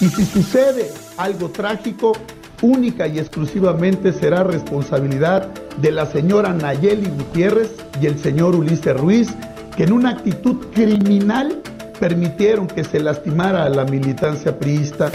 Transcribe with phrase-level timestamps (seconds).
[0.00, 2.12] Y si sucede algo trágico,
[2.62, 9.28] única y exclusivamente será responsabilidad de la señora Nayeli Gutiérrez y el señor Ulises Ruiz,
[9.76, 11.62] que en una actitud criminal
[11.98, 15.10] permitieron que se lastimara a la militancia priista.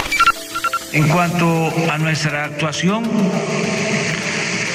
[0.94, 3.04] En cuanto a nuestra actuación,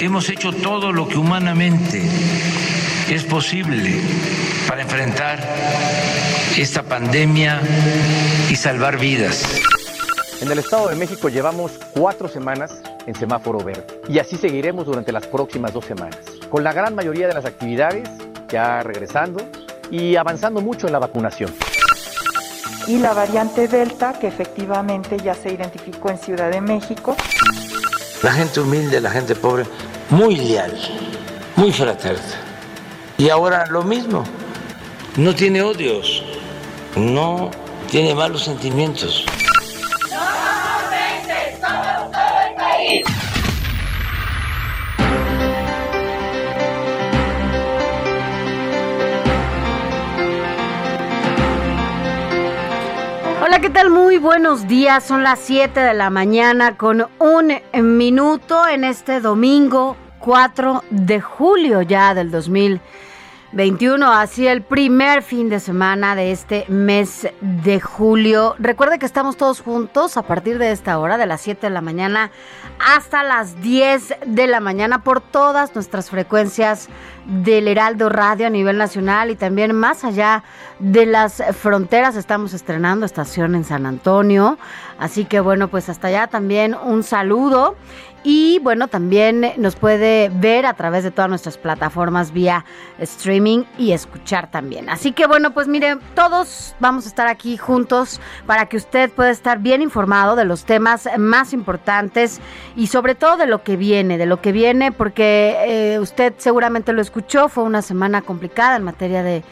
[0.00, 2.02] hemos hecho todo lo que humanamente
[3.10, 4.00] es posible
[4.68, 5.38] para enfrentar
[6.56, 7.60] esta pandemia
[8.50, 9.44] y salvar vidas.
[10.40, 15.10] En el Estado de México llevamos cuatro semanas en semáforo verde y así seguiremos durante
[15.10, 16.18] las próximas dos semanas,
[16.50, 18.06] con la gran mayoría de las actividades
[18.48, 19.40] ya regresando
[19.90, 21.54] y avanzando mucho en la vacunación.
[22.86, 27.16] Y la variante Delta, que efectivamente ya se identificó en Ciudad de México.
[28.22, 29.64] La gente humilde, la gente pobre,
[30.10, 30.72] muy leal,
[31.56, 32.20] muy fraterna.
[33.16, 34.22] Y ahora lo mismo,
[35.16, 36.22] no tiene odios,
[36.94, 37.50] no
[37.90, 39.24] tiene malos sentimientos.
[53.60, 53.88] ¿Qué tal?
[53.88, 55.02] Muy buenos días.
[55.02, 61.80] Son las 7 de la mañana con un minuto en este domingo 4 de julio
[61.80, 64.12] ya del 2021.
[64.12, 68.56] Así el primer fin de semana de este mes de julio.
[68.58, 71.80] Recuerde que estamos todos juntos a partir de esta hora, de las 7 de la
[71.80, 72.30] mañana
[72.78, 76.90] hasta las 10 de la mañana por todas nuestras frecuencias
[77.26, 80.44] del Heraldo Radio a nivel nacional y también más allá
[80.78, 82.16] de las fronteras.
[82.16, 84.58] Estamos estrenando estación en San Antonio.
[84.98, 87.76] Así que bueno, pues hasta allá también un saludo.
[88.28, 92.64] Y bueno, también nos puede ver a través de todas nuestras plataformas vía
[92.98, 94.90] streaming y escuchar también.
[94.90, 99.30] Así que bueno, pues mire, todos vamos a estar aquí juntos para que usted pueda
[99.30, 102.40] estar bien informado de los temas más importantes
[102.74, 106.92] y sobre todo de lo que viene, de lo que viene, porque eh, usted seguramente
[106.92, 109.44] lo escuchó, fue una semana complicada en materia de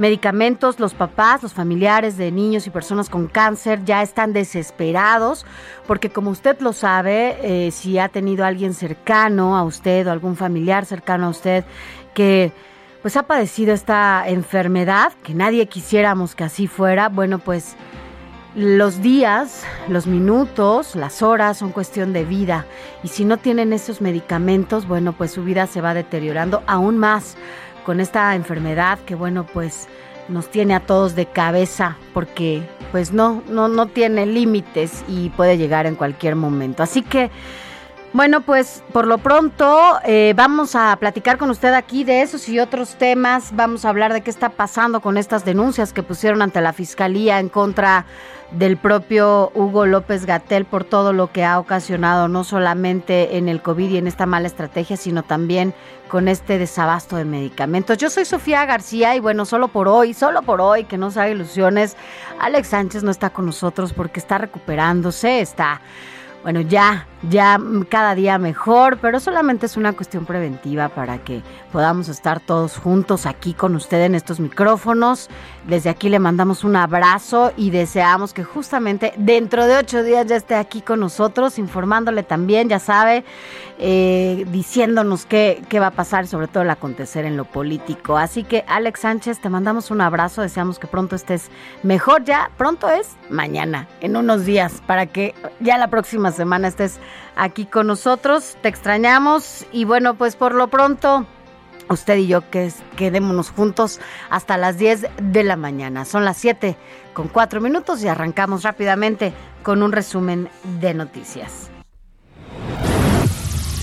[0.00, 5.44] medicamentos, los papás, los familiares de niños y personas con cáncer ya están desesperados
[5.86, 10.36] porque como usted lo sabe, eh, si ha tenido alguien cercano a usted o algún
[10.36, 11.64] familiar cercano a usted
[12.14, 12.50] que
[13.02, 17.76] pues ha padecido esta enfermedad, que nadie quisiéramos que así fuera, bueno pues
[18.54, 22.66] los días, los minutos, las horas son cuestión de vida.
[23.04, 27.36] Y si no tienen esos medicamentos, bueno pues su vida se va deteriorando aún más
[27.90, 29.88] con esta enfermedad que bueno pues
[30.28, 32.62] nos tiene a todos de cabeza porque
[32.92, 37.32] pues no no no tiene límites y puede llegar en cualquier momento así que
[38.12, 42.58] bueno, pues por lo pronto eh, vamos a platicar con usted aquí de esos y
[42.58, 43.54] otros temas.
[43.54, 47.38] Vamos a hablar de qué está pasando con estas denuncias que pusieron ante la Fiscalía
[47.38, 48.06] en contra
[48.52, 53.62] del propio Hugo López Gatel por todo lo que ha ocasionado, no solamente en el
[53.62, 55.72] COVID y en esta mala estrategia, sino también
[56.08, 57.96] con este desabasto de medicamentos.
[57.98, 61.20] Yo soy Sofía García y bueno, solo por hoy, solo por hoy, que no se
[61.20, 61.96] haga ilusiones,
[62.40, 65.80] Alex Sánchez no está con nosotros porque está recuperándose, está
[66.42, 67.58] bueno, ya, ya
[67.88, 73.26] cada día mejor, pero solamente es una cuestión preventiva para que podamos estar todos juntos
[73.26, 75.28] aquí con usted en estos micrófonos.
[75.66, 80.36] Desde aquí le mandamos un abrazo y deseamos que justamente dentro de ocho días ya
[80.36, 83.24] esté aquí con nosotros, informándole también, ya sabe,
[83.78, 88.16] eh, diciéndonos qué, qué va a pasar, sobre todo el acontecer en lo político.
[88.16, 91.50] Así que, Alex Sánchez, te mandamos un abrazo, deseamos que pronto estés
[91.82, 92.24] mejor.
[92.24, 96.98] Ya pronto es mañana, en unos días, para que ya la próxima semana estés
[97.36, 98.56] aquí con nosotros.
[98.62, 101.26] Te extrañamos y bueno, pues por lo pronto
[101.88, 106.04] usted y yo que quedémonos juntos hasta las 10 de la mañana.
[106.04, 106.76] Son las 7
[107.12, 110.48] con 4 minutos y arrancamos rápidamente con un resumen
[110.80, 111.70] de noticias.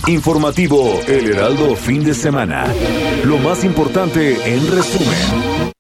[0.07, 2.65] Informativo El Heraldo fin de semana.
[3.25, 5.73] Lo más importante en resumen.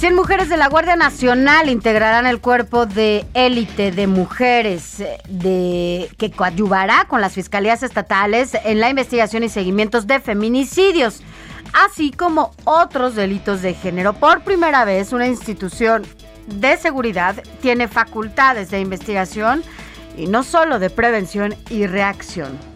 [0.00, 6.30] 100 mujeres de la Guardia Nacional integrarán el cuerpo de élite de mujeres eh, que
[6.30, 11.20] coadyuvará con las fiscalías estatales en la investigación y seguimientos de feminicidios,
[11.74, 14.14] así como otros delitos de género.
[14.14, 16.06] Por primera vez, una institución
[16.46, 19.62] de seguridad tiene facultades de investigación
[20.16, 22.69] y no solo de prevención y reacción.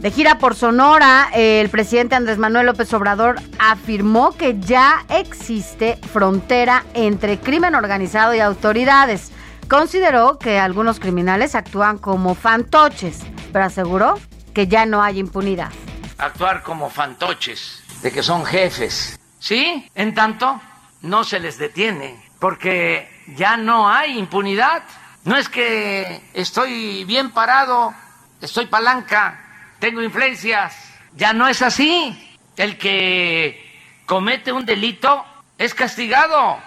[0.00, 6.84] De gira por Sonora, el presidente Andrés Manuel López Obrador afirmó que ya existe frontera
[6.92, 9.32] entre crimen organizado y autoridades.
[9.68, 13.22] Consideró que algunos criminales actúan como fantoches,
[13.52, 14.20] pero aseguró
[14.54, 15.72] que ya no hay impunidad.
[16.18, 19.90] Actuar como fantoches, de que son jefes, ¿sí?
[19.94, 20.60] En tanto,
[21.00, 24.82] no se les detiene, porque ya no hay impunidad.
[25.24, 27.94] No es que estoy bien parado,
[28.40, 29.42] estoy palanca
[29.78, 30.74] tengo influencias.
[31.16, 32.16] Ya no es así.
[32.56, 33.60] El que
[34.06, 35.24] comete un delito
[35.58, 36.58] es castigado.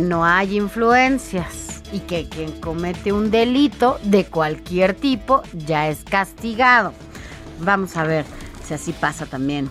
[0.00, 6.92] No hay influencias y que quien comete un delito de cualquier tipo ya es castigado.
[7.60, 8.26] Vamos a ver
[8.62, 9.70] si así pasa también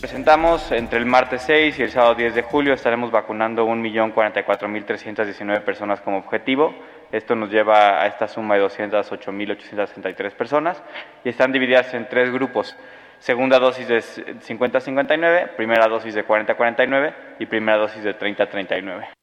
[0.00, 6.00] Presentamos entre el martes 6 y el sábado 10 de julio estaremos vacunando 1.044.319 personas
[6.02, 6.72] como objetivo.
[7.10, 10.80] Esto nos lleva a esta suma de 208.863 personas
[11.24, 12.76] y están divididas en tres grupos.
[13.18, 19.17] Segunda dosis de 50-59, primera dosis de 40-49 y primera dosis de 30-39.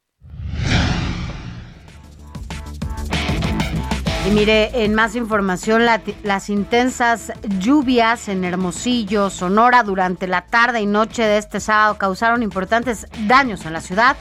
[4.25, 5.84] Y mire, en más información,
[6.24, 12.41] las intensas lluvias en Hermosillo, Sonora, durante la tarde y noche de este sábado causaron
[12.41, 14.17] importantes daños en la ciudad.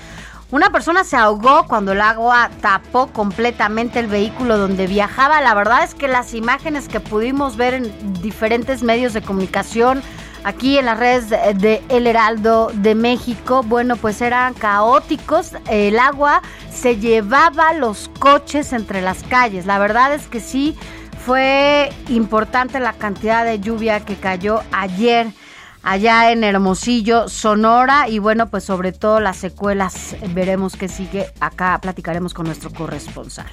[0.51, 5.41] Una persona se ahogó cuando el agua tapó completamente el vehículo donde viajaba.
[5.41, 10.03] La verdad es que las imágenes que pudimos ver en diferentes medios de comunicación,
[10.45, 15.53] aquí en las redes de El Heraldo de México, bueno, pues eran caóticos.
[15.69, 19.67] El agua se llevaba los coches entre las calles.
[19.67, 20.77] La verdad es que sí
[21.25, 25.29] fue importante la cantidad de lluvia que cayó ayer
[25.83, 31.27] allá en Hermosillo, Sonora y bueno, pues sobre todo las secuelas veremos qué sigue.
[31.41, 33.47] Acá platicaremos con nuestro corresponsal.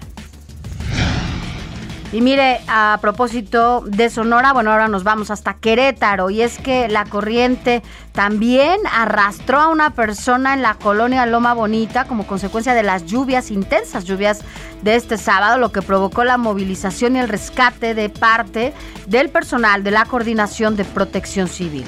[2.14, 6.90] Y mire, a propósito de Sonora, bueno, ahora nos vamos hasta Querétaro y es que
[6.90, 12.84] la corriente también arrastró a una persona en la colonia Loma Bonita como consecuencia de
[12.84, 14.42] las lluvias, intensas lluvias
[14.82, 18.74] de este sábado, lo que provocó la movilización y el rescate de parte
[19.08, 21.86] del personal de la Coordinación de Protección Civil.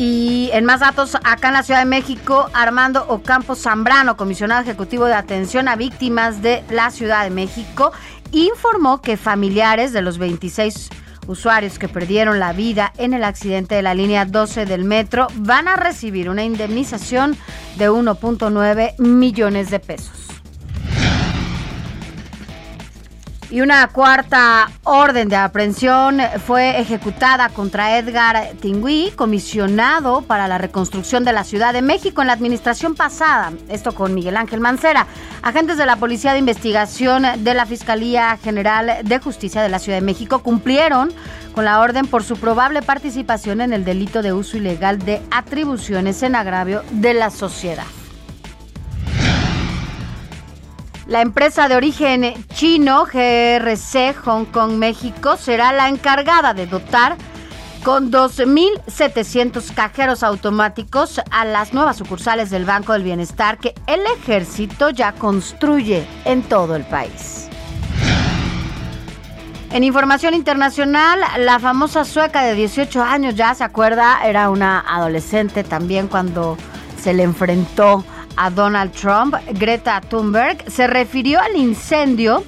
[0.00, 5.06] Y en más datos, acá en la Ciudad de México, Armando Ocampo Zambrano, comisionado ejecutivo
[5.06, 7.90] de atención a víctimas de la Ciudad de México,
[8.30, 10.90] informó que familiares de los 26
[11.26, 15.66] usuarios que perdieron la vida en el accidente de la línea 12 del metro van
[15.66, 17.36] a recibir una indemnización
[17.76, 20.27] de 1.9 millones de pesos.
[23.50, 31.24] Y una cuarta orden de aprehensión fue ejecutada contra Edgar Tingui, comisionado para la reconstrucción
[31.24, 33.52] de la Ciudad de México en la administración pasada.
[33.70, 35.06] Esto con Miguel Ángel Mancera.
[35.40, 39.96] Agentes de la Policía de Investigación de la Fiscalía General de Justicia de la Ciudad
[39.96, 41.10] de México cumplieron
[41.54, 46.22] con la orden por su probable participación en el delito de uso ilegal de atribuciones
[46.22, 47.86] en agravio de la sociedad.
[51.08, 57.16] La empresa de origen chino GRC Hong Kong México será la encargada de dotar
[57.82, 64.90] con 2.700 cajeros automáticos a las nuevas sucursales del Banco del Bienestar que el ejército
[64.90, 67.48] ya construye en todo el país.
[69.72, 75.64] En información internacional, la famosa sueca de 18 años, ya se acuerda, era una adolescente
[75.64, 76.58] también cuando
[77.00, 78.04] se le enfrentó
[78.38, 82.44] a Donald Trump, Greta Thunberg se refirió al incendio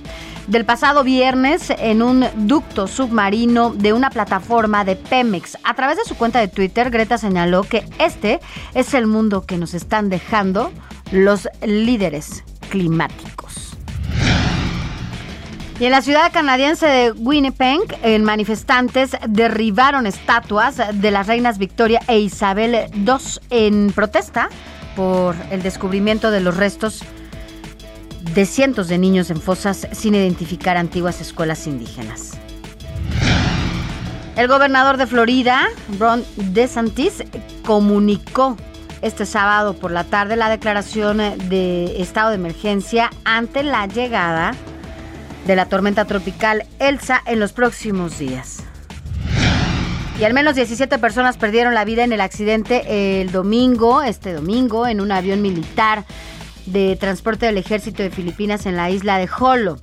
[0.47, 5.59] del pasado viernes en un ducto submarino de una plataforma de Pemex.
[5.64, 8.40] A través de su cuenta de Twitter, Greta señaló que este
[8.75, 10.73] es el mundo que nos están dejando
[11.11, 13.76] los líderes climáticos.
[15.80, 22.00] Y en la ciudad canadiense de Winnipeg, en manifestantes derribaron estatuas de las reinas Victoria
[22.06, 23.14] e Isabel II
[23.49, 24.50] en protesta
[24.97, 27.02] por el descubrimiento de los restos
[28.35, 32.38] de cientos de niños en fosas sin identificar antiguas escuelas indígenas.
[34.37, 35.68] El gobernador de Florida,
[35.99, 37.25] Ron DeSantis,
[37.64, 38.56] comunicó
[39.02, 41.18] este sábado por la tarde la declaración
[41.49, 44.52] de estado de emergencia ante la llegada
[45.47, 48.62] de la tormenta tropical Elsa en los próximos días.
[50.21, 54.87] Y al menos 17 personas perdieron la vida en el accidente el domingo, este domingo,
[54.87, 56.05] en un avión militar
[56.67, 59.79] de transporte del ejército de Filipinas en la isla de Jolo.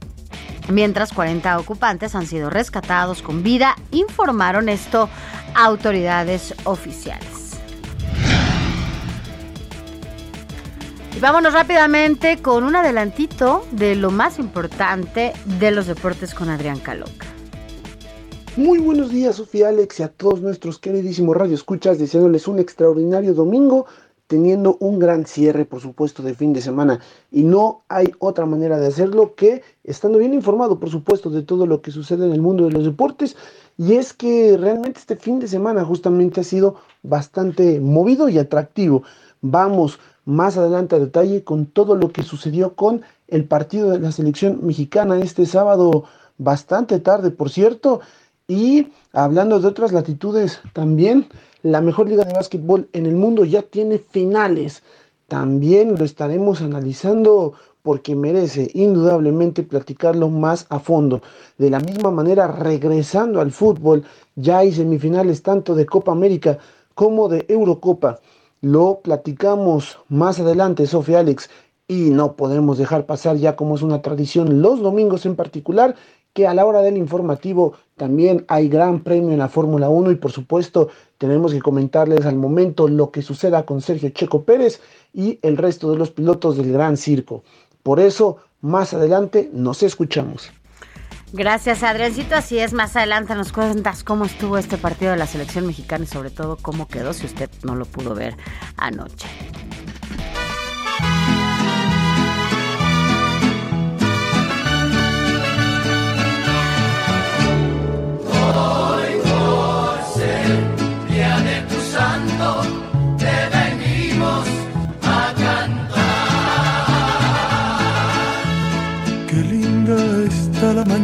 [0.69, 5.09] Mientras 40 ocupantes han sido rescatados con vida, informaron esto
[5.55, 7.57] autoridades oficiales.
[11.15, 16.77] Y vámonos rápidamente con un adelantito de lo más importante de los deportes con Adrián
[16.77, 17.25] Caloca.
[18.57, 23.85] Muy buenos días, Sofía Alex, y a todos nuestros queridísimos radioescuchas, deseándoles un extraordinario domingo,
[24.25, 26.99] teniendo un gran cierre, por supuesto, de fin de semana.
[27.31, 31.67] Y no hay otra manera de hacerlo que estando bien informado, por supuesto, de todo
[31.67, 33.35] lo que sucede en el mundo de los deportes.
[33.77, 39.03] Y es que realmente este fin de semana justamente ha sido bastante movido y atractivo.
[39.41, 44.11] Vamos más adelante a detalle con todo lo que sucedió con el partido de la
[44.11, 46.05] selección mexicana este sábado,
[46.39, 48.01] bastante tarde, por cierto.
[48.47, 51.27] Y hablando de otras latitudes, también
[51.63, 54.83] la mejor liga de básquetbol en el mundo ya tiene finales.
[55.27, 61.21] También lo estaremos analizando porque merece indudablemente platicarlo más a fondo.
[61.57, 66.57] De la misma manera, regresando al fútbol, ya hay semifinales tanto de Copa América
[66.95, 68.19] como de Eurocopa.
[68.61, 71.49] Lo platicamos más adelante, Sofía Alex,
[71.85, 75.95] y no podemos dejar pasar ya como es una tradición los domingos en particular
[76.33, 80.15] que a la hora del informativo también hay gran premio en la Fórmula 1 y
[80.15, 84.79] por supuesto tenemos que comentarles al momento lo que suceda con Sergio Checo Pérez
[85.13, 87.43] y el resto de los pilotos del Gran Circo.
[87.81, 90.51] Por eso, más adelante nos escuchamos.
[91.33, 92.35] Gracias, Adriancito.
[92.35, 96.07] Así es, más adelante nos cuentas cómo estuvo este partido de la selección mexicana y
[96.07, 98.35] sobre todo cómo quedó si usted no lo pudo ver
[98.77, 99.27] anoche.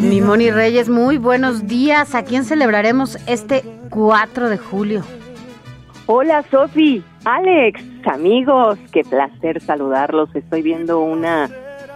[0.02, 2.16] Mi Moni Reyes, muy buenos días.
[2.16, 5.04] ¿A quién celebraremos este 4 de julio?
[6.06, 10.30] Hola Sofi, Alex, amigos, qué placer saludarlos.
[10.36, 11.50] Estoy viendo una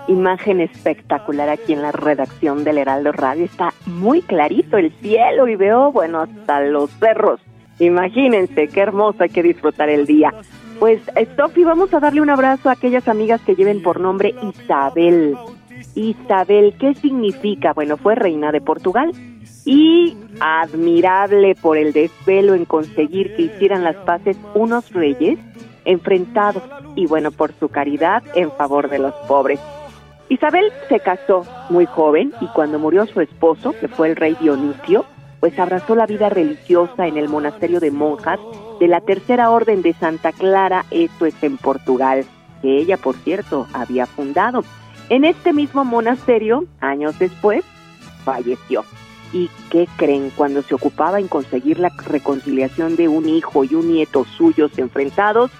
[0.08, 3.46] imagen espectacular aquí en la redacción del Heraldo Radio.
[3.46, 7.40] Está muy clarito el cielo y veo, bueno, hasta los cerros.
[7.80, 10.34] Imagínense, qué hermoso, hay que disfrutar el día.
[10.80, 11.02] Pues,
[11.36, 15.36] Sofi, vamos a darle un abrazo a aquellas amigas que lleven por nombre Isabel.
[15.96, 17.74] Isabel, ¿qué significa?
[17.74, 19.12] Bueno, fue reina de Portugal
[19.66, 25.40] y admirable por el desvelo en conseguir que hicieran las paces unos reyes
[25.86, 26.64] enfrentados
[26.96, 29.60] y bueno, por su caridad en favor de los pobres.
[30.30, 35.06] Isabel se casó muy joven y cuando murió su esposo, que fue el rey Dionisio,
[35.40, 38.40] pues abrazó la vida religiosa en el monasterio de monjas
[38.80, 42.26] de la Tercera Orden de Santa Clara, esto es en Portugal,
[42.62, 44.64] que ella, por cierto, había fundado.
[45.10, 47.64] En este mismo monasterio, años después,
[48.26, 48.84] falleció.
[49.32, 50.32] ¿Y qué creen?
[50.36, 55.52] Cuando se ocupaba en conseguir la reconciliación de un hijo y un nieto suyos enfrentados,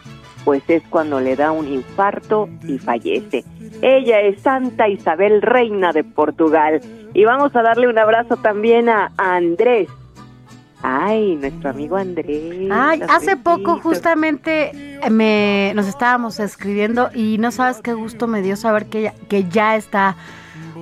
[0.44, 3.44] pues es cuando le da un infarto y fallece.
[3.82, 6.82] Ella es Santa Isabel, reina de Portugal.
[7.14, 9.90] Y vamos a darle un abrazo también a Andrés.
[10.84, 12.70] Ay, nuestro amigo Andrés.
[12.72, 18.56] Ay, hace poco justamente me nos estábamos escribiendo y no sabes qué gusto me dio
[18.56, 20.16] saber que ya, que ya está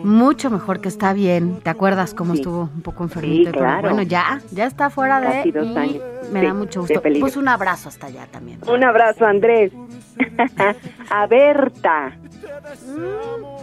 [0.05, 1.59] mucho mejor, que está bien.
[1.61, 3.51] ¿Te acuerdas cómo estuvo un poco enfermito?
[3.51, 3.89] Sí, claro.
[3.89, 6.01] bueno, ya, ya está fuera de dos años.
[6.31, 7.01] Me Sí, da mucho gusto.
[7.19, 8.59] Pues un abrazo hasta allá también.
[8.67, 9.71] Un abrazo, Andrés.
[11.09, 12.17] a Berta.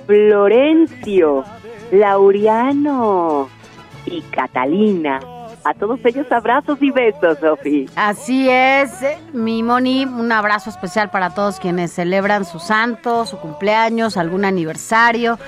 [0.07, 1.45] Florencio.
[1.91, 3.49] Laureano.
[4.07, 5.21] Y Catalina.
[5.65, 7.87] A todos ellos abrazos y besos, Sofi.
[7.95, 8.91] Así es,
[9.33, 15.39] mi Moni, un abrazo especial para todos quienes celebran su santo, su cumpleaños, algún aniversario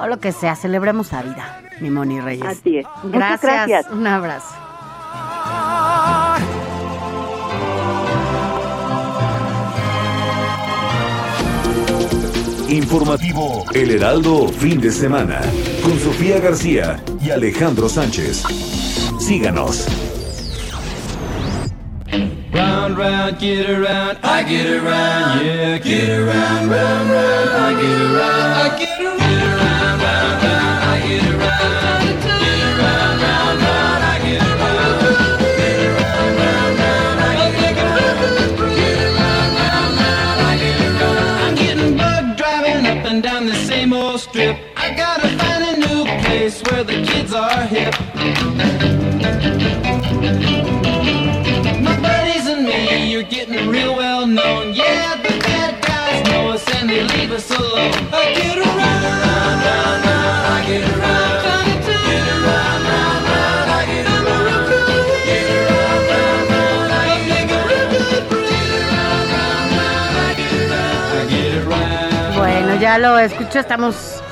[0.00, 2.46] o lo que sea, celebremos la vida, mi Moni Reyes.
[2.46, 2.86] Así es.
[3.02, 3.86] Muchas Gracias, gracias.
[3.92, 4.54] un abrazo.
[12.68, 15.40] Informativo El Heraldo Fin de Semana
[15.82, 18.44] con Sofía García y Alejandro Sánchez.
[19.18, 19.86] Síganos.
[22.52, 28.52] Round, round, get around, I get around, yeah, get around, round, round, I get around,
[28.52, 29.79] I get around,
[72.80, 74.22] ya lo escucho, estamos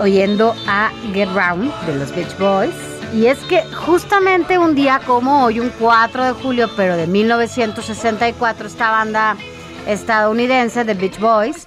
[0.00, 2.74] oyendo a Get Round de los Beach Boys.
[3.14, 8.66] Y es que justamente un día como hoy, un 4 de julio, pero de 1964,
[8.66, 9.36] esta banda
[9.88, 11.66] estadounidense de Beach Boys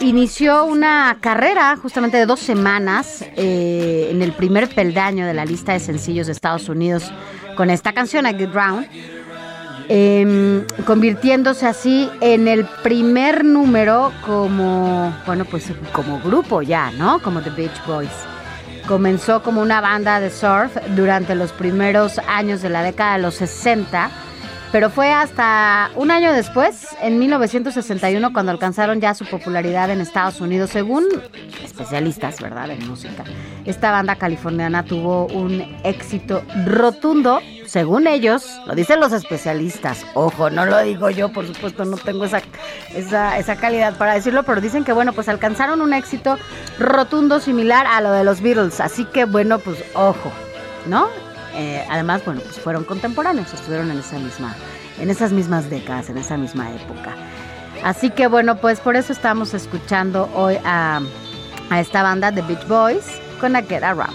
[0.00, 5.72] inició una carrera justamente de dos semanas eh, en el primer peldaño de la lista
[5.72, 7.10] de sencillos de Estados Unidos
[7.56, 8.86] con esta canción, a Get Round
[9.88, 17.20] em, convirtiéndose así en el primer número como, bueno, pues como grupo ya, ¿no?
[17.20, 18.10] Como The Beach Boys.
[18.88, 23.34] Comenzó como una banda de surf durante los primeros años de la década de los
[23.36, 24.10] 60,
[24.72, 30.40] pero fue hasta un año después, en 1961, cuando alcanzaron ya su popularidad en Estados
[30.40, 31.06] Unidos, según
[31.64, 33.24] especialistas, ¿verdad?, en música.
[33.64, 40.06] Esta banda californiana tuvo un éxito rotundo, según ellos, lo dicen los especialistas.
[40.14, 42.40] Ojo, no lo digo yo, por supuesto, no tengo esa,
[42.94, 46.38] esa, esa calidad para decirlo, pero dicen que, bueno, pues alcanzaron un éxito
[46.78, 48.80] rotundo similar a lo de los Beatles.
[48.80, 50.30] Así que, bueno, pues ojo,
[50.86, 51.08] ¿no?
[51.54, 54.54] Eh, además, bueno, pues fueron contemporáneos, estuvieron en esa misma,
[54.98, 57.14] en esas mismas décadas, en esa misma época.
[57.82, 61.00] Así que bueno, pues por eso estamos escuchando hoy a,
[61.70, 63.06] a esta banda de Beach Boys
[63.40, 64.14] con A Get Around.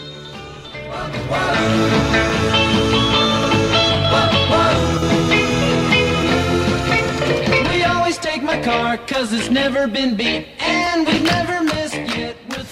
[7.71, 12.36] We always take my car, cause it's never been beat, and we've never missed yet
[12.50, 12.65] with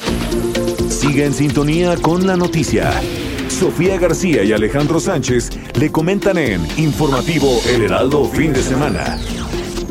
[0.91, 2.91] Siga en sintonía con la noticia.
[3.63, 5.49] Sofía García y Alejandro Sánchez
[5.79, 9.17] le comentan en Informativo El Heraldo Fin de Semana.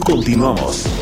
[0.04, 1.01] Continuamos.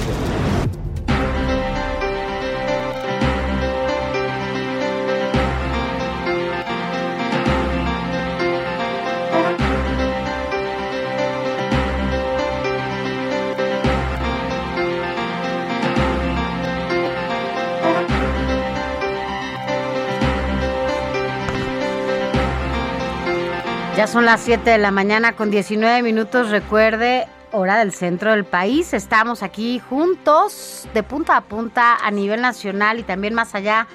[24.01, 26.49] Ya son las 7 de la mañana con 19 minutos.
[26.49, 28.95] Recuerde, hora del centro del país.
[28.95, 33.87] Estamos aquí juntos, de punta a punta, a nivel nacional y también más allá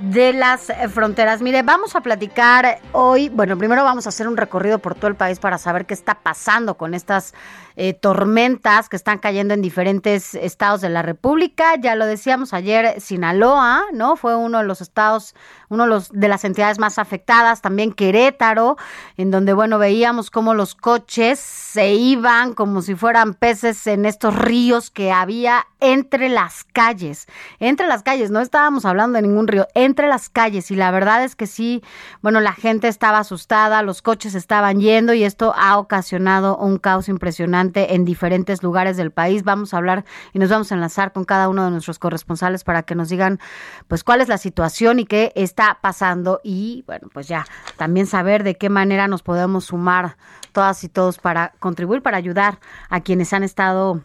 [0.00, 1.42] de las eh, fronteras.
[1.42, 5.14] Mire, vamos a platicar hoy, bueno, primero vamos a hacer un recorrido por todo el
[5.14, 7.32] país para saber qué está pasando con estas
[7.76, 11.76] eh, tormentas que están cayendo en diferentes estados de la República.
[11.80, 14.16] Ya lo decíamos ayer, Sinaloa, ¿no?
[14.16, 15.36] Fue uno de los estados,
[15.72, 17.62] uno los, de las entidades más afectadas.
[17.62, 18.76] También Querétaro,
[19.16, 24.34] en donde, bueno, veíamos cómo los coches se iban como si fueran peces en estos
[24.36, 27.26] ríos que había entre las calles.
[27.58, 30.70] Entre las calles, no estábamos hablando de ningún río, entre las calles.
[30.70, 31.82] Y la verdad es que sí,
[32.20, 37.08] bueno, la gente estaba asustada, los coches estaban yendo y esto ha ocasionado un caos
[37.08, 39.42] impresionante en diferentes lugares del país.
[39.42, 40.04] Vamos a hablar
[40.34, 43.40] y nos vamos a enlazar con cada uno de nuestros corresponsales para que nos digan
[43.88, 47.44] pues cuál es la situación y qué está pasando y bueno, pues ya
[47.76, 50.16] también saber de qué manera nos podemos sumar
[50.52, 54.02] todas y todos para contribuir, para ayudar a quienes han estado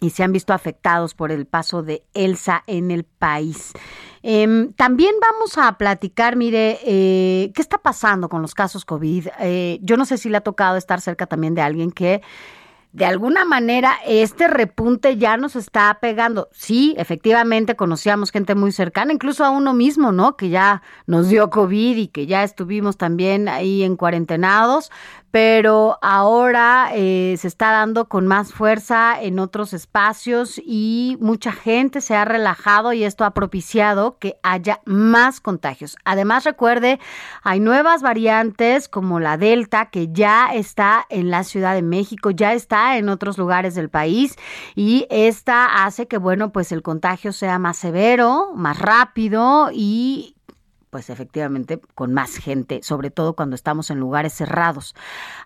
[0.00, 3.72] y se han visto afectados por el paso de Elsa en el país.
[4.22, 9.28] Eh, también vamos a platicar, mire, eh, ¿qué está pasando con los casos COVID?
[9.40, 12.22] Eh, yo no sé si le ha tocado estar cerca también de alguien que
[12.96, 16.48] de alguna manera este repunte ya nos está pegando.
[16.52, 20.38] Sí, efectivamente conocíamos gente muy cercana, incluso a uno mismo, ¿no?
[20.38, 24.90] Que ya nos dio COVID y que ya estuvimos también ahí en cuarentenados,
[25.36, 32.00] pero ahora eh, se está dando con más fuerza en otros espacios y mucha gente
[32.00, 35.98] se ha relajado y esto ha propiciado que haya más contagios.
[36.06, 36.98] Además, recuerde,
[37.42, 42.54] hay nuevas variantes como la Delta que ya está en la Ciudad de México, ya
[42.54, 44.36] está en otros lugares del país
[44.74, 50.35] y esta hace que, bueno, pues el contagio sea más severo, más rápido y
[50.96, 54.94] pues efectivamente con más gente, sobre todo cuando estamos en lugares cerrados.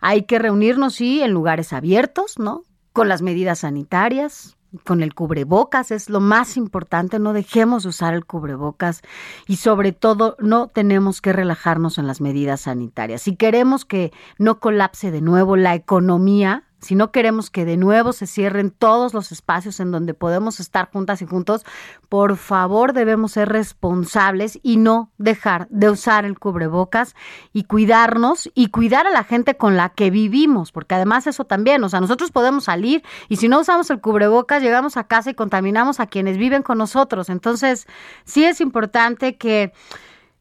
[0.01, 2.63] Hay que reunirnos, sí, en lugares abiertos, ¿no?
[2.93, 8.15] Con las medidas sanitarias, con el cubrebocas es lo más importante, no dejemos de usar
[8.15, 9.03] el cubrebocas
[9.49, 13.23] y sobre todo no tenemos que relajarnos en las medidas sanitarias.
[13.23, 18.13] Si queremos que no colapse de nuevo la economía, si no queremos que de nuevo
[18.13, 21.65] se cierren todos los espacios en donde podemos estar juntas y juntos,
[22.09, 27.15] por favor debemos ser responsables y no dejar de usar el cubrebocas
[27.53, 31.85] y cuidarnos y cuidar a la gente con la que vivimos, porque además eso también,
[31.85, 35.35] o sea, nosotros podemos salir y si no usamos el cubrebocas llegamos a casa y
[35.35, 37.29] contaminamos a quienes viven con nosotros.
[37.29, 37.87] Entonces,
[38.25, 39.73] sí es importante que,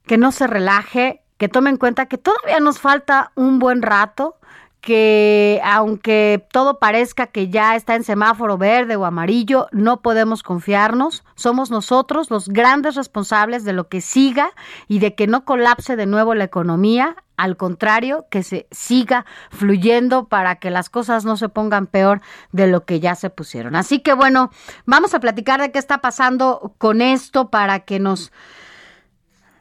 [0.06, 4.39] que no se relaje, que tome en cuenta que todavía nos falta un buen rato
[4.82, 11.24] que aunque todo parezca que ya está en semáforo verde o amarillo, no podemos confiarnos.
[11.36, 14.52] Somos nosotros los grandes responsables de lo que siga
[14.88, 17.18] y de que no colapse de nuevo la economía.
[17.36, 22.68] Al contrario, que se siga fluyendo para que las cosas no se pongan peor de
[22.68, 23.76] lo que ya se pusieron.
[23.76, 24.50] Así que bueno,
[24.86, 28.32] vamos a platicar de qué está pasando con esto para que nos,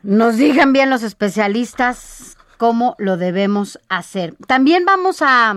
[0.02, 4.34] nos digan bien los especialistas cómo lo debemos hacer.
[4.46, 5.56] También vamos a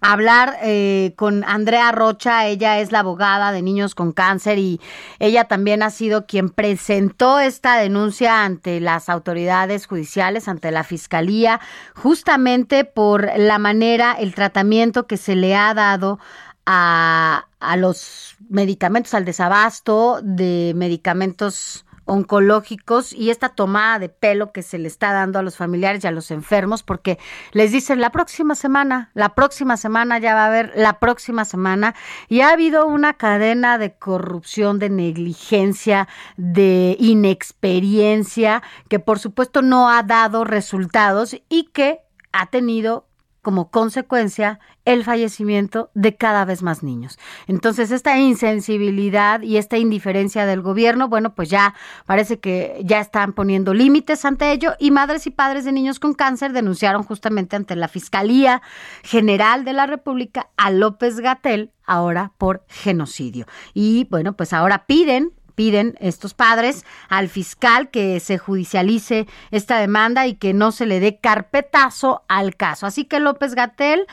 [0.00, 4.80] hablar eh, con Andrea Rocha, ella es la abogada de niños con cáncer y
[5.20, 11.60] ella también ha sido quien presentó esta denuncia ante las autoridades judiciales, ante la fiscalía,
[11.94, 16.18] justamente por la manera, el tratamiento que se le ha dado
[16.66, 24.62] a, a los medicamentos, al desabasto de medicamentos oncológicos y esta tomada de pelo que
[24.62, 27.18] se le está dando a los familiares y a los enfermos porque
[27.52, 31.94] les dicen la próxima semana, la próxima semana ya va a haber la próxima semana
[32.28, 39.88] y ha habido una cadena de corrupción, de negligencia, de inexperiencia que por supuesto no
[39.88, 42.00] ha dado resultados y que
[42.32, 43.06] ha tenido
[43.42, 47.18] como consecuencia el fallecimiento de cada vez más niños.
[47.46, 51.74] Entonces, esta insensibilidad y esta indiferencia del gobierno, bueno, pues ya
[52.06, 56.14] parece que ya están poniendo límites ante ello y madres y padres de niños con
[56.14, 58.62] cáncer denunciaron justamente ante la Fiscalía
[59.02, 63.46] General de la República a López Gatel ahora por genocidio.
[63.74, 70.26] Y bueno, pues ahora piden piden estos padres al fiscal que se judicialice esta demanda
[70.26, 72.86] y que no se le dé carpetazo al caso.
[72.86, 74.06] Así que López Gatel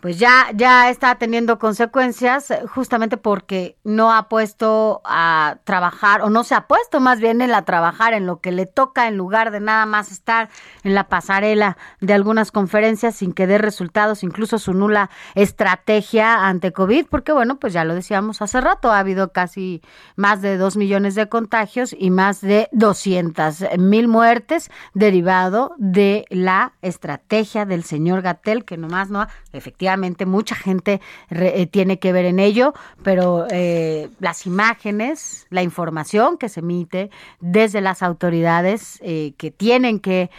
[0.00, 6.30] pues ya, ya está teniendo consecuencias eh, justamente porque no ha puesto a trabajar o
[6.30, 9.16] no se ha puesto más bien en la trabajar en lo que le toca en
[9.16, 10.48] lugar de nada más estar
[10.84, 16.72] en la pasarela de algunas conferencias sin que dé resultados, incluso su nula estrategia ante
[16.72, 19.82] COVID, porque bueno, pues ya lo decíamos hace rato, ha habido casi
[20.16, 26.72] más de dos millones de contagios y más de 200 mil muertes derivado de la
[26.80, 29.89] estrategia del señor Gatel que nomás no ha efectivamente
[30.26, 36.38] mucha gente re- eh, tiene que ver en ello, pero eh, las imágenes, la información
[36.38, 40.30] que se emite desde las autoridades eh, que tienen que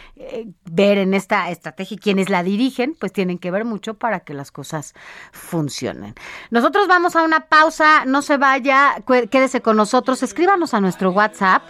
[0.64, 4.34] ver en esta estrategia y quienes la dirigen, pues tienen que ver mucho para que
[4.34, 4.94] las cosas
[5.32, 6.14] funcionen.
[6.50, 8.96] Nosotros vamos a una pausa, no se vaya,
[9.30, 11.62] quédese con nosotros, escríbanos a nuestro WhatsApp.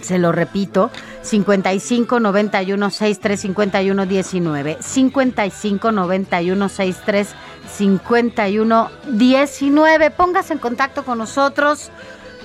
[0.00, 0.90] Se lo repito,
[1.22, 4.78] 55 91 63 51 19.
[4.80, 7.28] 55 91 63
[7.76, 10.10] 51 19.
[10.10, 11.90] Póngase en contacto con nosotros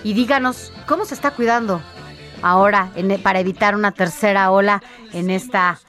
[0.03, 1.81] y díganos cómo se está cuidando
[2.41, 4.83] ahora en- para evitar una tercera ola
[5.13, 5.79] en esta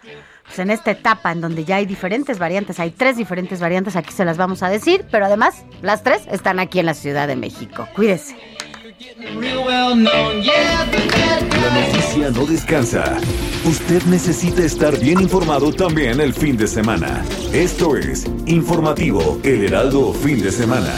[0.47, 4.15] pues en esta etapa en donde ya hay diferentes variantes, hay tres diferentes variantes, aquí
[4.15, 7.37] se las vamos a decir, pero además las tres están aquí en la Ciudad de
[7.37, 7.87] México.
[7.95, 8.35] Cuídese.
[8.99, 9.15] La
[11.71, 13.17] noticia no descansa.
[13.65, 17.25] Usted necesita estar bien informado también el fin de semana.
[17.53, 20.93] Esto es Informativo El Heraldo Fin de Semana.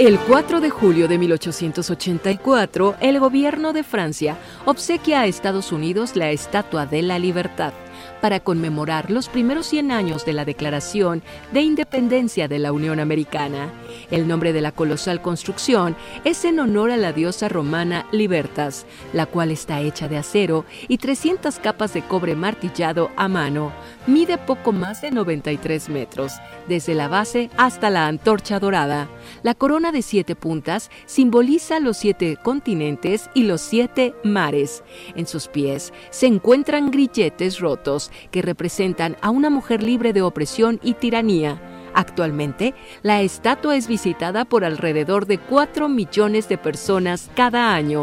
[0.00, 6.32] El 4 de julio de 1884, el gobierno de Francia obsequia a Estados Unidos la
[6.32, 7.72] Estatua de la Libertad
[8.24, 13.70] para conmemorar los primeros 100 años de la Declaración de Independencia de la Unión Americana.
[14.10, 19.26] El nombre de la colosal construcción es en honor a la diosa romana Libertas, la
[19.26, 23.74] cual está hecha de acero y 300 capas de cobre martillado a mano.
[24.06, 26.32] Mide poco más de 93 metros,
[26.68, 29.08] desde la base hasta la antorcha dorada.
[29.42, 34.84] La corona de siete puntas simboliza los siete continentes y los siete mares.
[35.16, 40.80] En sus pies se encuentran grilletes rotos que representan a una mujer libre de opresión
[40.82, 41.58] y tiranía.
[41.94, 48.02] Actualmente, la estatua es visitada por alrededor de 4 millones de personas cada año.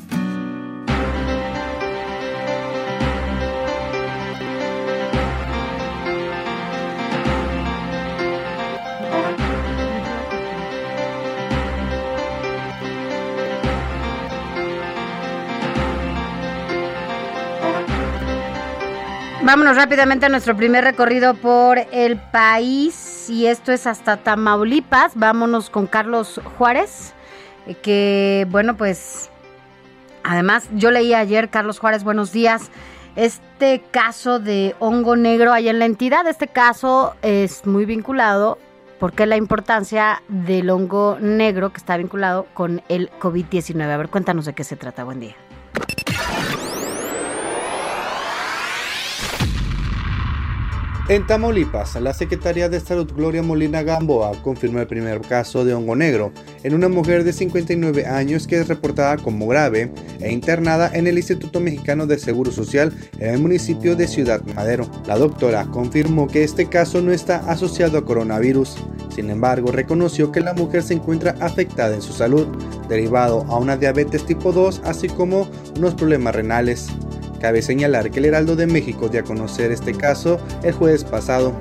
[19.51, 25.11] Vámonos rápidamente a nuestro primer recorrido por el país y esto es hasta Tamaulipas.
[25.15, 27.11] Vámonos con Carlos Juárez,
[27.67, 29.29] eh, que bueno, pues
[30.23, 32.71] además yo leí ayer, Carlos Juárez, buenos días,
[33.17, 36.25] este caso de hongo negro ahí en la entidad.
[36.27, 38.57] Este caso es muy vinculado
[39.01, 43.81] porque la importancia del hongo negro que está vinculado con el COVID-19.
[43.81, 45.03] A ver, cuéntanos de qué se trata.
[45.03, 45.35] Buen día.
[51.09, 55.95] En Tamaulipas, la Secretaría de Salud Gloria Molina Gamboa confirmó el primer caso de hongo
[55.95, 56.31] negro
[56.63, 61.17] en una mujer de 59 años que es reportada como grave e internada en el
[61.17, 64.89] Instituto Mexicano de Seguro Social en el municipio de Ciudad Madero.
[65.07, 68.75] La doctora confirmó que este caso no está asociado a coronavirus.
[69.13, 72.47] Sin embargo, reconoció que la mujer se encuentra afectada en su salud,
[72.87, 76.87] derivado a una diabetes tipo 2, así como unos problemas renales.
[77.41, 81.53] Cabe señalar que el Heraldo de México dio a conocer este caso el jueves pasado,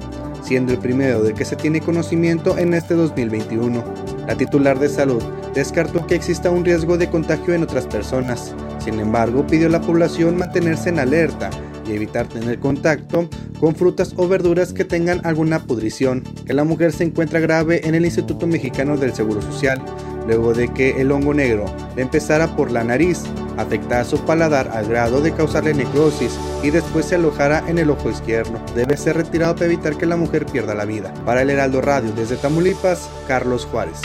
[0.44, 4.19] siendo el primero del que se tiene conocimiento en este 2021.
[4.30, 5.20] La titular de salud
[5.56, 8.54] descartó que exista un riesgo de contagio en otras personas.
[8.78, 11.50] Sin embargo, pidió a la población mantenerse en alerta
[11.84, 16.22] y evitar tener contacto con frutas o verduras que tengan alguna pudrición.
[16.46, 19.82] Que la mujer se encuentra grave en el Instituto Mexicano del Seguro Social,
[20.28, 21.64] luego de que el hongo negro
[21.96, 23.24] le empezara por la nariz,
[23.60, 28.10] afectara su paladar al grado de causarle necrosis y después se alojara en el ojo
[28.10, 28.60] izquierdo.
[28.74, 31.12] Debe ser retirado para evitar que la mujer pierda la vida.
[31.24, 34.00] Para el Heraldo Radio desde Tamaulipas, Carlos Juárez.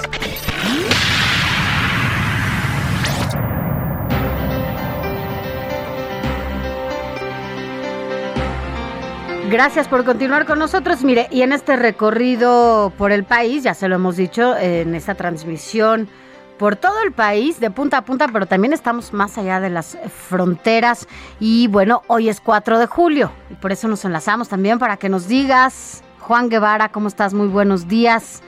[9.49, 11.03] Gracias por continuar con nosotros.
[11.03, 15.15] Mire, y en este recorrido por el país, ya se lo hemos dicho, en esta
[15.15, 16.09] transmisión
[16.57, 19.97] por todo el país, de punta a punta, pero también estamos más allá de las
[20.09, 21.07] fronteras.
[21.39, 25.09] Y bueno, hoy es 4 de julio y por eso nos enlazamos también para que
[25.09, 27.33] nos digas, Juan Guevara, ¿cómo estás?
[27.33, 28.41] Muy buenos días.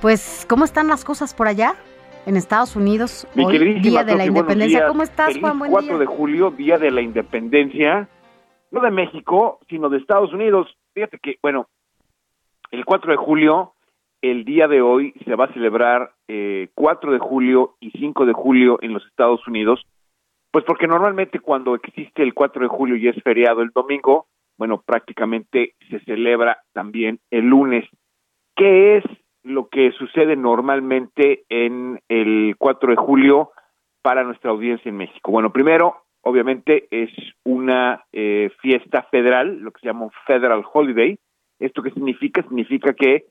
[0.00, 1.74] Pues, ¿cómo están las cosas por allá?
[2.26, 4.88] En Estados Unidos, Mi hoy, Día de la Independencia.
[4.88, 5.60] ¿Cómo estás, Feliz Juan?
[5.60, 5.98] Buen 4 día.
[5.98, 8.08] de julio, Día de la Independencia,
[8.72, 10.66] no de México, sino de Estados Unidos.
[10.92, 11.68] Fíjate que, bueno,
[12.72, 13.75] el 4 de julio
[14.30, 18.32] el día de hoy se va a celebrar eh, 4 de julio y 5 de
[18.32, 19.86] julio en los Estados Unidos,
[20.50, 24.26] pues porque normalmente cuando existe el 4 de julio y es feriado el domingo,
[24.58, 27.84] bueno, prácticamente se celebra también el lunes.
[28.56, 29.04] ¿Qué es
[29.42, 33.50] lo que sucede normalmente en el 4 de julio
[34.02, 35.30] para nuestra audiencia en México?
[35.30, 37.10] Bueno, primero, obviamente es
[37.44, 41.18] una eh, fiesta federal, lo que se llama un federal holiday.
[41.58, 42.42] ¿Esto qué significa?
[42.42, 43.26] Significa que,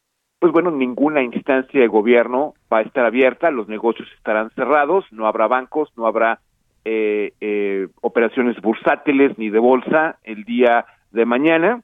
[0.46, 5.26] pues bueno, ninguna instancia de gobierno va a estar abierta, los negocios estarán cerrados, no
[5.26, 6.40] habrá bancos, no habrá
[6.84, 11.82] eh, eh, operaciones bursátiles ni de bolsa el día de mañana.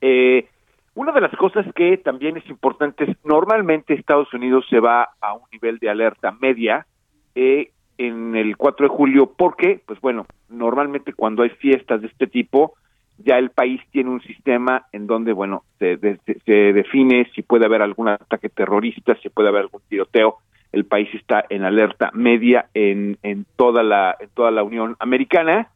[0.00, 0.48] Eh,
[0.94, 5.34] una de las cosas que también es importante es, normalmente Estados Unidos se va a
[5.34, 6.86] un nivel de alerta media
[7.34, 12.28] eh, en el 4 de julio porque, pues bueno, normalmente cuando hay fiestas de este
[12.28, 12.74] tipo,
[13.18, 17.64] ya el país tiene un sistema en donde, bueno, se, de- se define si puede
[17.66, 20.36] haber algún ataque terrorista, si puede haber algún tiroteo.
[20.72, 25.68] El país está en alerta media en, en toda la en toda la Unión Americana.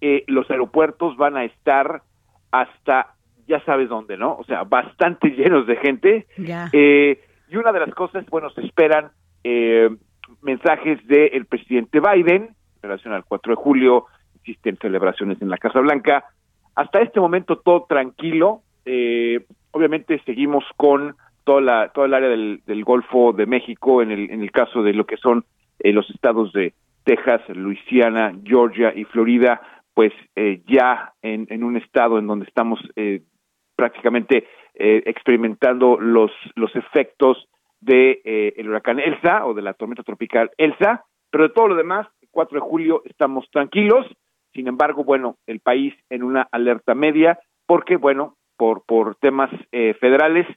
[0.00, 2.02] Eh, los aeropuertos van a estar
[2.50, 3.14] hasta
[3.46, 4.34] ya sabes dónde, ¿no?
[4.36, 6.26] O sea, bastante llenos de gente.
[6.72, 9.10] Eh, y una de las cosas, bueno, se esperan
[9.44, 9.88] eh,
[10.42, 12.42] mensajes del presidente Biden
[12.76, 14.06] en relación al 4 de julio,
[14.36, 16.24] existen celebraciones en la Casa Blanca.
[16.78, 18.62] Hasta este momento todo tranquilo.
[18.84, 24.42] Eh, obviamente seguimos con toda la, el área del, Golfo de México, en el, en
[24.42, 25.44] el caso de lo que son
[25.80, 29.60] eh, los estados de Texas, Luisiana, Georgia y Florida,
[29.92, 33.22] pues eh, ya en, un estado en donde estamos eh,
[33.74, 37.48] prácticamente eh, experimentando los, los efectos
[37.80, 42.06] de eh, huracán Elsa o de la tormenta tropical Elsa, pero de todo lo demás,
[42.22, 44.06] el 4 de julio estamos tranquilos,
[44.58, 49.94] sin embargo, bueno, el país en una alerta media, porque, bueno, por, por temas eh,
[50.00, 50.48] federales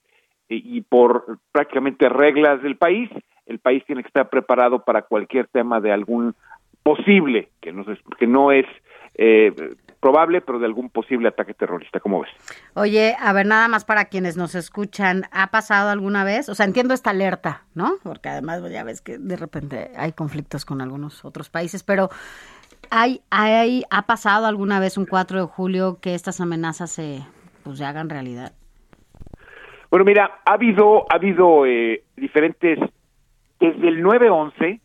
[0.50, 3.12] eh, y por prácticamente reglas del país,
[3.46, 6.34] el país tiene que estar preparado para cualquier tema de algún
[6.82, 8.66] posible, que no, es, que no es
[9.20, 9.54] eh,
[10.00, 12.32] probable, pero de algún posible ataque terrorista, ¿cómo ves?
[12.74, 16.50] Oye, a ver, nada más para quienes nos escuchan, ¿ha pasado alguna vez?
[16.50, 17.98] O sea, entiendo esta alerta, ¿no?
[18.02, 22.10] Porque además pues, ya ves que de repente hay conflictos con algunos otros países, pero
[22.90, 27.22] ¿hay, hay, ¿ha pasado alguna vez un 4 de julio que estas amenazas se,
[27.64, 28.54] pues, se hagan realidad?
[29.90, 32.80] Bueno, mira, ha habido, ha habido eh, diferentes,
[33.60, 34.80] desde el 9-11,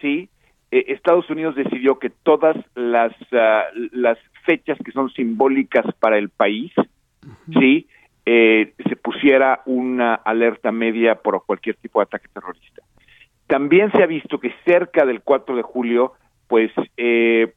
[0.00, 0.28] sí,
[0.70, 6.28] eh, Estados Unidos decidió que todas las, ah, las fechas que son simbólicas para el
[6.28, 6.72] país,
[7.58, 7.88] sí,
[8.26, 12.82] eh, se pusiera una alerta media por cualquier tipo de ataque terrorista.
[13.46, 16.12] También se ha visto que cerca del 4 de julio,
[16.48, 17.52] pues eh,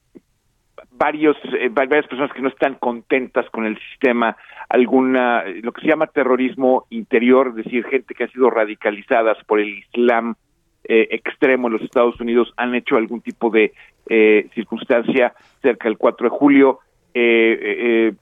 [0.92, 4.36] varios eh, va- varias personas que no están contentas con el sistema,
[4.70, 9.60] alguna lo que se llama terrorismo interior, es decir, gente que ha sido radicalizadas por
[9.60, 10.36] el Islam
[10.84, 13.74] eh, extremo en los Estados Unidos han hecho algún tipo de
[14.08, 16.80] eh, circunstancia cerca del 4 de julio.
[17.14, 18.14] Eh,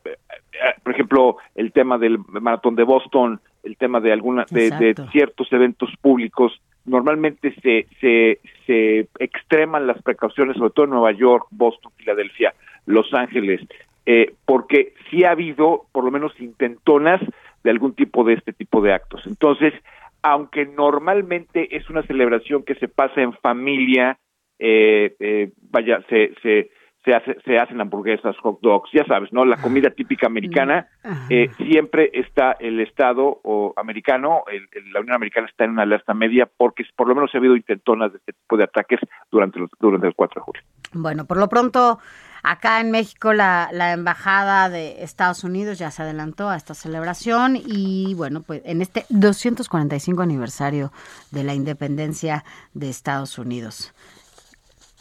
[0.83, 4.69] por ejemplo, el tema del maratón de Boston, el tema de alguna de,
[5.11, 11.45] ciertos eventos públicos, normalmente se, se, se extreman las precauciones, sobre todo en Nueva York,
[11.51, 12.53] Boston, Filadelfia,
[12.85, 13.61] Los Ángeles,
[14.05, 17.21] eh, porque sí ha habido por lo menos intentonas
[17.63, 19.21] de algún tipo de este tipo de actos.
[19.27, 19.73] Entonces,
[20.21, 24.17] aunque normalmente es una celebración que se pasa en familia,
[24.59, 26.69] eh, eh, vaya, se, se,
[27.07, 29.45] se, hace, se hacen hamburguesas, hot dogs, ya sabes, ¿no?
[29.45, 30.87] La comida típica americana,
[31.29, 35.83] eh, siempre está el Estado o americano, el- el- la Unión Americana está en una
[35.83, 38.99] alerta media porque por lo menos ha habido intentonas de este tipo de ataques
[39.31, 40.61] durante, los, durante el 4 de julio.
[40.91, 41.99] Bueno, por lo pronto,
[42.43, 47.55] acá en México la, la Embajada de Estados Unidos ya se adelantó a esta celebración
[47.55, 50.91] y bueno, pues en este 245 aniversario
[51.31, 52.43] de la independencia
[52.73, 53.93] de Estados Unidos.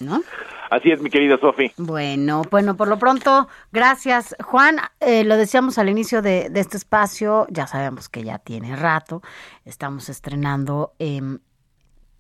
[0.00, 0.20] ¿No?
[0.70, 1.72] Así es, mi querida Sofi.
[1.78, 4.37] Bueno, bueno, por lo pronto, gracias.
[4.44, 8.76] Juan, eh, lo decíamos al inicio de, de este espacio, ya sabemos que ya tiene
[8.76, 9.22] rato,
[9.64, 11.38] estamos estrenando em,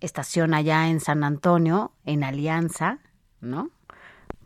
[0.00, 2.98] estación allá en San Antonio, en Alianza,
[3.42, 3.68] ¿no?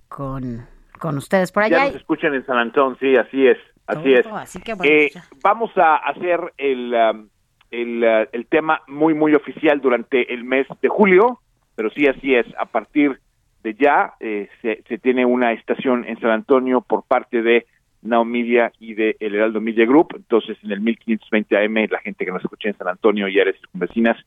[0.08, 0.66] Con,
[0.98, 1.78] con ustedes por allá.
[1.78, 4.26] Ya nos escuchan en San Antonio, sí, así es, así es.
[4.26, 5.24] Así que bueno, Eh, ya.
[5.42, 7.28] vamos a hacer el, um,
[7.70, 11.40] el, uh, el tema muy, muy oficial durante el mes de julio,
[11.80, 13.18] pero sí, así es, a partir
[13.62, 17.64] de ya eh, se, se tiene una estación en San Antonio por parte de
[18.02, 22.26] Now Media y de El Heraldo Media Group, entonces en el 1520 AM la gente
[22.26, 24.18] que nos escucha en San Antonio y áreas circunvecinas,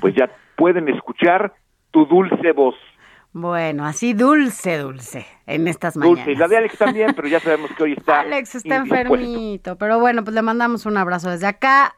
[0.00, 1.52] pues ya pueden escuchar
[1.90, 2.76] tu dulce voz.
[3.34, 6.24] Bueno, así dulce, dulce, en estas mañanas.
[6.24, 9.76] Dulce, y la de Alex también, pero ya sabemos que hoy está Alex está enfermito,
[9.76, 11.94] pero bueno, pues le mandamos un abrazo desde acá.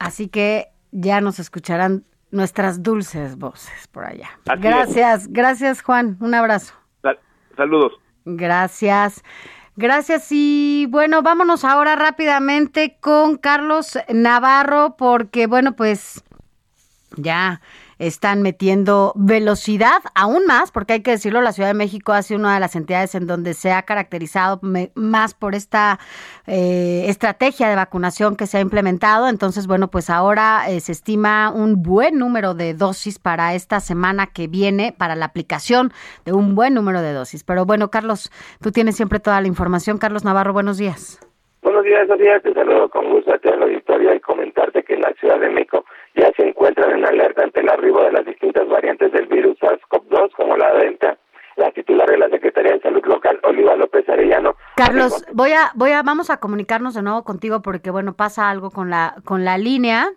[0.00, 4.28] Así que ya nos escucharán nuestras dulces voces por allá.
[4.48, 6.74] Así gracias, gracias Juan, un abrazo.
[7.02, 7.18] Sal-
[7.56, 7.92] saludos.
[8.24, 9.22] Gracias.
[9.76, 16.24] Gracias y bueno, vámonos ahora rápidamente con Carlos Navarro porque bueno, pues
[17.16, 17.60] ya
[17.98, 22.40] están metiendo velocidad aún más, porque hay que decirlo, la Ciudad de México ha sido
[22.40, 24.60] una de las entidades en donde se ha caracterizado
[24.94, 25.98] más por esta
[26.46, 29.28] eh, estrategia de vacunación que se ha implementado.
[29.28, 34.26] Entonces, bueno, pues ahora eh, se estima un buen número de dosis para esta semana
[34.26, 35.92] que viene, para la aplicación
[36.24, 37.44] de un buen número de dosis.
[37.44, 38.30] Pero bueno, Carlos,
[38.60, 39.98] tú tienes siempre toda la información.
[39.98, 41.20] Carlos Navarro, buenos días.
[41.62, 42.38] Buenos días, Sofía.
[42.40, 45.84] Te saludo con gusto a la auditoría y comentarte que en la Ciudad de México
[46.16, 50.32] ya se encuentran en alerta ante el arribo de las distintas variantes del virus SARS-CoV-2
[50.36, 51.16] como la Delta.
[51.56, 55.92] La titular de la Secretaría de Salud Local, Oliva López Arellano, Carlos, voy a, voy
[55.92, 59.56] a, vamos a comunicarnos de nuevo contigo porque bueno, pasa algo con la, con la
[59.56, 60.10] línea.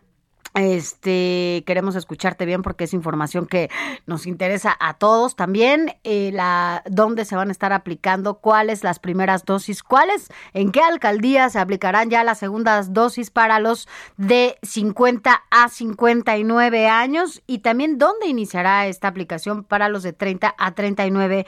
[0.53, 3.69] Este, queremos escucharte bien porque es información que
[4.05, 5.95] nos interesa a todos también.
[6.03, 10.81] Eh, la, dónde se van a estar aplicando, cuáles las primeras dosis, cuáles, en qué
[10.81, 13.87] alcaldías se aplicarán ya las segundas dosis para los
[14.17, 20.55] de 50 a 59 años y también dónde iniciará esta aplicación para los de 30
[20.57, 21.45] a 39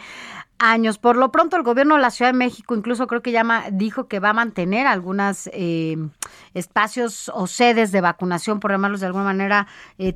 [0.61, 0.97] años.
[0.97, 4.07] Por lo pronto, el gobierno de la Ciudad de México incluso creo que llama, dijo
[4.07, 5.49] que va a mantener algunos
[6.53, 10.13] espacios o sedes de vacunación, por llamarlos de alguna manera, eh,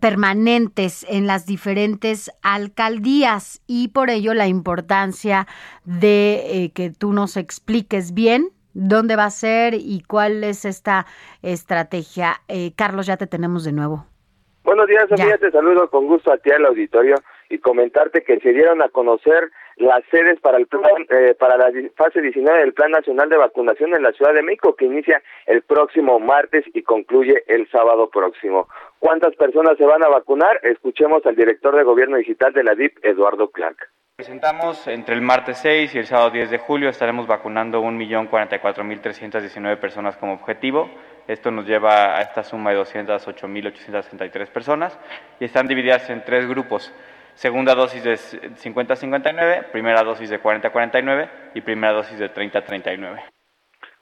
[0.00, 5.46] permanentes en las diferentes alcaldías y por ello la importancia
[5.84, 11.06] de eh, que tú nos expliques bien dónde va a ser y cuál es esta
[11.42, 12.42] estrategia.
[12.48, 14.06] Eh, Carlos, ya te tenemos de nuevo.
[14.64, 15.36] Buenos días, Sofía.
[15.36, 17.16] Te saludo con gusto a ti al auditorio
[17.50, 21.70] y comentarte que se dieron a conocer las sedes para el plan, eh, para la
[21.96, 25.60] fase 19 del Plan Nacional de Vacunación en la Ciudad de México que inicia el
[25.62, 28.66] próximo martes y concluye el sábado próximo.
[29.00, 30.58] ¿Cuántas personas se van a vacunar?
[30.62, 33.90] Escuchemos al director de Gobierno Digital de la DIP, Eduardo Clark.
[34.16, 40.16] Presentamos entre el martes 6 y el sábado 10 de julio estaremos vacunando 1.044.319 personas
[40.16, 40.88] como objetivo.
[41.26, 44.96] Esto nos lleva a esta suma de 208.863 personas
[45.40, 46.92] y están divididas en tres grupos.
[47.34, 53.20] Segunda dosis de 50-59, primera dosis de 40-49 y primera dosis de 30-39.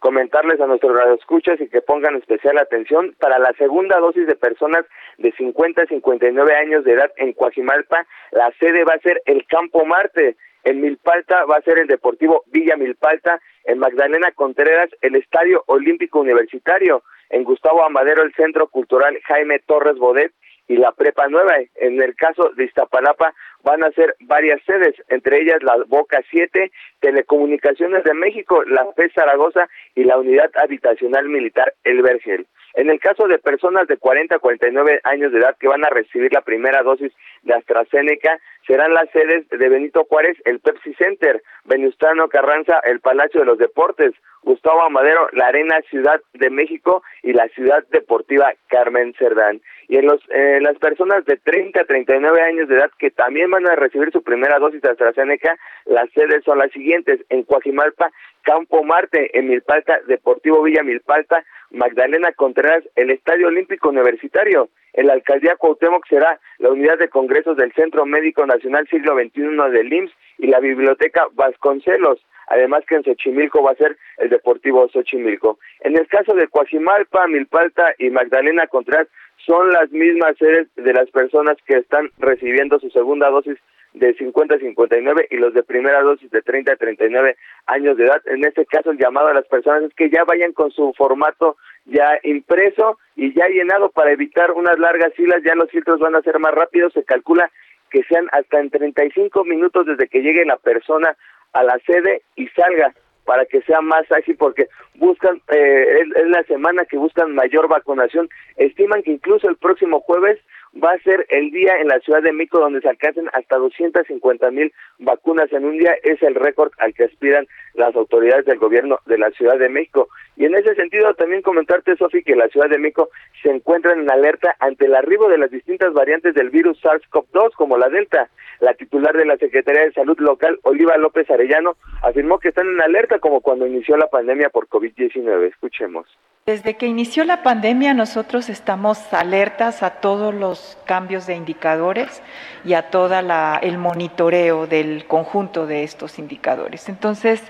[0.03, 4.85] Comentarles a nuestros radioescuchas y que pongan especial atención para la segunda dosis de personas
[5.17, 9.47] de 50 a 59 años de edad en Coajimalpa, la sede va a ser el
[9.47, 15.15] Campo Marte, en Milpalta va a ser el Deportivo Villa Milpalta, en Magdalena Contreras el
[15.15, 20.33] Estadio Olímpico Universitario, en Gustavo Amadero el Centro Cultural Jaime Torres Bodet
[20.69, 21.57] y la Prepa Nueva.
[21.77, 26.71] En el caso de Iztapalapa van a ser varias sedes, entre ellas la Boca 7,
[27.01, 32.47] Telecomunicaciones de México, la FE Zaragoza y la Unidad Habitacional Militar El Vergel.
[32.75, 35.91] En el caso de personas de 40 a 49 años de edad que van a
[35.91, 41.43] recibir la primera dosis de AstraZeneca, serán las sedes de Benito Juárez, el Pepsi Center,
[41.65, 47.33] Venustiano Carranza, el Palacio de los Deportes, Gustavo Amadero, la Arena Ciudad de México y
[47.33, 49.61] la Ciudad Deportiva Carmen Cerdán.
[49.93, 53.51] Y en los, eh, las personas de 30 a 39 años de edad que también
[53.51, 58.11] van a recibir su primera dosis de AstraZeneca, las sedes son las siguientes, en Coajimalpa,
[58.41, 64.71] Campo Marte, en Milpalta, Deportivo Villa Milpalta, Magdalena Contreras, el Estadio Olímpico Universitario.
[64.95, 69.43] En la Alcaldía Cuauhtémoc será la Unidad de Congresos del Centro Médico Nacional Siglo XXI
[69.73, 72.25] del IMSS y la Biblioteca Vasconcelos.
[72.47, 75.59] Además que en Xochimilco va a ser el Deportivo Xochimilco.
[75.81, 79.09] En el caso de Coajimalpa, Milpalta y Magdalena Contreras
[79.47, 83.59] son las mismas sedes de las personas que están recibiendo su segunda dosis
[83.95, 87.37] de 50 a 59 y los de primera dosis de 30 a 39
[87.67, 88.23] años de edad.
[88.27, 91.57] En este caso el llamado a las personas es que ya vayan con su formato
[91.85, 96.23] ya impreso y ya llenado para evitar unas largas filas, ya los filtros van a
[96.23, 97.51] ser más rápidos, se calcula
[97.91, 101.17] que sean hasta en 35 minutos desde que llegue la persona
[101.53, 102.95] a la sede y salga
[103.25, 107.69] para que sea más ágil porque buscan, eh, es, es la semana que buscan mayor
[107.69, 110.39] vacunación, estiman que incluso el próximo jueves
[110.83, 114.51] va a ser el día en la Ciudad de México donde se alcancen hasta 250
[114.51, 115.95] mil vacunas en un día.
[116.03, 120.09] Es el récord al que aspiran las autoridades del gobierno de la Ciudad de México.
[120.37, 123.11] Y en ese sentido también comentarte, Sofi, que la Ciudad de México
[123.43, 127.77] se encuentra en alerta ante el arribo de las distintas variantes del virus SARS-CoV-2 como
[127.77, 128.31] la Delta.
[128.61, 132.81] La titular de la Secretaría de Salud local, Oliva López Arellano, afirmó que están en
[132.81, 135.49] alerta como cuando inició la pandemia por COVID-19.
[135.49, 136.07] Escuchemos.
[136.45, 142.21] Desde que inició la pandemia nosotros estamos alertas a todos los cambios de indicadores
[142.65, 143.15] y a todo
[143.63, 146.89] el monitoreo del conjunto de estos indicadores.
[146.89, 147.41] Entonces,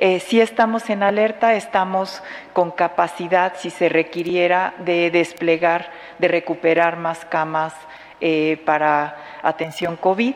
[0.00, 6.96] eh, si estamos en alerta, estamos con capacidad, si se requiriera, de desplegar, de recuperar
[6.96, 7.72] más camas
[8.20, 10.34] eh, para atención COVID.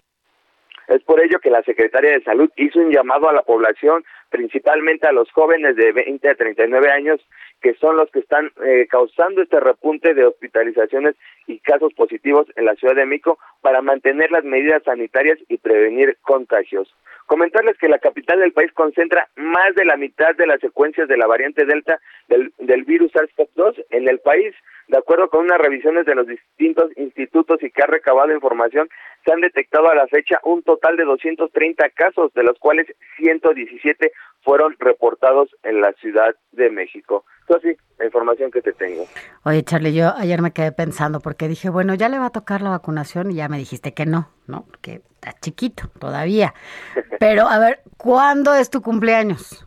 [0.87, 5.09] Es por ello que la Secretaria de Salud hizo un llamado a la población, principalmente
[5.09, 7.21] a los jóvenes de 20 a 39 años,
[7.65, 12.67] que son los que están eh, causando este repunte de hospitalizaciones y casos positivos en
[12.67, 16.95] la Ciudad de México para mantener las medidas sanitarias y prevenir contagios.
[17.25, 21.17] Comentarles que la capital del país concentra más de la mitad de las secuencias de
[21.17, 21.99] la variante Delta
[22.29, 24.55] del, del virus SARS-CoV-2 en el país.
[24.89, 28.89] De acuerdo con unas revisiones de los distintos institutos y que ha recabado información,
[29.25, 34.13] se han detectado a la fecha un total de 230 casos, de los cuales 117
[34.43, 37.25] fueron reportados en la Ciudad de México.
[37.41, 39.05] Entonces, sí, la información que te tengo.
[39.45, 42.63] Oye, Charlie, yo ayer me quedé pensando porque dije, bueno, ya le va a tocar
[42.63, 44.65] la vacunación y ya me dijiste que no, ¿no?
[44.67, 46.55] Porque está chiquito todavía.
[47.21, 49.67] Pero, a ver, ¿cuándo es tu cumpleaños?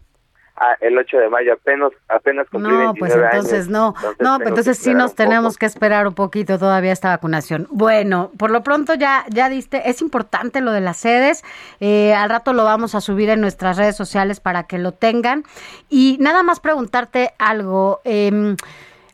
[0.59, 3.87] Ah, el 8 de mayo, apenas, apenas cumplí No, pues 29 entonces años, no.
[3.95, 5.23] entonces no, pero entonces sí nos poco.
[5.23, 7.67] tenemos que esperar un poquito todavía esta vacunación.
[7.69, 11.43] Bueno, por lo pronto ya, ya diste, es importante lo de las sedes.
[11.79, 15.43] Eh, al rato lo vamos a subir en nuestras redes sociales para que lo tengan.
[15.89, 18.01] Y nada más preguntarte algo.
[18.03, 18.57] em,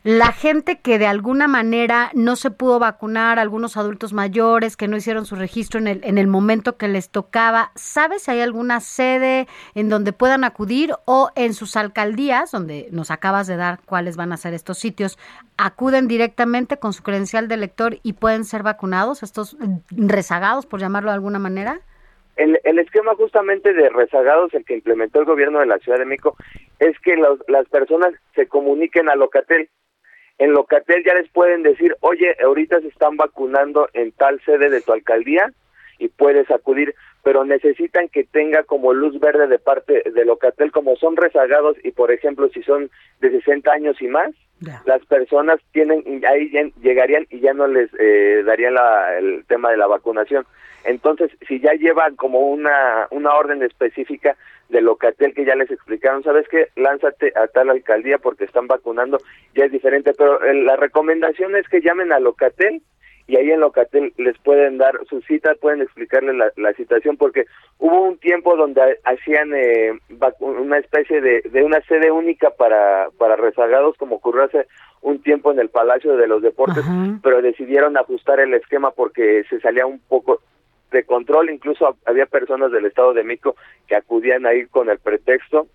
[0.04, 4.98] la gente que de alguna manera no se pudo vacunar, algunos adultos mayores que no
[4.98, 8.80] hicieron su registro en el, en el momento que les tocaba, ¿sabes si hay alguna
[8.80, 14.18] sede en donde puedan acudir o en sus alcaldías, donde nos acabas de dar cuáles
[14.18, 15.18] van a ser estos sitios,
[15.56, 19.56] acuden directamente con su credencial de elector y pueden ser vacunados, estos
[19.90, 21.80] rezagados, por llamarlo de alguna manera?
[22.36, 26.04] El, el esquema justamente de rezagados, el que implementó el gobierno de la Ciudad de
[26.04, 26.36] México,
[26.78, 29.70] es que los- las personas se comuniquen a Locatel.
[30.38, 34.80] En Locatel ya les pueden decir, oye, ahorita se están vacunando en tal sede de
[34.80, 35.52] tu alcaldía
[35.98, 40.96] y puedes acudir, pero necesitan que tenga como luz verde de parte de Locatel, como
[40.96, 44.32] son rezagados y, por ejemplo, si son de 60 años y más,
[44.86, 46.50] las personas tienen ahí
[46.82, 50.46] llegarían y ya no les eh, darían la- el tema de la vacunación.
[50.84, 54.36] Entonces, si ya llevan como una una orden específica
[54.68, 56.68] de Locatel que ya les explicaron, ¿sabes qué?
[56.76, 59.18] Lánzate a tal alcaldía porque están vacunando,
[59.54, 62.82] ya es diferente, pero eh, la recomendación es que llamen a Locatel
[63.26, 67.46] y ahí en Locatel les pueden dar su cita, pueden explicarle la, la situación, porque
[67.78, 69.98] hubo un tiempo donde ha- hacían eh,
[70.40, 74.66] una especie de, de una sede única para, para rezagados, como ocurrió hace
[75.00, 76.84] un tiempo en el Palacio de los Deportes,
[77.22, 80.40] pero decidieron ajustar el esquema porque se salía un poco
[80.90, 83.56] de control, incluso hab- había personas del Estado de México
[83.86, 85.66] que acudían ahí con el pretexto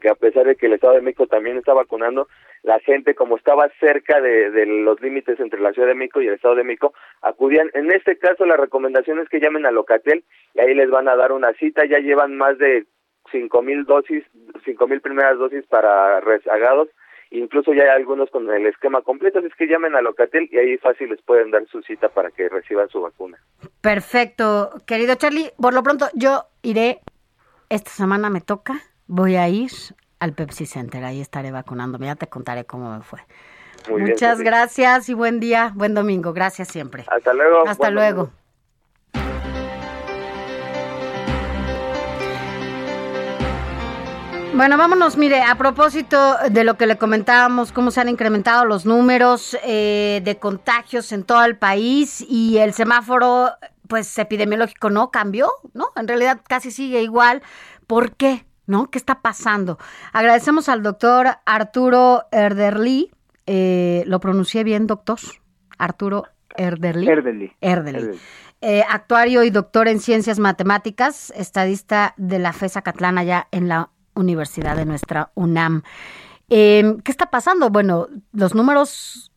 [0.00, 2.28] que a pesar de que el Estado de México también está vacunando,
[2.66, 6.26] la gente como estaba cerca de, de los límites entre la Ciudad de México y
[6.26, 6.92] el Estado de México,
[7.22, 7.70] acudían.
[7.74, 11.14] En este caso la recomendación es que llamen a Locatel y ahí les van a
[11.14, 12.84] dar una cita, ya llevan más de
[13.30, 14.24] cinco mil dosis,
[14.64, 16.88] cinco mil primeras dosis para rezagados,
[17.30, 20.58] incluso ya hay algunos con el esquema completo, así es que llamen a Locatel y
[20.58, 23.38] ahí fácil les pueden dar su cita para que reciban su vacuna.
[23.80, 25.52] Perfecto, querido Charlie.
[25.56, 26.98] Por lo pronto, yo iré,
[27.68, 29.70] esta semana me toca, voy a ir
[30.18, 33.20] al Pepsi Center, ahí estaré vacunándome, ya te contaré cómo me fue.
[33.88, 37.04] Muy Muchas gracias y buen día, buen domingo, gracias siempre.
[37.08, 37.68] Hasta luego.
[37.68, 38.16] Hasta buen luego.
[38.16, 38.46] domingo.
[44.56, 48.86] Bueno, vámonos, mire, a propósito de lo que le comentábamos, cómo se han incrementado los
[48.86, 53.50] números eh, de contagios en todo el país y el semáforo,
[53.86, 55.88] pues epidemiológico no cambió, ¿no?
[55.94, 57.42] En realidad casi sigue igual.
[57.86, 58.46] ¿Por qué?
[58.66, 58.90] ¿No?
[58.90, 59.78] ¿Qué está pasando?
[60.12, 63.10] Agradecemos al doctor Arturo Erderly.
[63.46, 65.18] Eh, ¿Lo pronuncié bien, doctor?
[65.78, 66.24] Arturo
[66.56, 67.08] Erderly.
[67.08, 67.52] Erderly.
[67.60, 67.98] Erderly.
[67.98, 68.20] Erderly.
[68.62, 73.90] Eh, actuario y doctor en ciencias matemáticas, estadista de la FESA Catlán allá en la
[74.14, 75.82] universidad de nuestra UNAM.
[76.48, 77.70] Eh, ¿Qué está pasando?
[77.70, 79.30] Bueno, los números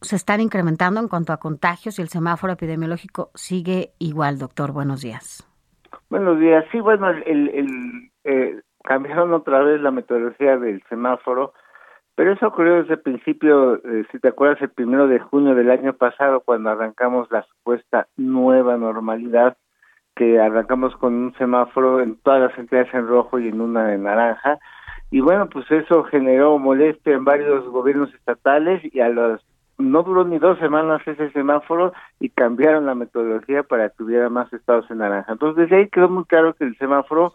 [0.00, 4.72] se están incrementando en cuanto a contagios y el semáforo epidemiológico sigue igual, doctor.
[4.72, 5.46] Buenos días.
[6.08, 6.64] Buenos días.
[6.72, 11.52] Sí, bueno, el, eh, cambiaron otra vez la metodología del semáforo,
[12.14, 15.70] pero eso ocurrió desde el principio, eh, si te acuerdas, el primero de junio del
[15.70, 19.56] año pasado, cuando arrancamos la supuesta nueva normalidad,
[20.14, 24.04] que arrancamos con un semáforo en todas las entidades en rojo y en una en
[24.04, 24.58] naranja.
[25.10, 29.44] Y bueno, pues eso generó molestia en varios gobiernos estatales y a los
[29.76, 34.52] no duró ni dos semanas ese semáforo y cambiaron la metodología para que hubiera más
[34.52, 35.32] estados en naranja.
[35.32, 37.34] Entonces desde ahí quedó muy claro que el semáforo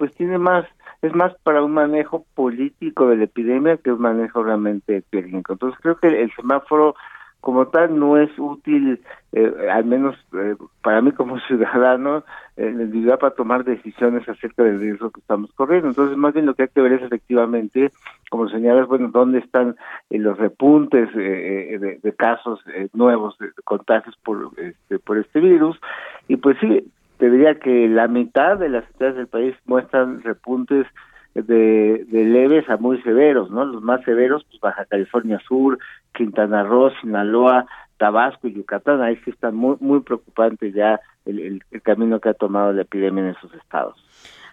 [0.00, 0.64] pues tiene más,
[1.02, 5.52] es más para un manejo político de la epidemia que un manejo realmente técnico.
[5.52, 6.94] Entonces creo que el semáforo
[7.42, 8.98] como tal no es útil,
[9.32, 12.24] eh, al menos eh, para mí como ciudadano,
[12.56, 15.88] en individual para tomar decisiones acerca del riesgo que estamos corriendo.
[15.88, 17.90] Entonces, más bien lo que hay que ver es efectivamente,
[18.30, 19.76] como señalas, bueno, dónde están
[20.08, 25.18] eh, los repuntes eh, eh, de, de casos eh, nuevos de contagios por este, por
[25.18, 25.78] este virus.
[26.26, 26.90] Y pues sí,
[27.20, 30.86] te diría que la mitad de las ciudades del país muestran repuntes
[31.34, 33.64] de, de leves a muy severos, ¿no?
[33.66, 35.78] Los más severos, pues Baja California Sur,
[36.14, 37.66] Quintana Roo, Sinaloa,
[37.98, 42.72] Tabasco y Yucatán, ahí sí está muy, muy preocupante ya el camino que ha tomado
[42.72, 43.96] la epidemia en esos estados.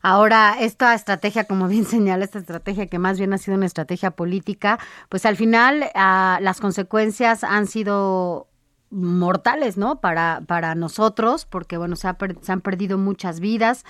[0.02, 4.12] Ahora, esta estrategia, como bien señala, esta estrategia que más bien ha sido una estrategia
[4.12, 8.47] política, pues al final ah, las consecuencias han sido
[8.90, 10.00] mortales, ¿no?
[10.00, 13.84] Para, para nosotros, porque bueno, se, ha se han perdido muchas vidas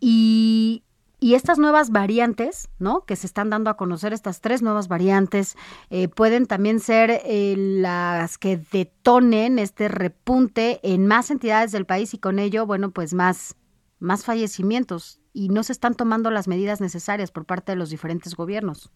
[0.00, 0.84] y,
[1.20, 3.04] y estas nuevas variantes, ¿no?
[3.04, 5.56] Que se están dando a conocer, estas tres nuevas variantes,
[5.90, 12.14] eh, pueden también ser eh, las que detonen este repunte en más entidades del país
[12.14, 13.56] y con ello, bueno, pues más,
[13.98, 18.34] más fallecimientos y no se están tomando las medidas necesarias por parte de los diferentes
[18.34, 18.90] gobiernos.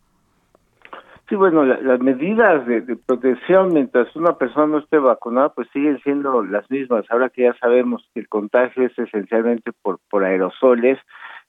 [1.32, 5.98] Sí, bueno, la- las medidas de, protección mientras una persona no esté vacunada, pues siguen
[6.02, 7.06] siendo las mismas.
[7.10, 10.98] Ahora que ya sabemos que el contagio es esencialmente por, por aerosoles,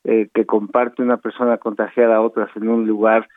[0.05, 3.27] eh, que comparte una persona contagiada a otras en un lugar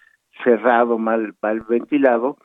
[0.44, 2.36] cerrado, mal, mal ventilado,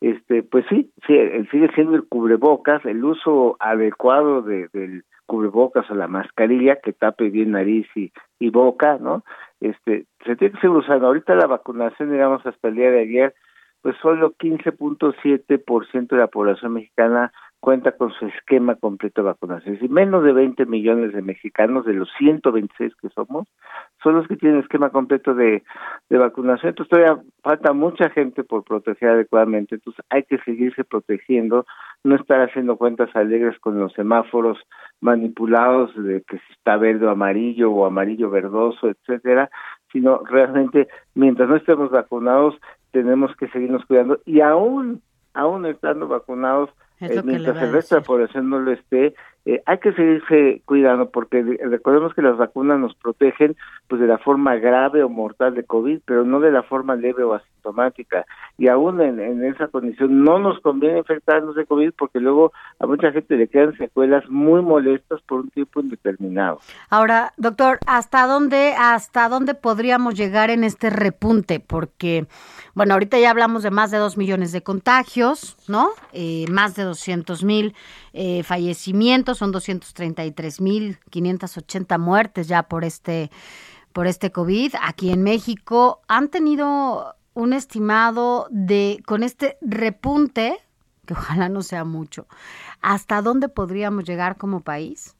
[0.00, 1.18] este, pues sí, sí,
[1.50, 7.28] sigue siendo el cubrebocas, el uso adecuado de, del cubrebocas o la mascarilla que tape
[7.30, 9.24] bien nariz y, y boca, ¿no?
[9.60, 11.08] Este, se tiene que seguir usando.
[11.08, 13.34] Ahorita la vacunación, digamos, hasta el día de ayer,
[13.82, 19.74] pues solo 15.7% de la población mexicana cuenta con su esquema completo de vacunación.
[19.74, 23.48] Decir, menos de 20 millones de mexicanos, de los 126 que somos,
[24.02, 25.64] son los que tienen esquema completo de,
[26.08, 26.70] de vacunación.
[26.70, 29.74] Entonces todavía falta mucha gente por proteger adecuadamente.
[29.74, 31.66] Entonces hay que seguirse protegiendo,
[32.04, 34.58] no estar haciendo cuentas alegres con los semáforos
[35.00, 39.50] manipulados de que si está verde o amarillo o amarillo verdoso, etcétera,
[39.92, 42.54] sino realmente mientras no estemos vacunados
[42.90, 45.02] tenemos que seguirnos cuidando y aún
[45.34, 46.70] aún estando vacunados
[47.00, 49.92] Es eh, que mientras el resto de la población no lo esté eh, hay que
[49.94, 55.02] seguirse cuidando porque de- recordemos que las vacunas nos protegen pues de la forma grave
[55.02, 58.26] o mortal de COVID, pero no de la forma leve o asintomática.
[58.58, 62.86] Y aún en, en esa condición no nos conviene infectarnos de COVID porque luego a
[62.86, 66.60] mucha gente le quedan secuelas muy molestas por un tiempo indeterminado.
[66.90, 71.58] Ahora, doctor, ¿hasta dónde, hasta dónde podríamos llegar en este repunte?
[71.60, 72.26] Porque,
[72.74, 75.88] bueno, ahorita ya hablamos de más de dos millones de contagios, ¿no?
[76.12, 77.74] Eh, más de 200 mil
[78.12, 83.30] eh, fallecimientos, son 233 mil 580 muertes ya por este,
[83.92, 84.74] por este COVID.
[84.82, 90.58] Aquí en México han tenido un estimado de, con este repunte,
[91.06, 92.26] que ojalá no sea mucho,
[92.82, 95.14] ¿hasta dónde podríamos llegar como país?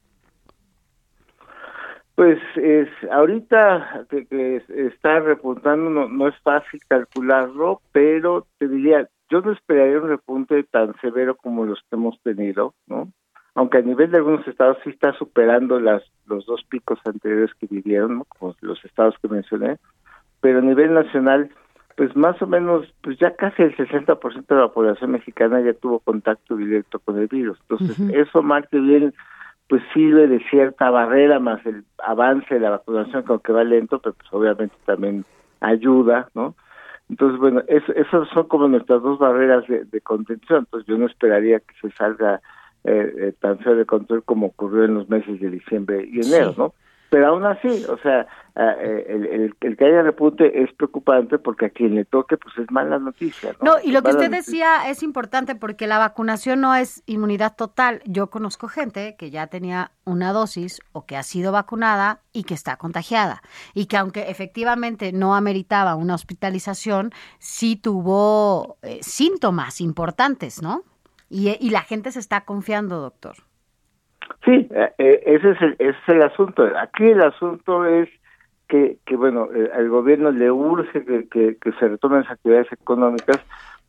[2.15, 8.67] Pues es ahorita que, que es- está repuntando no, no es fácil calcularlo, pero te
[8.67, 13.13] diría, yo no esperaría un repunte tan severo como los que hemos tenido, ¿no?
[13.55, 17.67] Aunque a nivel de algunos estados sí está superando las los dos picos anteriores que
[17.67, 18.25] vivieron, ¿no?
[18.25, 19.79] como los estados que mencioné,
[20.41, 21.51] pero a nivel nacional,
[21.97, 25.99] pues más o menos, pues ya casi el 60% de la población mexicana ya tuvo
[26.01, 27.59] contacto directo con el virus.
[27.63, 28.11] Entonces, Ujú.
[28.15, 29.15] eso más que bien
[29.69, 33.99] pues sirve de cierta barrera más el avance de la vacunación, que aunque va lento,
[33.99, 35.27] pero pues obviamente también
[35.61, 36.55] ayuda, ¿no?
[37.11, 40.61] Entonces, bueno, eso, esas son como nuestras dos barreras de, de contención.
[40.61, 42.41] Entonces, yo no esperaría que se salga
[42.85, 46.53] eh, eh, tan feo de control como ocurrió en los meses de diciembre y enero,
[46.53, 46.59] Sí.
[46.59, 46.75] ¿no?
[47.11, 51.39] Pero aún así, o sea, ah, eh, el, el, el que haya repunte es preocupante
[51.39, 53.73] porque a quien le toque, pues es mala noticia, ¿no?
[53.73, 54.69] No, y lo que Es usted noticia.
[54.77, 58.03] decía es importante porque la vacunación no es inmunidad total.
[58.05, 62.55] Yo conozco gente que ya tenía una dosis o que ha sido vacunada y que
[62.55, 63.43] está contagiada.
[63.73, 70.83] Y que aunque efectivamente no ameritaba una hospitalización, sí tuvo eh, síntomas importantes, ¿no?
[71.31, 73.37] Y, y la gente se está confiando, doctor.
[74.45, 76.67] Sí, eh, eh, ese, es el, ese es el asunto.
[76.77, 78.09] Aquí el asunto es
[78.69, 83.41] que, bueno, eh, al gobierno le urge que, se retomen las actividades económicas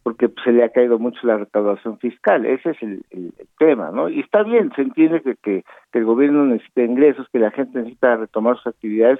[0.03, 2.45] porque pues, se le ha caído mucho la recaudación fiscal.
[2.45, 4.07] Ese es el, el- tema, ¿no?
[4.07, 7.77] Y está bien, se entiende que, que, que el gobierno necesita ingresos, que la gente
[7.77, 9.19] necesita retomar sus actividades,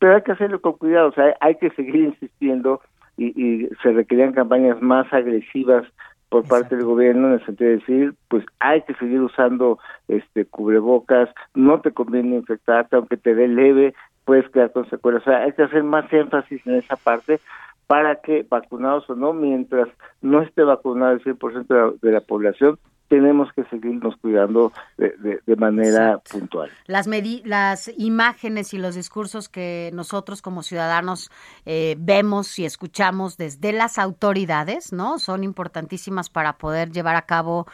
[0.00, 2.80] pero hay que hacerlo con cuidado, o sea, hay que seguir insistiendo
[3.16, 5.86] y, y se requerían campañas más agresivas
[6.28, 10.44] por parte del gobierno en el sentido de decir, pues hay que seguir usando este
[10.44, 15.22] cubrebocas, no te conviene infectarte, aunque te dé leve, puedes quedar con secuelas.
[15.22, 17.40] O sea, hay que hacer más énfasis en esa parte
[17.86, 19.88] para que, vacunados o no, mientras
[20.20, 22.78] no esté vacunado el 100% de la, de la población,
[23.08, 26.70] tenemos que seguirnos cuidando de, de- de manera puntual.
[26.88, 31.30] Las, medi- las imágenes y los discursos que nosotros como ciudadanos
[31.66, 35.20] eh, vemos y escuchamos desde las autoridades, ¿no?
[35.20, 37.68] Son importantísimas para poder llevar a cabo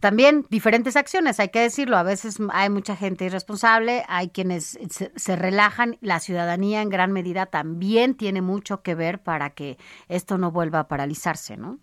[0.00, 1.96] también diferentes acciones, hay que decirlo.
[1.96, 5.96] A veces hay mucha gente irresponsable, hay quienes se, se relajan.
[6.00, 9.76] La ciudadanía en gran medida también tiene mucho que ver para que
[10.08, 11.78] esto no vuelva a paralizarse, ¿no?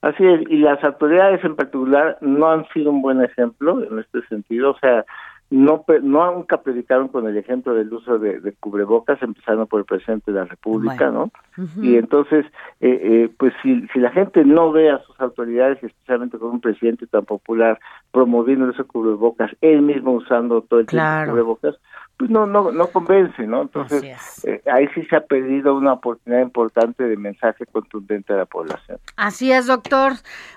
[0.00, 4.22] Así es, y las autoridades en particular no han sido un buen ejemplo en este
[4.28, 5.04] sentido, o sea,
[5.50, 9.86] no no nunca predicaron con el ejemplo del uso de, de cubrebocas, empezando por el
[9.86, 11.30] presidente de la República, Bueno.
[11.56, 11.82] ¿no?
[11.82, 12.44] Y entonces,
[12.80, 16.60] eh, eh, pues si, si la gente no ve a sus autoridades, especialmente con un
[16.60, 17.80] presidente tan popular
[18.18, 21.30] promoviendo ese cubrebocas, él mismo usando todo el tiempo Claro.
[21.30, 21.76] cubrebocas,
[22.16, 23.62] pues no no no convence, ¿no?
[23.62, 24.02] Entonces,
[24.44, 28.98] eh, ahí sí se ha perdido una oportunidad importante de mensaje contundente a la población.
[29.16, 30.14] Así es, doctor.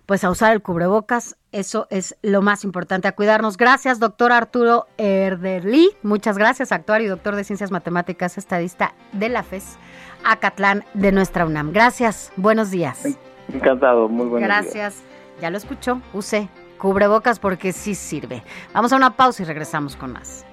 [0.08, 3.58] Pues a usar el cubrebocas, eso es lo más importante, a cuidarnos.
[3.58, 5.92] Gracias, doctor Arturo Erderli.
[6.02, 9.78] Muchas gracias, actuario y doctor de Ciencias Matemáticas, estadista de la FES,
[10.26, 11.74] Acatlán de nuestra UNAM.
[11.74, 13.06] Gracias, buenos días.
[13.54, 14.64] Encantado, muy buenos días.
[14.64, 15.04] Gracias.
[15.40, 16.50] Ya lo escuchó, use
[16.82, 18.44] cubrebocas porque sí sirve.
[18.74, 20.46] Vamos a una pausa y regresamos con más.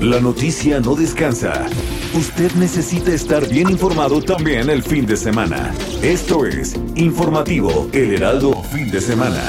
[0.00, 1.66] La noticia no descansa.
[2.14, 5.72] Usted necesita estar bien informado también el fin de semana.
[6.02, 9.42] Esto es Informativo El Heraldo Fin de Semana.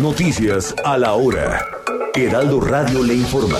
[0.00, 1.64] Noticias a la hora.
[2.14, 3.58] Heraldo Radio le informa.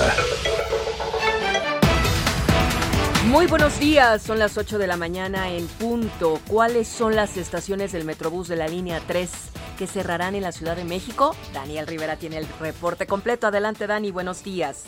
[3.30, 6.40] Muy buenos días, son las 8 de la mañana en punto.
[6.46, 10.76] ¿Cuáles son las estaciones del Metrobús de la línea 3 que cerrarán en la Ciudad
[10.76, 11.34] de México?
[11.54, 13.46] Daniel Rivera tiene el reporte completo.
[13.46, 14.84] Adelante, Dani, buenos días.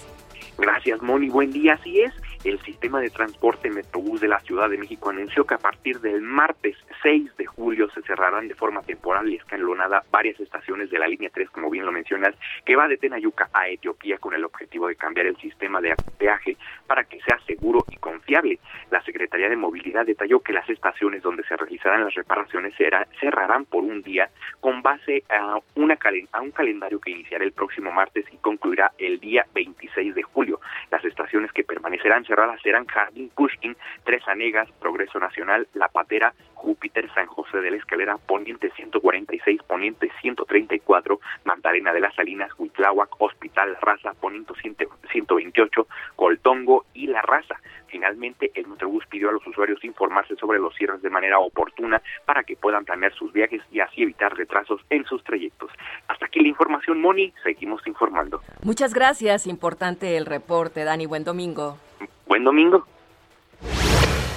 [0.58, 1.30] Gracias, Moni.
[1.30, 1.74] Buen día.
[1.74, 2.12] Así es,
[2.44, 6.20] el sistema de transporte Metrobús de la Ciudad de México anunció que a partir del
[6.22, 11.08] martes 6 de julio se cerrarán de forma temporal y escalonada varias estaciones de la
[11.08, 12.34] línea 3, como bien lo mencionas,
[12.64, 16.56] que va de Tenayuca a Etiopía con el objetivo de cambiar el sistema de peaje
[16.86, 18.58] para que sea seguro y confiable.
[18.90, 22.74] La Secretaría de Movilidad detalló que las estaciones donde se realizarán las reparaciones
[23.20, 24.30] cerrarán por un día
[24.60, 25.98] con base a, una
[26.32, 30.60] a un calendario que iniciará el próximo martes y concluirá el día 26 de julio.
[30.90, 37.12] Las estaciones que permanecerán cerradas serán Jardín Pushkin, Tres Anegas, Progreso Nacional, La Patera, Júpiter,
[37.14, 43.76] San José de la Escalera, Poniente 146, Poniente 134, Magdalena de las Salinas, Huitláhuac, Hospital
[43.80, 44.76] Raza, Poniente 100
[45.10, 46.55] 128, Coltongo
[46.96, 47.56] y La Raza.
[47.88, 52.42] Finalmente, el Metrobús pidió a los usuarios informarse sobre los cierres de manera oportuna para
[52.42, 55.70] que puedan planear sus viajes y así evitar retrasos en sus trayectos.
[56.08, 57.32] Hasta aquí la información, Moni.
[57.42, 58.40] Seguimos informando.
[58.62, 61.06] Muchas gracias, importante el reporte, Dani.
[61.06, 61.78] Buen domingo.
[62.26, 62.86] Buen domingo.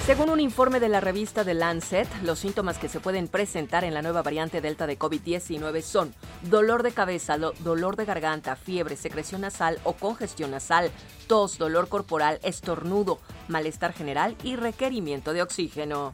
[0.06, 3.94] Según un informe de la revista The Lancet, los síntomas que se pueden presentar en
[3.94, 8.96] la nueva variante Delta de COVID-19 son dolor de cabeza, lo- dolor de garganta, fiebre,
[8.96, 10.90] secreción nasal o congestión nasal,
[11.30, 16.12] tos, dolor corporal, estornudo, malestar general y requerimiento de oxígeno.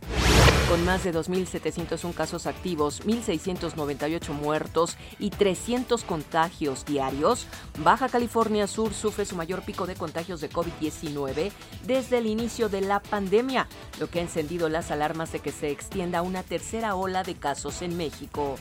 [0.68, 7.46] Con más de 2.701 casos activos, 1.698 muertos y 300 contagios diarios,
[7.78, 11.50] Baja California Sur sufre su mayor pico de contagios de COVID-19
[11.86, 15.70] desde el inicio de la pandemia, lo que ha encendido las alarmas de que se
[15.70, 18.56] extienda una tercera ola de casos en México.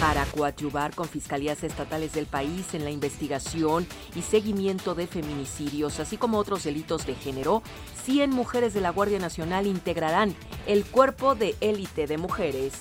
[0.00, 5.53] Para coadyuvar con fiscalías estatales del país en la investigación y seguimiento de feminicidios,
[6.00, 7.62] así como otros delitos de género,
[8.04, 10.34] 100 mujeres de la Guardia Nacional integrarán
[10.66, 12.72] el cuerpo de élite de mujeres.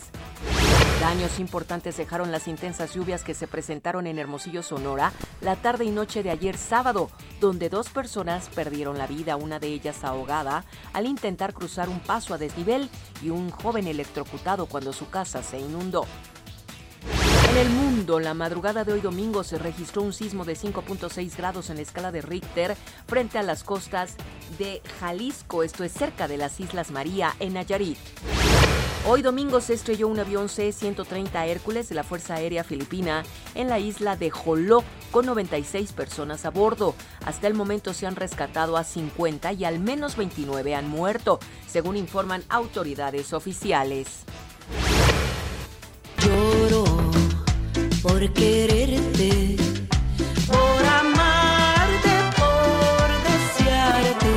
[1.00, 5.12] Daños importantes dejaron las intensas lluvias que se presentaron en Hermosillo, Sonora,
[5.42, 7.10] la tarde y noche de ayer sábado,
[7.40, 12.34] donde dos personas perdieron la vida, una de ellas ahogada, al intentar cruzar un paso
[12.34, 12.90] a desnivel
[13.22, 16.06] y un joven electrocutado cuando su casa se inundó.
[17.50, 21.70] En el mundo, la madrugada de hoy domingo se registró un sismo de 5.6 grados
[21.70, 22.76] en la escala de Richter
[23.08, 24.16] frente a las costas
[24.58, 27.98] de Jalisco, esto es cerca de las Islas María, en Nayarit.
[29.06, 33.24] Hoy domingo se estrelló un avión C-130 Hércules de la Fuerza Aérea Filipina
[33.54, 34.82] en la isla de Joló
[35.12, 36.96] con 96 personas a bordo.
[37.26, 41.98] Hasta el momento se han rescatado a 50 y al menos 29 han muerto, según
[41.98, 44.24] informan autoridades oficiales.
[46.20, 47.13] Lloro
[48.04, 49.56] por quererte,
[50.46, 54.28] por amarte, por desearte.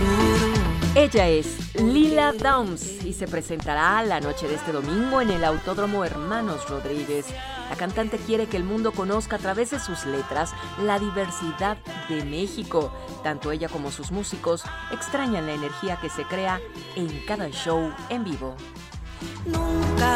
[0.00, 0.52] Lloro.
[0.94, 6.02] Ella es Lila Downs y se presentará la noche de este domingo en el Autódromo
[6.02, 7.26] Hermanos Rodríguez.
[7.68, 11.76] La cantante quiere que el mundo conozca a través de sus letras la diversidad
[12.08, 12.90] de México.
[13.22, 16.58] Tanto ella como sus músicos extrañan la energía que se crea
[16.96, 18.56] en cada show en vivo.
[19.46, 20.14] Nunca,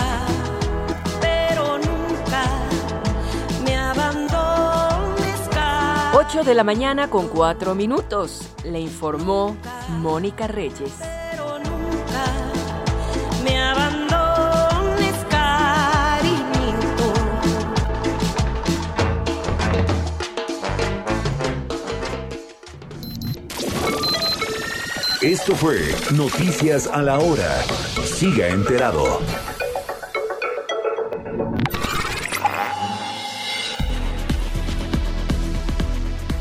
[6.28, 9.56] 8 de la mañana con 4 minutos, le informó
[10.00, 10.94] Mónica Reyes.
[13.44, 17.12] Me abandones, cariñito.
[25.22, 27.62] Esto fue Noticias a la Hora.
[28.04, 29.20] Siga enterado.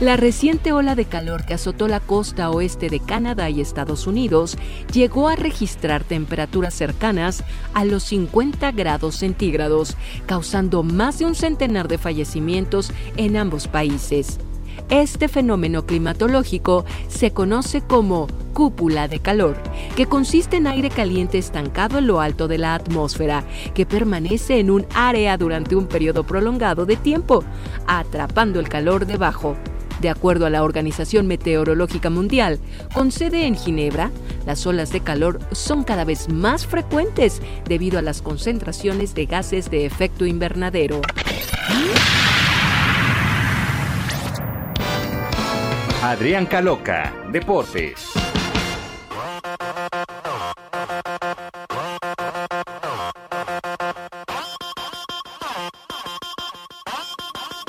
[0.02, 4.58] La reciente ola de calor que azotó la costa oeste de Canadá y Estados Unidos
[4.92, 11.88] llegó a registrar temperaturas cercanas a los 50 grados centígrados, causando más de un centenar
[11.88, 14.38] de fallecimientos en ambos países.
[14.90, 19.56] Este fenómeno climatológico se conoce como cúpula de calor,
[19.96, 24.72] que consiste en aire caliente estancado en lo alto de la atmósfera, que permanece en
[24.72, 27.46] un área durante un periodo prolongado de tiempo,
[27.88, 29.56] atrapando el calor debajo.
[30.00, 32.60] De acuerdo a la Organización Meteorológica Mundial,
[32.94, 34.12] con sede en Ginebra,
[34.46, 39.70] las olas de calor son cada vez más frecuentes debido a las concentraciones de gases
[39.70, 41.02] de efecto invernadero.
[46.02, 48.25] Adrián Caloca, Deportes.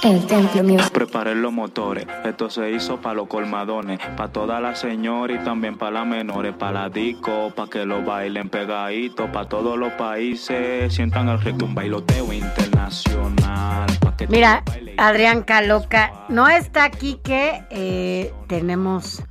[0.07, 0.79] El templo mío.
[0.93, 5.77] Preparé los motores, esto se hizo para los colmadones, para todas las señoras y también
[5.77, 10.95] para las menores, para la disco, para que lo bailen pegadito, para todos los países,
[10.95, 13.87] sientan el ritmo, un bailoteo internacional.
[14.01, 14.63] pa' que Mira,
[14.97, 19.25] Adrián Caloca, no está aquí que eh, tenemos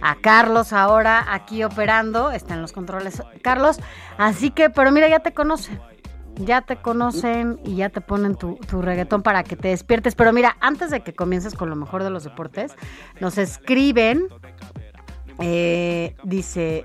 [0.00, 3.80] a Carlos ahora aquí operando, está en los controles Carlos,
[4.16, 5.80] así que, pero mira, ya te conocen,
[6.36, 10.32] ya te conocen y ya te ponen tu, tu reggaetón para que te despiertes, pero
[10.32, 12.74] mira, antes de que comiences con lo mejor de los deportes,
[13.20, 14.28] nos escriben,
[15.40, 16.84] eh, dice...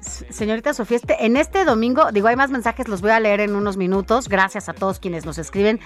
[0.00, 3.56] Señorita Sofía, este, en este domingo, digo, hay más mensajes, los voy a leer en
[3.56, 4.28] unos minutos.
[4.28, 5.80] Gracias a todos quienes nos escriben.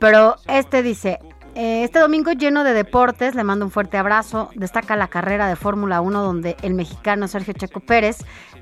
[0.00, 1.18] Pero este dice,
[1.54, 4.50] este domingo lleno de deportes, le mando un fuerte abrazo.
[4.54, 8.18] Destaca la carrera de Fórmula 1 donde el mexicano Sergio Checo Pérez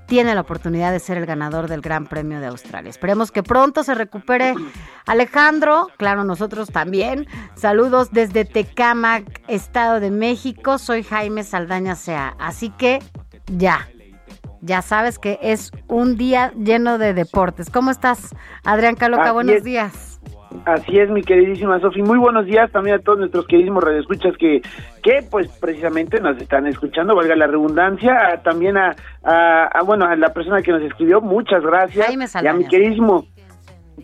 [0.07, 2.91] tiene la oportunidad de ser el ganador del Gran Premio de Australia.
[2.91, 4.55] Esperemos que pronto se recupere
[5.07, 7.27] Alejandro, claro, nosotros también.
[7.55, 10.79] Saludos desde Tecámac, Estado de México.
[10.79, 12.37] Soy Jaime Saldaña Sea.
[12.39, 12.99] Así que
[13.47, 13.89] ya,
[14.61, 17.71] ya sabes que es un día lleno de deportes.
[17.71, 18.35] ¿Cómo estás,
[18.65, 19.33] Adrián Caloca?
[19.33, 20.21] Buenos días.
[20.65, 22.03] Así es, mi queridísima Sofi.
[22.03, 24.61] Muy buenos días también a todos nuestros queridísimos radioescuchas que,
[25.03, 28.17] que pues precisamente nos están escuchando, valga la redundancia.
[28.33, 28.95] A- también a,
[29.25, 32.07] a- a, bueno, a la persona que nos escribió, muchas gracias.
[32.07, 33.25] Jaime y a mi queridísimo,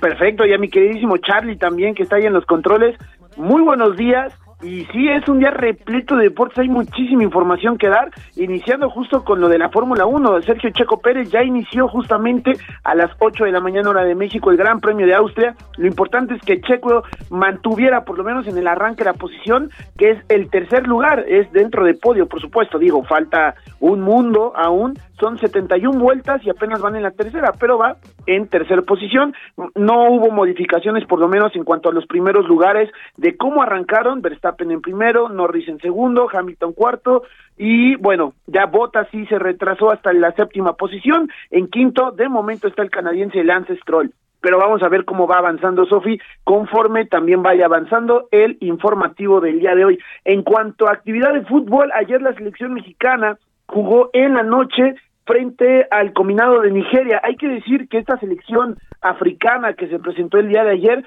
[0.01, 2.97] perfecto, y a mi queridísimo Charlie también que está ahí en los controles.
[3.37, 4.33] Muy buenos días.
[4.61, 9.25] Y sí, es un día repleto de deportes, hay muchísima información que dar, iniciando justo
[9.25, 10.43] con lo de la Fórmula 1.
[10.43, 14.51] Sergio Checo Pérez ya inició justamente a las 8 de la mañana hora de México
[14.51, 15.55] el Gran Premio de Austria.
[15.77, 20.11] Lo importante es que Checo mantuviera por lo menos en el arranque la posición, que
[20.11, 22.81] es el tercer lugar, es dentro de podio, por supuesto.
[22.81, 27.79] Digo, falta un mundo aún, son 71 vueltas y apenas van en la tercera, pero
[27.79, 27.97] va
[28.27, 29.35] en tercera posición.
[29.77, 34.21] No hubo modificaciones, por lo menos en cuanto a los primeros lugares de cómo arrancaron.
[34.21, 37.23] Verstappen en primero, Norris en segundo, Hamilton cuarto
[37.57, 41.29] y bueno, ya Bottas sí se retrasó hasta la séptima posición.
[41.51, 44.13] En quinto, de momento está el canadiense Lance Stroll.
[44.41, 49.59] Pero vamos a ver cómo va avanzando Sofi, conforme también vaya avanzando el informativo del
[49.59, 49.99] día de hoy.
[50.25, 53.37] En cuanto a actividad de fútbol, ayer la selección mexicana
[53.67, 54.95] jugó en la noche
[55.27, 57.21] frente al combinado de Nigeria.
[57.25, 61.07] Hay que decir que esta selección africana que se presentó el día de ayer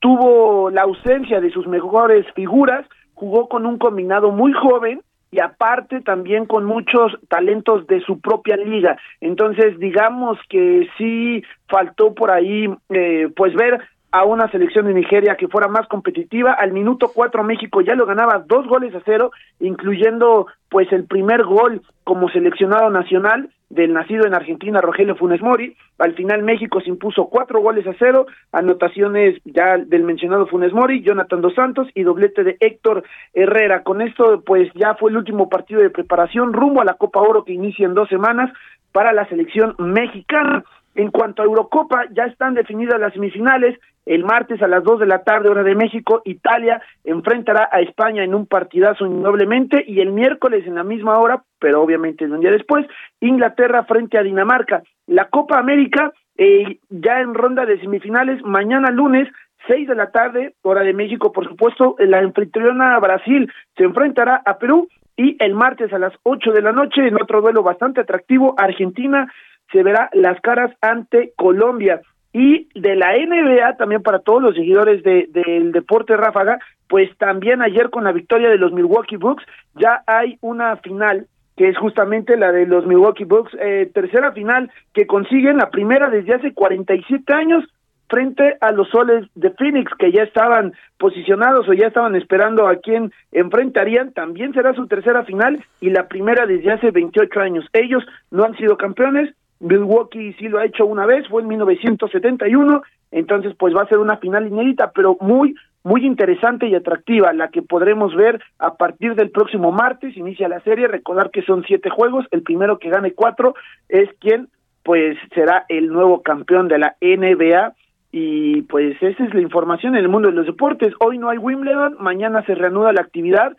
[0.00, 6.02] tuvo la ausencia de sus mejores figuras, jugó con un combinado muy joven y aparte
[6.02, 8.98] también con muchos talentos de su propia liga.
[9.20, 13.80] Entonces, digamos que sí faltó por ahí, eh, pues ver
[14.12, 16.52] a una selección de Nigeria que fuera más competitiva.
[16.52, 21.44] Al minuto cuatro México ya lo ganaba dos goles a cero, incluyendo pues el primer
[21.44, 25.74] gol como seleccionado nacional del nacido en Argentina Rogelio Funes Mori.
[25.98, 31.02] Al final México se impuso cuatro goles a cero, anotaciones ya del mencionado Funes Mori,
[31.02, 33.82] Jonathan Dos Santos y doblete de Héctor Herrera.
[33.82, 37.44] Con esto pues ya fue el último partido de preparación rumbo a la Copa Oro
[37.44, 38.52] que inicia en dos semanas
[38.92, 40.64] para la selección mexicana.
[40.94, 43.78] En cuanto a Eurocopa, ya están definidas las semifinales.
[44.04, 48.24] El martes a las 2 de la tarde, hora de México, Italia enfrentará a España
[48.24, 49.84] en un partidazo indudablemente.
[49.86, 52.86] Y el miércoles en la misma hora, pero obviamente un día después,
[53.20, 54.82] Inglaterra frente a Dinamarca.
[55.06, 59.28] La Copa América, eh, ya en ronda de semifinales, mañana lunes,
[59.68, 64.58] 6 de la tarde, hora de México, por supuesto, la anfitriona Brasil se enfrentará a
[64.58, 64.88] Perú.
[65.16, 69.30] Y el martes a las 8 de la noche, en otro duelo bastante atractivo, Argentina
[69.70, 72.00] se verá las caras ante Colombia.
[72.32, 76.58] Y de la NBA, también para todos los seguidores de, del deporte ráfaga,
[76.88, 81.26] pues también ayer con la victoria de los Milwaukee Bucks, ya hay una final
[81.56, 86.08] que es justamente la de los Milwaukee Bucks, eh, tercera final que consiguen, la primera
[86.08, 87.64] desde hace 47 años,
[88.08, 92.76] frente a los soles de Phoenix que ya estaban posicionados o ya estaban esperando a
[92.76, 97.64] quién enfrentarían, también será su tercera final y la primera desde hace 28 años.
[97.72, 102.82] Ellos no han sido campeones, Milwaukee sí lo ha hecho una vez, fue en 1971,
[103.12, 105.54] entonces pues va a ser una final inédita, pero muy,
[105.84, 110.60] muy interesante y atractiva, la que podremos ver a partir del próximo martes, inicia la
[110.60, 113.54] serie, recordar que son siete juegos, el primero que gane cuatro
[113.88, 114.48] es quien
[114.82, 117.74] pues será el nuevo campeón de la NBA
[118.10, 120.92] y pues esa es la información en el mundo de los deportes.
[120.98, 123.56] Hoy no hay Wimbledon, mañana se reanuda la actividad,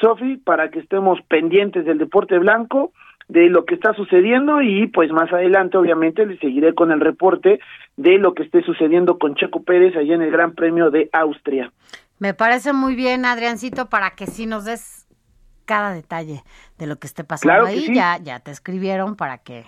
[0.00, 2.92] Sofi, para que estemos pendientes del deporte blanco
[3.28, 7.58] de lo que está sucediendo y pues más adelante obviamente le seguiré con el reporte
[7.96, 11.72] de lo que esté sucediendo con Checo Pérez allá en el Gran Premio de Austria.
[12.18, 15.06] Me parece muy bien, Adriancito, para que sí nos des
[15.64, 16.44] cada detalle
[16.78, 17.80] de lo que esté pasando Claro que ahí.
[17.86, 17.94] sí.
[17.94, 19.66] Ya, ya te escribieron para que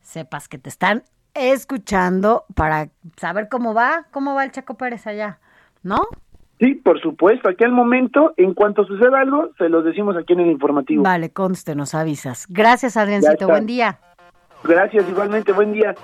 [0.00, 1.02] sepas que te están
[1.34, 5.40] escuchando para saber cómo va, cómo va el Checo Pérez allá,
[5.82, 6.06] ¿no?
[6.60, 10.40] Sí, por supuesto, aquí al momento, en cuanto suceda algo, se los decimos aquí en
[10.40, 11.02] el informativo.
[11.02, 12.46] Vale, conste, nos avisas.
[12.50, 13.48] Gracias, Adriancito.
[13.48, 13.98] Buen día.
[14.62, 15.94] Gracias, igualmente, buen día.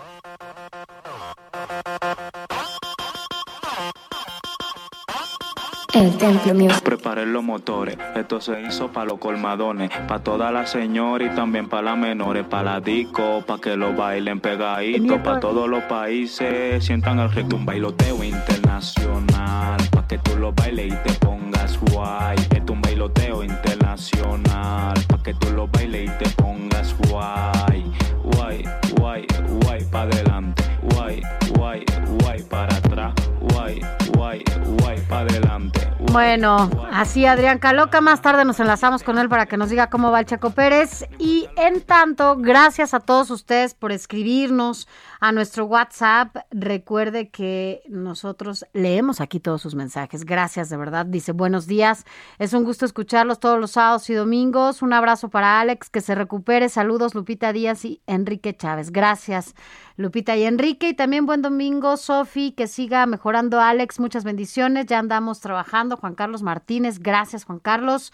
[5.97, 6.83] El Templo Music.
[6.83, 11.71] Preparé los motores, esto se hizo para los colmadones, para todas las señoras y también
[11.71, 16.85] para las menores, para la disco, para que lo bailen pegadito, para todos los países,
[16.85, 22.37] sientan el ritmo, un bailoteo internacional, para que tú lo bailes y te pongas guay,
[22.37, 27.91] esto es un bailoteo internacional, para que tú lo bailes y te pongas guay,
[28.23, 28.65] guay,
[28.99, 29.27] guay,
[29.63, 30.63] guay, para adelante,
[30.95, 31.23] guay,
[31.55, 31.85] guay,
[32.21, 33.81] guay, para atrás, guay,
[34.17, 34.43] guay,
[34.81, 35.87] guay, adelante.
[36.13, 40.11] Bueno, así Adrián Caloca, más tarde nos enlazamos con él para que nos diga cómo
[40.11, 41.07] va el Checo Pérez.
[41.19, 44.89] Y en tanto, gracias a todos ustedes por escribirnos
[45.21, 46.37] a nuestro WhatsApp.
[46.51, 50.25] Recuerde que nosotros leemos aquí todos sus mensajes.
[50.25, 51.07] Gracias, de verdad.
[51.07, 52.05] Dice, buenos días.
[52.39, 54.83] Es un gusto escucharlos todos los sábados y domingos.
[54.83, 56.69] Un abrazo para Alex, que se recupere.
[56.69, 58.91] Saludos, Lupita Díaz y Enrique Chávez.
[58.91, 59.55] Gracias,
[59.97, 60.91] Lupita y Enrique.
[60.91, 64.01] Y también buen domingo, Sofi, que siga mejorando Alex.
[64.01, 64.87] Muchas bendiciones.
[64.87, 65.97] Ya andamos trabajando.
[65.97, 68.13] Juan Carlos Martínez, gracias, Juan Carlos.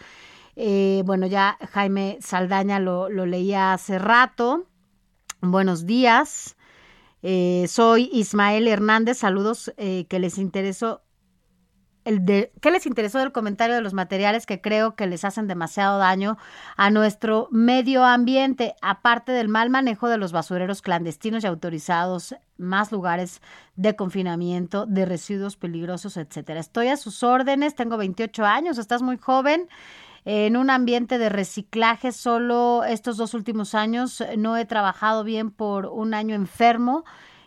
[0.54, 4.66] Eh, bueno, ya Jaime Saldaña lo, lo leía hace rato.
[5.40, 6.56] Buenos días.
[7.22, 9.18] Eh, soy Ismael Hernández.
[9.18, 11.02] Saludos eh, que les interesó.
[12.04, 15.46] El de, ¿Qué les interesó del comentario de los materiales que creo que les hacen
[15.46, 16.36] demasiado daño
[16.76, 18.74] a nuestro medio ambiente?
[18.82, 23.40] Aparte del mal manejo de los basureros clandestinos y autorizados, más lugares
[23.76, 26.58] de confinamiento, de residuos peligrosos, etcétera.
[26.58, 29.68] Estoy a sus órdenes, tengo 28 años, estás muy joven
[30.24, 32.12] en un ambiente de reciclaje.
[32.12, 37.04] Solo estos dos últimos años eh, no he trabajado bien por un año enfermo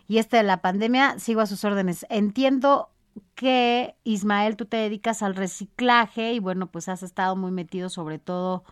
[0.08, 2.06] y este de la pandemia sigo a sus órdenes.
[2.10, 2.90] Entiendo
[3.34, 8.18] que Ismael tú te dedicas al reciclaje y bueno, pues has estado muy metido sobre
[8.18, 8.64] todo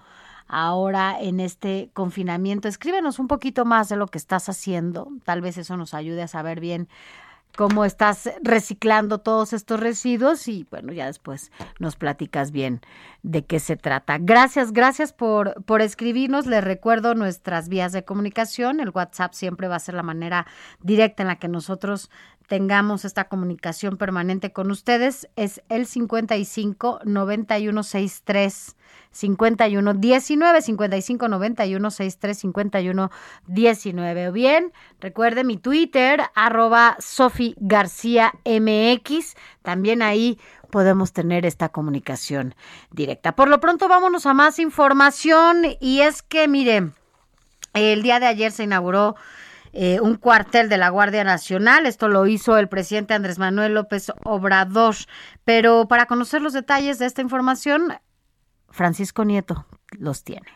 [0.47, 2.69] ahora en este confinamiento.
[2.69, 5.09] Escríbenos un poquito más de lo que estás haciendo.
[5.25, 6.89] Tal vez eso nos ayude a saber bien
[7.57, 12.81] cómo estás reciclando todos estos residuos y bueno, ya después nos platicas bien
[13.23, 14.19] de qué se trata.
[14.21, 16.47] Gracias, gracias por, por escribirnos.
[16.47, 18.81] Les recuerdo nuestras vías de comunicación.
[18.81, 20.47] El WhatsApp siempre va a ser la manera
[20.81, 22.11] directa en la que nosotros
[22.47, 28.77] tengamos esta comunicación permanente con ustedes es el 55 91 63
[29.11, 33.11] 51 19 55 91 63 51
[33.47, 40.39] 19 o bien recuerde mi Twitter arroba Sofi García MX también ahí
[40.75, 42.57] podemos tener esta comunicación
[42.91, 43.37] directa.
[43.37, 45.63] Por lo pronto vámonos a más información.
[45.79, 46.91] Y es que mire,
[47.75, 49.15] el día de ayer se inauguró
[49.75, 51.87] eh, un cuartel de la Guardia Nacional.
[51.87, 54.95] Esto lo hizo el presidente Andrés Manuel López Obrador.
[55.45, 57.93] Pero para conocer los detalles de esta información,
[58.71, 59.67] Francisco Nieto
[59.99, 60.47] los tiene.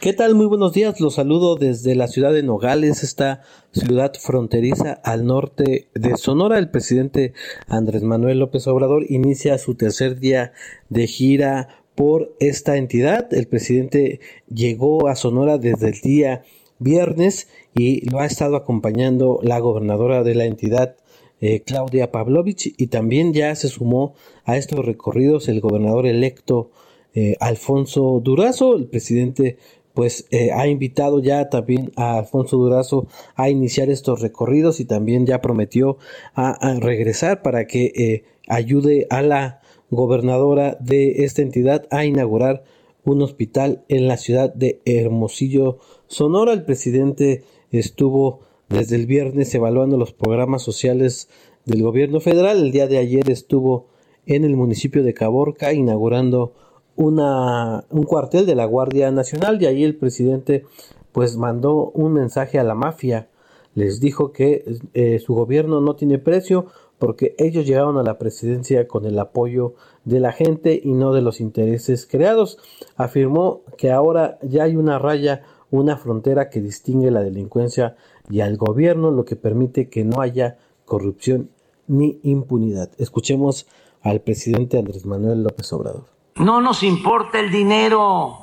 [0.00, 0.34] ¿Qué tal?
[0.34, 1.00] Muy buenos días.
[1.00, 6.58] Los saludo desde la ciudad de Nogales, esta ciudad fronteriza al norte de Sonora.
[6.58, 7.32] El presidente
[7.68, 10.52] Andrés Manuel López Obrador inicia su tercer día
[10.88, 13.32] de gira por esta entidad.
[13.32, 16.42] El presidente llegó a Sonora desde el día
[16.78, 20.96] viernes y lo ha estado acompañando la gobernadora de la entidad,
[21.40, 24.14] eh, Claudia Pavlovich, y también ya se sumó
[24.44, 26.70] a estos recorridos el gobernador electo
[27.14, 29.58] eh, Alfonso Durazo, el presidente
[29.92, 33.06] pues eh, ha invitado ya también a Alfonso Durazo
[33.36, 35.98] a iniciar estos recorridos y también ya prometió
[36.34, 39.60] a, a regresar para que ayude a la
[39.90, 42.64] gobernadora de esta entidad a inaugurar
[43.04, 46.52] un hospital en la ciudad de Hermosillo, Sonora.
[46.52, 47.44] El presidente
[47.78, 51.28] estuvo desde el viernes evaluando los programas sociales
[51.64, 52.58] del gobierno federal.
[52.58, 53.86] El día de ayer estuvo
[54.26, 56.52] en el municipio de Caborca inaugurando
[56.96, 60.64] una, un cuartel de la Guardia Nacional y ahí el presidente
[61.12, 63.28] pues mandó un mensaje a la mafia.
[63.74, 64.64] Les dijo que
[64.94, 66.66] eh, su gobierno no tiene precio
[66.98, 71.22] porque ellos llegaron a la presidencia con el apoyo de la gente y no de
[71.22, 72.58] los intereses creados.
[72.96, 77.96] Afirmó que ahora ya hay una raya, una frontera que distingue la delincuencia
[78.30, 81.50] y al gobierno, lo que permite que no haya corrupción
[81.86, 82.90] ni impunidad.
[82.98, 83.66] Escuchemos
[84.02, 86.04] al presidente Andrés Manuel López Obrador.
[86.36, 88.38] No nos importa el dinero,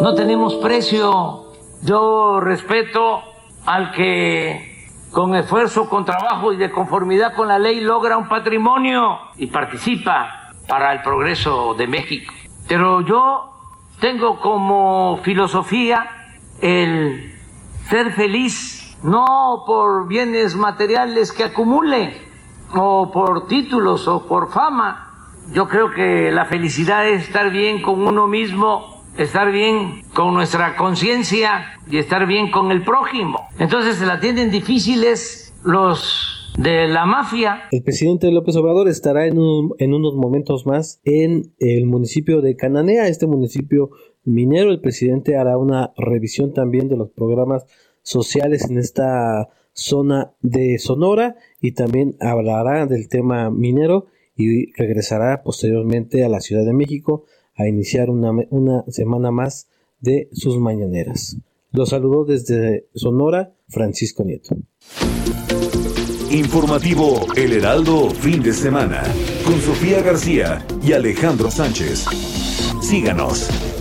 [0.00, 1.52] no tenemos precio.
[1.82, 3.20] Yo respeto
[3.66, 4.74] al que
[5.10, 10.52] con esfuerzo, con trabajo y de conformidad con la ley logra un patrimonio y participa
[10.66, 12.32] para el progreso de México.
[12.66, 13.50] Pero yo
[14.00, 16.23] tengo como filosofía
[16.60, 17.32] el
[17.88, 22.12] ser feliz, no por bienes materiales que acumule,
[22.74, 25.32] o por títulos, o por fama.
[25.52, 30.76] Yo creo que la felicidad es estar bien con uno mismo, estar bien con nuestra
[30.76, 33.48] conciencia y estar bien con el prójimo.
[33.58, 37.64] Entonces se la tienen difíciles los de la mafia.
[37.70, 39.36] El presidente López Obrador estará en,
[39.78, 43.90] en unos momentos más en el municipio de Cananea, este municipio
[44.24, 44.70] minero.
[44.70, 47.64] El presidente hará una revisión también de los programas
[48.02, 54.06] sociales en esta zona de Sonora y también hablará del tema minero
[54.36, 59.68] y regresará posteriormente a la Ciudad de México a iniciar una, una semana más
[60.00, 61.36] de sus mañaneras.
[61.72, 64.56] Los saludó desde Sonora Francisco Nieto.
[66.30, 69.02] Informativo El Heraldo fin de semana
[69.44, 72.06] con Sofía García y Alejandro Sánchez.
[72.80, 73.73] Síganos.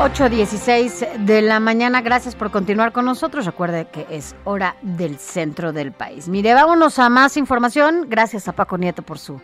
[0.00, 3.44] Ocho dieciséis de la mañana, gracias por continuar con nosotros.
[3.44, 6.28] Recuerde que es hora del centro del país.
[6.28, 8.06] Mire, vámonos a más información.
[8.08, 9.40] Gracias a Paco Nieto por su,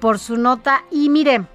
[0.00, 0.84] por su nota.
[0.90, 1.46] Y mire,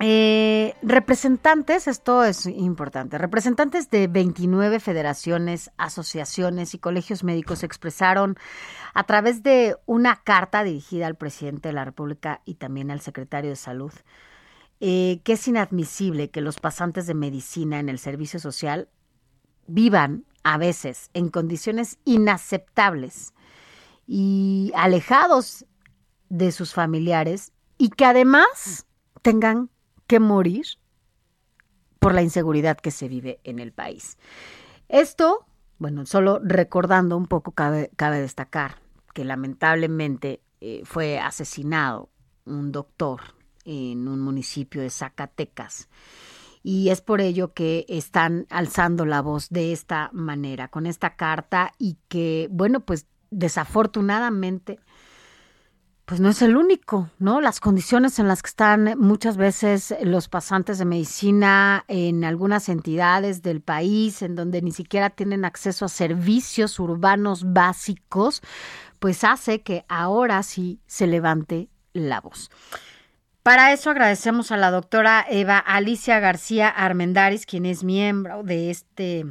[0.00, 8.36] eh, representantes, esto es importante, representantes de 29 federaciones, asociaciones y colegios médicos expresaron
[8.94, 13.50] a través de una carta dirigida al presidente de la República y también al secretario
[13.50, 13.92] de Salud
[14.80, 18.88] eh, que es inadmisible que los pasantes de medicina en el servicio social
[19.66, 23.34] vivan a veces en condiciones inaceptables
[24.06, 25.66] y alejados
[26.28, 28.86] de sus familiares y que además
[29.22, 29.70] tengan
[30.06, 30.64] que morir
[31.98, 34.16] por la inseguridad que se vive en el país.
[34.88, 35.46] Esto,
[35.78, 38.76] bueno, solo recordando un poco, cabe, cabe destacar
[39.12, 42.08] que lamentablemente eh, fue asesinado
[42.44, 43.37] un doctor
[43.68, 45.88] en un municipio de Zacatecas.
[46.62, 51.72] Y es por ello que están alzando la voz de esta manera, con esta carta
[51.78, 54.80] y que, bueno, pues desafortunadamente,
[56.06, 57.42] pues no es el único, ¿no?
[57.42, 63.42] Las condiciones en las que están muchas veces los pasantes de medicina en algunas entidades
[63.42, 68.40] del país, en donde ni siquiera tienen acceso a servicios urbanos básicos,
[68.98, 72.50] pues hace que ahora sí se levante la voz.
[73.48, 79.24] Para eso agradecemos a la doctora Eva Alicia García Armendaris, quien es miembro de este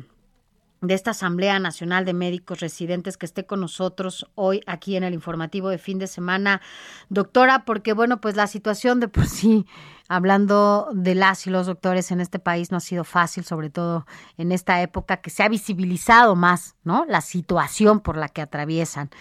[0.82, 5.14] de esta Asamblea Nacional de Médicos Residentes que esté con nosotros hoy aquí en el
[5.14, 6.62] informativo de fin de semana.
[7.10, 9.68] Doctora, porque bueno, pues la situación de por sí,
[10.08, 14.08] hablando de las y los doctores en este país no ha sido fácil, sobre todo
[14.40, 17.06] en esta época que se ha visibilizado más, ¿no?
[17.08, 19.12] La situación por la que atraviesan.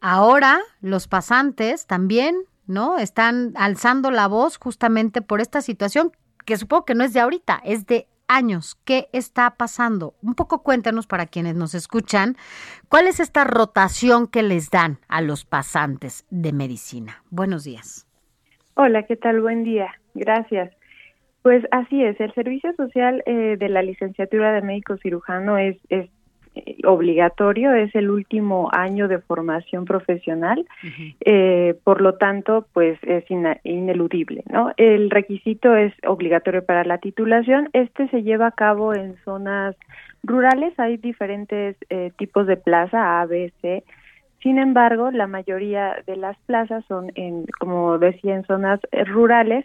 [0.00, 2.34] Ahora los pasantes también,
[2.66, 2.98] ¿no?
[2.98, 6.12] Están alzando la voz justamente por esta situación
[6.44, 8.76] que supongo que no es de ahorita, es de años.
[8.84, 10.14] ¿Qué está pasando?
[10.22, 12.36] Un poco cuéntanos para quienes nos escuchan,
[12.88, 17.22] ¿cuál es esta rotación que les dan a los pasantes de medicina?
[17.30, 18.06] Buenos días.
[18.74, 19.40] Hola, ¿qué tal?
[19.40, 19.88] Buen día.
[20.14, 20.72] Gracias.
[21.42, 26.08] Pues así es, el servicio social eh, de la licenciatura de médico cirujano es, es
[26.84, 30.66] obligatorio, es el último año de formación profesional,
[31.20, 33.24] eh, por lo tanto, pues es
[33.64, 34.72] ineludible, ¿no?
[34.76, 37.68] El requisito es obligatorio para la titulación.
[37.72, 39.76] Este se lleva a cabo en zonas
[40.22, 43.84] rurales, hay diferentes eh, tipos de plaza, A, B, C.
[44.42, 49.64] Sin embargo, la mayoría de las plazas son, en, como decía, en zonas eh, rurales,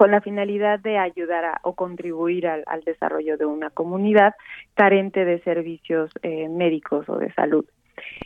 [0.00, 4.34] con la finalidad de ayudar a, o contribuir al, al desarrollo de una comunidad
[4.72, 7.66] carente de servicios eh, médicos o de salud.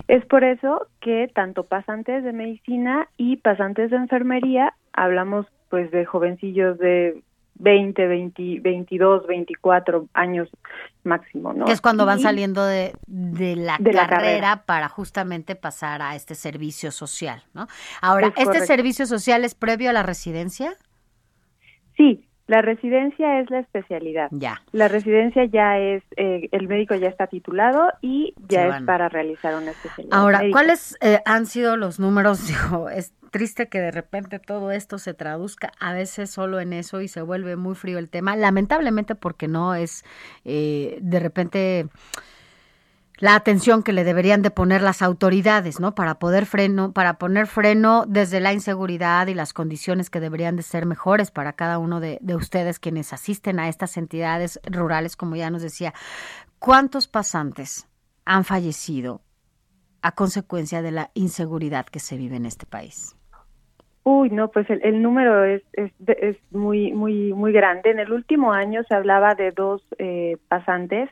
[0.07, 6.05] Es por eso que tanto pasantes de medicina y pasantes de enfermería, hablamos pues de
[6.05, 7.21] jovencillos de
[7.57, 10.49] 20, 20, 22, 24 años
[11.03, 11.65] máximo, ¿no?
[11.65, 14.63] Que es cuando van Y- saliendo de, de la, De la carrera, carrera.
[14.65, 17.67] para justamente pasar a este servicio social, ¿no?
[18.01, 18.67] Ahora, Es ¿este correcto.
[18.67, 20.75] servicio social es previo a la residencia?
[21.97, 24.29] Sí, la residencia es la especialidad.
[24.31, 24.61] Ya.
[24.73, 29.55] La residencia ya es, eh, el médico ya está titulado y ya es para realizar
[29.55, 30.19] una especialidad.
[30.19, 30.55] Ahora, médica.
[30.55, 32.47] ¿cuáles eh, han sido los números?
[32.47, 37.01] Digo, es triste que de repente todo esto se traduzca a veces solo en eso
[37.01, 40.05] y se vuelve muy frío el tema, lamentablemente porque no es
[40.45, 41.89] eh, de repente
[43.19, 45.95] la atención que le deberían de poner las autoridades, ¿no?
[45.95, 50.63] Para poder freno, para poner freno desde la inseguridad y las condiciones que deberían de
[50.63, 55.37] ser mejores para cada uno de, de ustedes quienes asisten a estas entidades rurales, como
[55.37, 55.95] ya nos decía.
[56.59, 57.89] ¿Cuántos pasantes
[58.25, 59.21] han fallecido
[60.03, 63.17] a consecuencia de la inseguridad que se vive en este país?
[64.03, 67.91] Uy, no, pues el, número es, es, es muy, muy, muy grande.
[67.91, 71.09] En el último año se hablaba de dos eh, pasantes,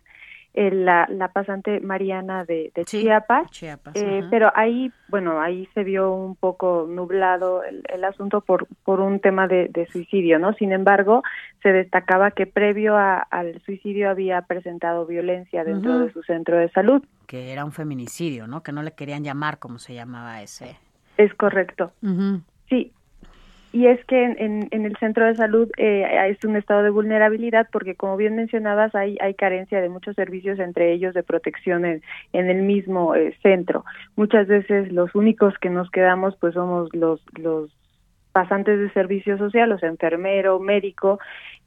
[0.54, 5.82] eh, la, la pasante Mariana de, de Chiapas, Chiapas, eh, pero ahí, bueno, ahí se
[5.84, 10.52] vio un poco nublado el, el asunto por, por un tema de, de suicidio, ¿no?
[10.54, 11.22] Sin embargo,
[11.62, 16.70] se destacaba que previo a- al suicidio había presentado violencia dentro de su centro de
[16.70, 17.02] salud.
[17.26, 18.62] Que era un feminicidio, ¿no?
[18.62, 20.76] Que no le querían llamar como se llamaba ese.
[21.16, 21.92] Es correcto.
[22.68, 22.92] Sí,
[23.72, 27.68] y es que en, en, el centro de salud eh, es un estado de vulnerabilidad
[27.72, 32.02] porque, como bien mencionabas, hay, hay carencia de muchos servicios, entre ellos de protección en,
[32.32, 33.84] en el mismo eh, centro.
[34.14, 37.70] Muchas veces los únicos que nos quedamos pues somos los, los
[38.32, 41.18] pasantes de servicio social, o sea, enfermero, médico,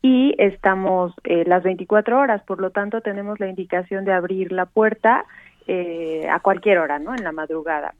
[0.02, 4.66] y estamos eh, las 24 horas, por lo tanto tenemos la indicación de abrir la
[4.66, 5.26] puerta
[5.68, 7.16] eh, a cualquier hora, ¿no?
[7.16, 7.96] En la madrugada.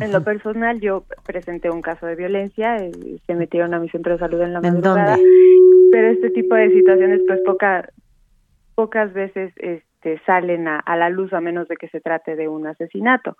[0.00, 2.90] En lo personal, yo presenté un caso de violencia, eh,
[3.26, 5.28] se metieron a mi centro de salud en la ¿En madrugada, dónde?
[5.90, 7.88] pero este tipo de situaciones, pues poca,
[8.74, 12.48] pocas veces este, salen a, a la luz a menos de que se trate de
[12.48, 13.36] un asesinato.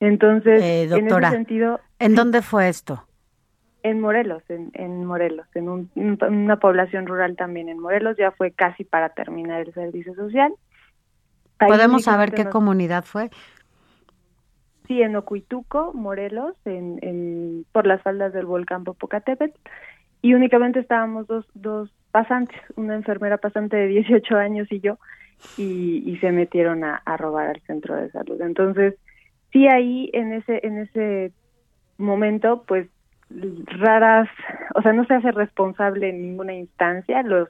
[0.00, 3.04] Entonces, Eh, en doctora, ese sentido, ¿En dónde fue esto?
[3.82, 8.32] en Morelos, en, en Morelos, en un- un- una población rural también en Morelos, ya
[8.32, 10.52] fue casi para terminar el servicio social.
[11.60, 13.30] Ahí ¿Podemos saber qué nos- comunidad fue?
[14.88, 19.56] Sí, en Ocuituco, Morelos, en, por las faldas del volcán Popocatépetl,
[20.22, 24.98] y únicamente estábamos dos, dos pasantes, una enfermera pasante de 18 años y yo,
[25.58, 28.40] y, y se metieron a, a robar al centro de salud.
[28.40, 28.94] Entonces,
[29.52, 31.32] sí ahí en ese, en ese
[31.98, 32.88] momento, pues
[33.30, 34.28] raras,
[34.74, 37.48] o sea, no se hace responsable en ninguna instancia, los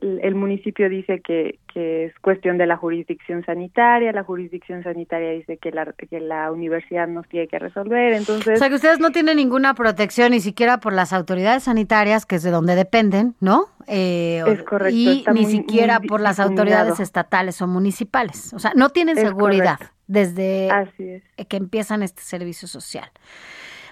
[0.00, 5.30] el, el municipio dice que, que es cuestión de la jurisdicción sanitaria, la jurisdicción sanitaria
[5.30, 8.58] dice que la, que la universidad nos tiene que resolver, O entonces...
[8.58, 12.42] sea, que ustedes no tienen ninguna protección ni siquiera por las autoridades sanitarias, que es
[12.42, 13.66] de donde dependen, ¿no?
[13.86, 18.52] Eh, Es correcto, Y ni muy- siquiera muy por las autoridades estatales o municipales.
[18.54, 19.94] O sea, no tienen Es seguridad correcto.
[20.06, 21.22] desde Así es.
[21.48, 23.10] que empiezan este servicio social.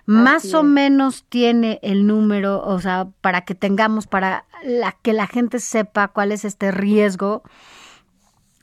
[0.07, 5.27] Más o menos tiene el número, o sea, para que tengamos, para la, que la
[5.27, 7.43] gente sepa cuál es este riesgo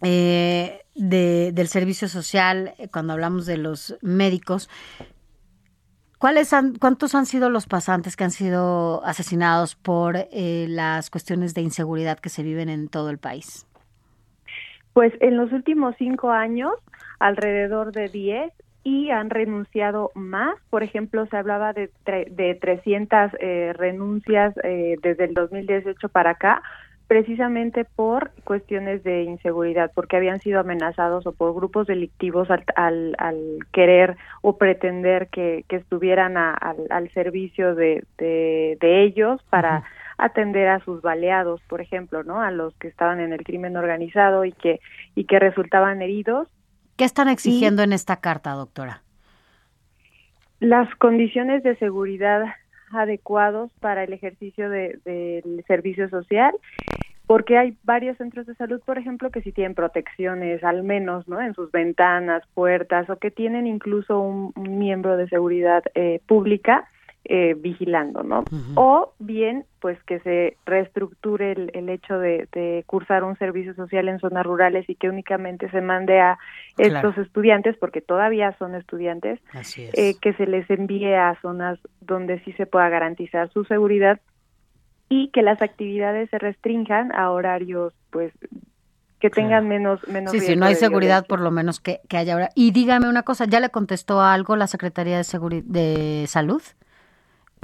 [0.02, 4.70] eh, de, del servicio social eh, cuando hablamos de los médicos.
[6.24, 11.54] ¿cuáles han, ¿cuántos han sido los pasantes que han sido asesinados por eh, las cuestiones
[11.54, 13.68] de inseguridad que se viven en todo el país?
[14.94, 16.72] Pues en los últimos cinco años,
[17.20, 18.54] alrededor de 10
[18.84, 20.56] y han renunciado más.
[20.70, 26.32] Por ejemplo, se hablaba de, tre- de 300 eh, renuncias eh, desde el 2018 para
[26.32, 26.62] acá,
[27.08, 33.16] precisamente por cuestiones de inseguridad, porque habían sido amenazados o por grupos delictivos al, al,
[33.20, 39.42] al querer o pretender que, que estuvieran a- al, al servicio de, de, de ellos
[39.50, 39.84] para
[40.18, 42.42] atender a sus baleados, por ejemplo, ¿no?
[42.42, 44.80] A los que estaban en el crimen organizado y que
[45.16, 46.48] y que resultaban heridos
[47.04, 49.04] ¿Qué están exigiendo en esta carta, doctora?
[50.60, 52.46] las condiciones de seguridad
[52.94, 56.54] adecuados para el ejercicio de- del servicio social,
[57.28, 61.42] porque hay varios centros de salud, por ejemplo, que sí tienen protecciones, al menos, ¿no?
[61.42, 66.88] En sus ventanas, puertas, o que tienen incluso un, un miembro de seguridad eh, pública
[67.26, 68.44] eh, vigilando, ¿no?
[68.76, 74.10] O bien, pues que se reestructure el, el hecho de, de cursar un servicio social
[74.10, 76.38] en zonas rurales y que únicamente se mande a
[76.76, 77.10] Claro.
[77.10, 79.78] estos estudiantes, porque todavía son estudiantes, es.
[79.94, 84.20] eh, que se les envíe a zonas donde sí se pueda garantizar su seguridad
[85.08, 88.34] y que las actividades se restrinjan a horarios, pues,
[89.20, 92.34] que tengan menos menos Sí, si no hay seguridad, por lo menos que, que haya
[92.34, 92.50] ahora.
[92.56, 96.62] Y dígame una cosa, ¿ya le contestó algo la Secretaría de, Seguri- de Salud?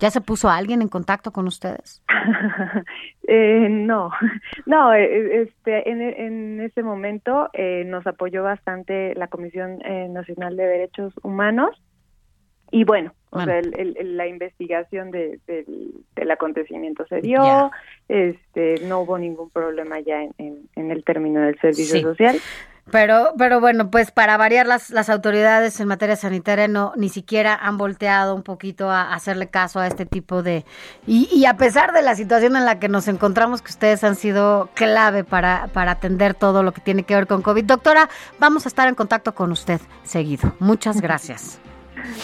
[0.01, 2.01] ¿Ya se puso alguien en contacto con ustedes?
[3.31, 4.09] Eh, no,
[4.65, 10.57] no, eh, este, en, en ese momento eh, nos apoyó bastante la Comisión eh, Nacional
[10.57, 11.79] de Derechos Humanos
[12.71, 17.69] y bueno, o sea, el- la investigación de, del, del acontecimiento se dio,
[18.07, 22.01] este, no hubo ningún problema ya en, en, en el término del servicio Sí.
[22.01, 22.35] social.
[22.91, 27.55] Pero, pero bueno, pues para variar las, las autoridades en materia sanitaria no ni siquiera
[27.55, 30.65] han volteado un poquito a hacerle caso a este tipo de
[31.05, 34.15] y, y a pesar de la situación en la que nos encontramos que ustedes han
[34.15, 37.65] sido clave para, para atender todo lo que tiene que ver con COVID.
[37.65, 38.09] Doctora,
[38.39, 40.55] vamos a estar en contacto con usted seguido.
[40.59, 41.59] Muchas gracias.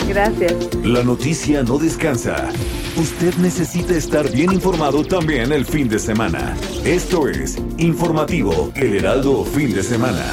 [0.07, 0.53] Gracias.
[0.83, 2.49] La noticia no descansa.
[2.95, 6.55] Usted necesita estar bien informado también el fin de semana.
[6.85, 10.23] Esto es Informativo El Heraldo Fin de Semana.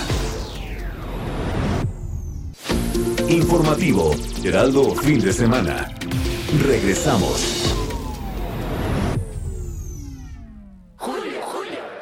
[3.32, 4.10] Informativo
[4.44, 5.88] Heraldo Fin de Semana.
[6.66, 7.72] Regresamos.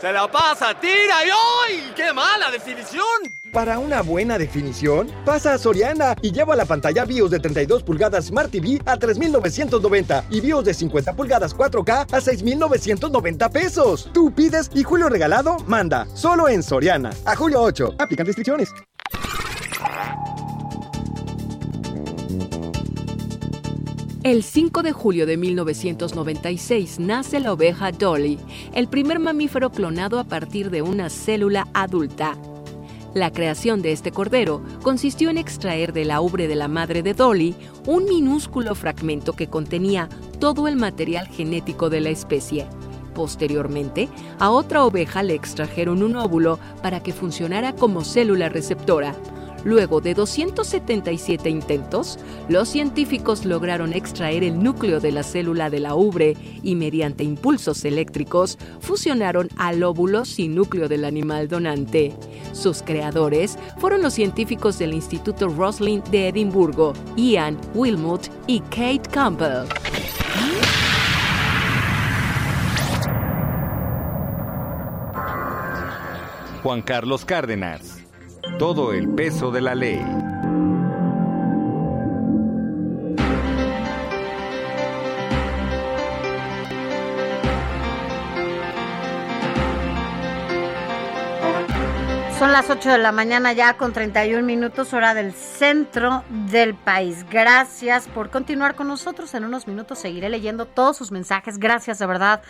[0.00, 1.92] Se la pasa, tira y ¡ay!
[1.94, 3.04] ¡Qué mala definición!
[3.52, 8.26] Para una buena definición, pasa a Soriana y lleva la pantalla BIOS de 32 pulgadas
[8.26, 14.10] Smart TV a 3,990 y BIOS de 50 pulgadas 4K a 6,990 pesos.
[14.12, 16.06] Tú pides y Julio Regalado manda.
[16.14, 17.10] Solo en Soriana.
[17.24, 17.94] A julio 8.
[17.98, 18.72] Aplican restricciones.
[24.22, 28.38] El 5 de julio de 1996 nace la oveja Dolly,
[28.74, 32.36] el primer mamífero clonado a partir de una célula adulta.
[33.14, 37.14] La creación de este cordero consistió en extraer de la ubre de la madre de
[37.14, 37.54] Dolly
[37.86, 42.66] un minúsculo fragmento que contenía todo el material genético de la especie.
[43.14, 49.14] Posteriormente, a otra oveja le extrajeron un óvulo para que funcionara como célula receptora.
[49.64, 52.18] Luego de 277 intentos,
[52.48, 57.84] los científicos lograron extraer el núcleo de la célula de la ubre y mediante impulsos
[57.84, 62.14] eléctricos fusionaron al óvulo sin núcleo del animal donante.
[62.52, 69.66] Sus creadores fueron los científicos del Instituto Roslin de Edimburgo, Ian Wilmot y Kate Campbell.
[76.62, 77.99] Juan Carlos Cárdenas.
[78.60, 80.04] Todo el peso de la ley.
[92.38, 97.24] Son las 8 de la mañana ya con 31 minutos hora del centro del país.
[97.30, 99.32] Gracias por continuar con nosotros.
[99.32, 101.56] En unos minutos seguiré leyendo todos sus mensajes.
[101.56, 102.42] Gracias de verdad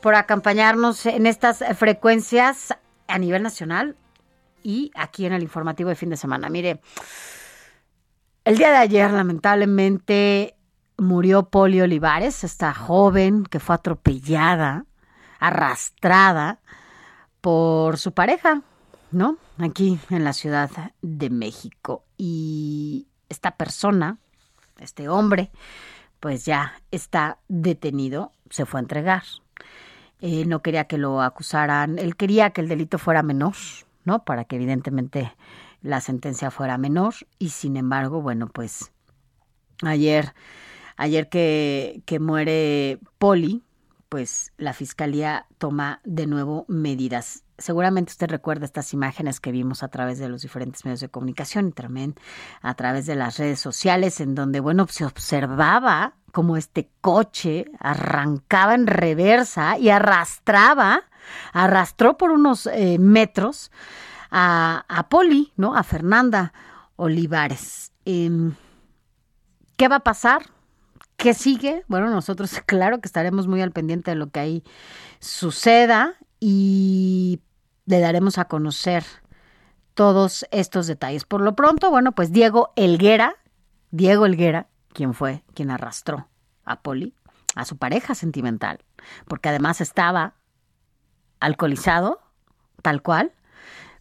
[0.00, 2.72] por acompañarnos en estas frecuencias
[3.08, 3.96] a nivel nacional
[4.66, 6.48] y aquí en el informativo de fin de semana.
[6.48, 6.80] Mire,
[8.44, 10.56] el día de ayer lamentablemente
[10.96, 14.84] murió Poli Olivares, esta joven que fue atropellada,
[15.38, 16.58] arrastrada
[17.40, 18.62] por su pareja,
[19.12, 19.36] ¿no?
[19.58, 20.68] Aquí en la Ciudad
[21.00, 22.02] de México.
[22.18, 24.18] Y esta persona,
[24.80, 25.52] este hombre,
[26.18, 29.22] pues ya está detenido, se fue a entregar.
[30.20, 33.54] Eh, no quería que lo acusaran, él quería que el delito fuera menor,
[34.06, 34.24] ¿no?
[34.24, 35.36] Para que evidentemente
[35.82, 38.90] la sentencia fuera menor y sin embargo, bueno, pues
[39.82, 40.32] ayer
[40.96, 43.62] Ayer que, que muere Poli,
[44.08, 47.42] pues la fiscalía toma de nuevo medidas.
[47.58, 51.68] Seguramente usted recuerda estas imágenes que vimos a través de los diferentes medios de comunicación
[51.68, 52.14] y también
[52.62, 58.74] a través de las redes sociales, en donde, bueno, se observaba como este coche arrancaba
[58.74, 61.02] en reversa y arrastraba,
[61.52, 63.70] arrastró por unos eh, metros
[64.30, 65.76] a, a Poli, ¿no?
[65.76, 66.52] A Fernanda
[66.96, 67.92] Olivares.
[68.04, 68.54] Em,
[69.76, 70.42] ¿Qué va a pasar?
[71.16, 71.84] ¿Qué sigue?
[71.88, 74.64] Bueno, nosotros claro que estaremos muy al pendiente de lo que ahí
[75.20, 77.40] suceda y
[77.86, 79.04] le daremos a conocer
[79.94, 81.24] todos estos detalles.
[81.24, 83.36] Por lo pronto, bueno, pues Diego Elguera,
[83.90, 86.28] Diego Elguera, quien fue quien arrastró
[86.64, 87.14] a Poli,
[87.54, 88.84] a su pareja sentimental,
[89.26, 90.34] porque además estaba
[91.46, 92.20] alcoholizado,
[92.82, 93.32] tal cual,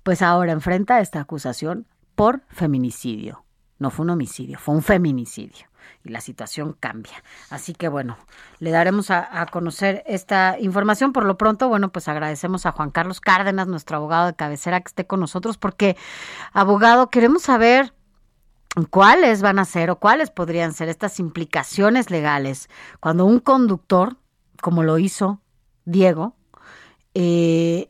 [0.04, 3.44] pues ahora enfrenta esta acusación por feminicidio.
[3.78, 5.68] No fue un homicidio, fue un feminicidio
[6.04, 7.24] y la situación cambia.
[7.50, 8.18] Así que bueno,
[8.60, 11.14] le daremos a, a, conocer esta información.
[11.14, 14.90] Por lo pronto, bueno, pues agradecemos a Juan Carlos Cárdenas, nuestro abogado de cabecera, que
[14.90, 15.98] esté con nosotros, porque,
[16.54, 17.94] abogado, queremos saber
[18.90, 22.70] cuáles van a ser o cuáles podrían ser estas implicaciones legales
[23.00, 24.18] cuando un conductor,
[24.62, 25.42] como lo hizo
[25.86, 26.36] Diego,
[27.16, 27.90] eh,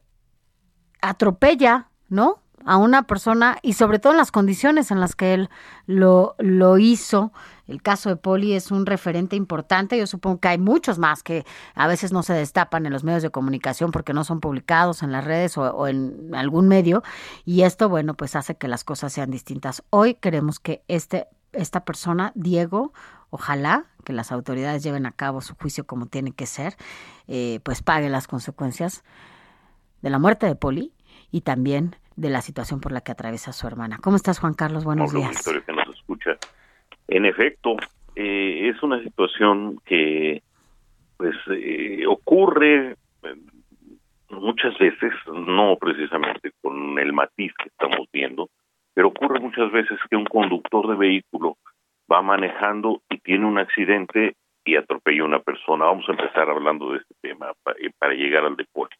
[1.01, 2.39] atropella, ¿no?
[2.65, 5.49] a una persona y sobre todo en las condiciones en las que él
[5.85, 7.31] lo, lo hizo.
[7.67, 9.97] El caso de Poli es un referente importante.
[9.97, 11.45] Yo supongo que hay muchos más que
[11.75, 15.11] a veces no se destapan en los medios de comunicación porque no son publicados en
[15.11, 17.03] las redes o, o en algún medio.
[17.45, 19.83] Y esto, bueno, pues hace que las cosas sean distintas.
[19.91, 22.93] Hoy queremos que este, esta persona, Diego,
[23.29, 26.73] ojalá que las autoridades lleven a cabo su juicio como tiene que ser,
[27.27, 29.03] eh, pues pague las consecuencias
[30.01, 30.93] de la muerte de Poli
[31.31, 33.97] y también de la situación por la que atraviesa su hermana.
[34.01, 34.85] ¿Cómo estás, Juan Carlos?
[34.85, 35.37] Buenos Hola, días.
[35.37, 36.37] Victoria, que nos escucha.
[37.07, 37.75] En efecto,
[38.15, 40.41] eh, es una situación que
[41.17, 42.95] pues eh, ocurre
[44.29, 48.49] muchas veces, no precisamente con el matiz que estamos viendo,
[48.93, 51.57] pero ocurre muchas veces que un conductor de vehículo
[52.11, 55.85] va manejando y tiene un accidente y atropella a una persona.
[55.85, 58.95] Vamos a empezar hablando de este tema para, para llegar al deporte.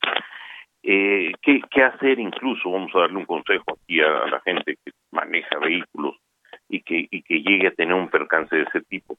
[0.88, 2.70] Eh, ¿qué, ¿Qué hacer incluso?
[2.70, 6.16] Vamos a darle un consejo aquí a, la gente que maneja vehículos
[6.70, 9.18] y que, y que llegue a tener un percance de ese tipo.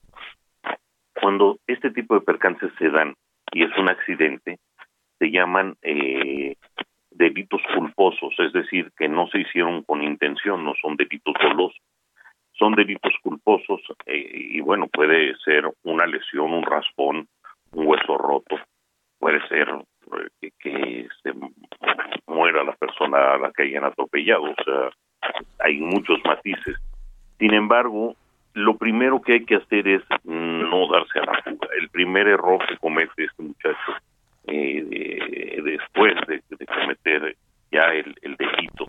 [1.20, 3.14] Cuando este tipo de percances se dan
[3.52, 4.58] y es un accidente,
[5.18, 6.54] se llaman eh,
[7.10, 11.80] delitos culposos, es decir, que no se hicieron con intención, no son delitos dolosos.
[12.58, 17.28] Son delitos culposos eh, y bueno, puede ser una lesión, un raspón,
[17.72, 18.56] un hueso roto,
[19.18, 19.68] puede ser
[20.40, 21.32] eh, que, se
[22.26, 24.90] muera la persona a la que hayan atropellado, o sea,
[25.60, 26.76] hay muchos matices.
[27.38, 28.14] Sin embargo,
[28.54, 31.68] lo primero que hay que hacer es no darse a la fuga.
[31.78, 33.92] El primer error que comete este muchacho
[34.46, 37.36] eh, de, después de, cometer
[37.70, 38.86] ya el delito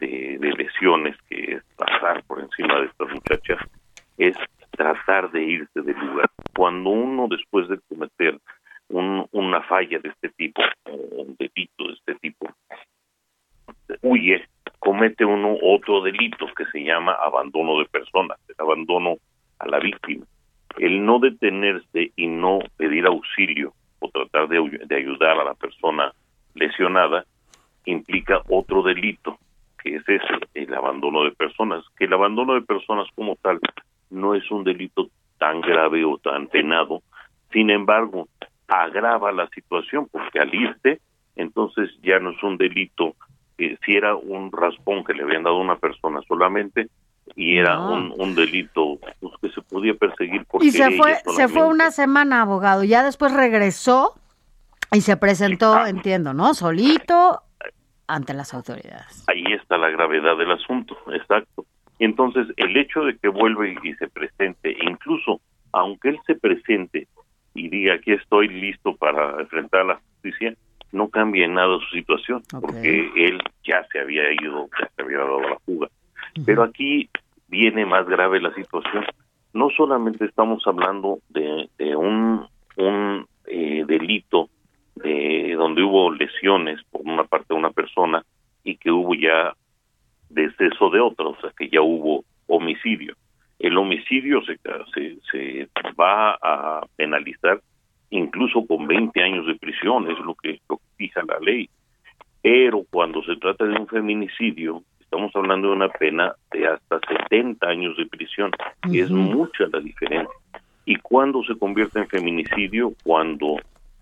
[0.00, 3.58] de, lesiones, que es pasar por encima de estas muchachas,
[4.18, 4.36] es
[4.72, 6.30] tratar de irse del lugar.
[6.54, 8.38] Cuando uno después de cometer
[8.88, 12.48] un, una falla de este tipo, un delito de este tipo,
[14.02, 14.44] huye,
[14.78, 19.16] comete uno otro delito que se llama abandono de personas, el abandono
[19.58, 20.26] a la víctima.
[20.78, 26.12] El no detenerse y no pedir auxilio o tratar de ayudar a la persona
[26.54, 27.24] lesionada
[27.84, 29.38] implica otro delito,
[29.82, 30.22] que es ese,
[30.54, 33.58] el abandono de personas, que el abandono de personas como tal
[34.10, 35.08] no es un delito
[35.38, 37.02] tan grave o tan penado,
[37.52, 38.28] sin embargo,
[38.68, 41.00] agrava la situación, porque al irse,
[41.36, 43.14] entonces ya no es un delito,
[43.58, 46.88] eh, si era un raspón que le habían dado a una persona solamente,
[47.36, 47.94] y era no.
[47.94, 51.92] un, un, delito pues, que se podía perseguir porque y se fue se fue una
[51.92, 54.14] semana abogado ya después regresó
[54.90, 55.96] y se presentó Exacto.
[55.96, 57.42] entiendo no solito
[58.14, 61.64] ante las autoridades ahí está la gravedad del asunto exacto
[61.98, 65.40] entonces el hecho de que vuelve y se presente incluso
[65.72, 67.08] aunque él se presente
[67.54, 70.54] y diga aquí estoy listo para enfrentar la justicia
[70.92, 72.60] no cambia en nada su situación okay.
[72.60, 75.88] porque él ya se había ido ya se había dado la fuga
[76.44, 77.08] pero aquí
[77.50, 79.04] viene más grave la situación.
[79.52, 82.46] No solamente estamos hablando de, de un,
[82.76, 84.48] un eh, delito
[85.02, 88.24] de donde hubo lesiones por una parte de una persona
[88.64, 89.54] y que hubo ya
[90.28, 93.14] deceso de otra, o sea que ya hubo homicidio.
[93.58, 94.58] El homicidio se,
[94.94, 95.68] se, se
[95.98, 97.60] va a penalizar
[98.10, 101.68] incluso con 20 años de prisión, es lo que, lo que fija la ley.
[102.42, 107.66] Pero cuando se trata de un feminicidio, estamos hablando de una pena de hasta 70
[107.66, 109.02] años de prisión, uh -huh.
[109.02, 110.34] es mucha la diferencia.
[110.84, 112.92] Y ¿Cuándo se convierte en feminicidio?
[113.04, 113.56] Cuando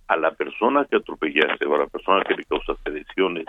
[0.09, 3.47] a la persona que atropellaste o a la persona que le causaste lesiones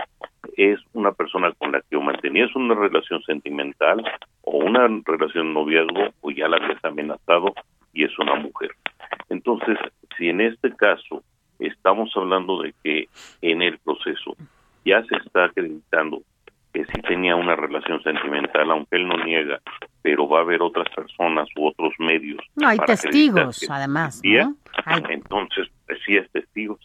[0.58, 4.04] es una persona con la que mantenías una relación sentimental
[4.42, 7.54] o una relación noviazgo o ya la habías amenazado
[7.94, 8.72] y es una mujer.
[9.30, 9.78] Entonces,
[10.18, 11.24] si en este caso
[11.60, 13.08] estamos hablando de que
[13.42, 14.36] en el proceso
[14.86, 16.22] ya se está acreditando
[16.74, 19.60] que sí tenía una relación sentimental, aunque él no niega,
[20.02, 22.40] pero va a haber otras personas u otros medios.
[22.56, 24.56] No, hay testigos, además, existía, ¿no?
[24.86, 26.80] Hay- Entonces, pues, sí es testigos.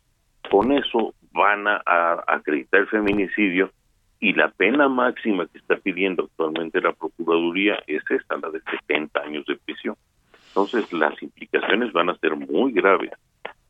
[0.51, 3.71] Con eso van a, a acreditar el feminicidio
[4.21, 9.21] y la pena máxima que está pidiendo actualmente la Procuraduría es esta, la de 70
[9.21, 9.97] años de prisión.
[10.49, 13.11] Entonces, las implicaciones van a ser muy graves.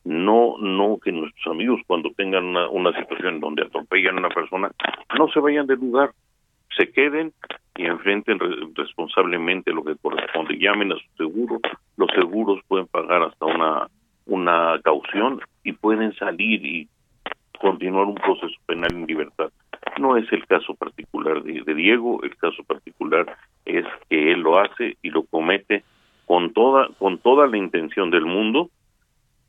[0.05, 4.71] No, no que nuestros amigos cuando tengan una, una situación donde atropellan a una persona,
[5.17, 6.11] no se vayan del lugar,
[6.77, 7.33] se queden
[7.75, 10.57] y enfrenten re- responsablemente lo que corresponde.
[10.59, 11.59] Llamen a su seguro,
[11.97, 13.87] los seguros pueden pagar hasta una,
[14.27, 16.87] una caución y pueden salir y
[17.59, 19.49] continuar un proceso penal en libertad.
[19.99, 24.59] No es el caso particular de, de Diego, el caso particular es que él lo
[24.59, 25.83] hace y lo comete
[26.27, 28.69] con toda con toda la intención del mundo.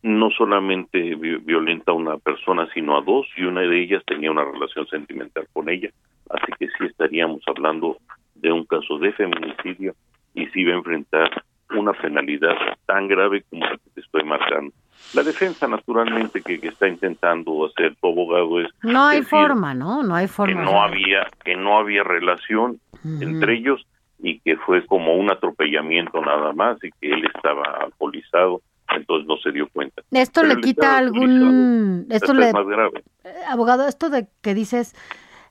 [0.02, 4.31] No solamente vi- violenta a una persona, sino a dos, y una de ellas tenía
[4.31, 5.90] una relación sentimental con ella.
[6.31, 7.97] Así que sí estaríamos hablando
[8.35, 9.94] de un caso de feminicidio
[10.35, 12.55] y sí va a enfrentar una penalidad
[12.86, 14.73] tan grave como la que te estoy marcando.
[15.14, 19.74] La defensa, naturalmente, que, que está intentando hacer tu abogado es No hay decir forma,
[19.74, 20.02] ¿no?
[20.02, 20.62] No hay que forma.
[20.62, 23.85] no había que no había relación entre ellos
[24.18, 28.62] y que fue como un atropellamiento nada más y que él estaba alcoholizado,
[28.95, 30.03] entonces no se dio cuenta.
[30.11, 32.07] Esto Pero le quita algún...
[32.11, 32.49] Esto le...
[32.49, 33.03] es más grave.
[33.49, 34.95] Abogado, esto de que dices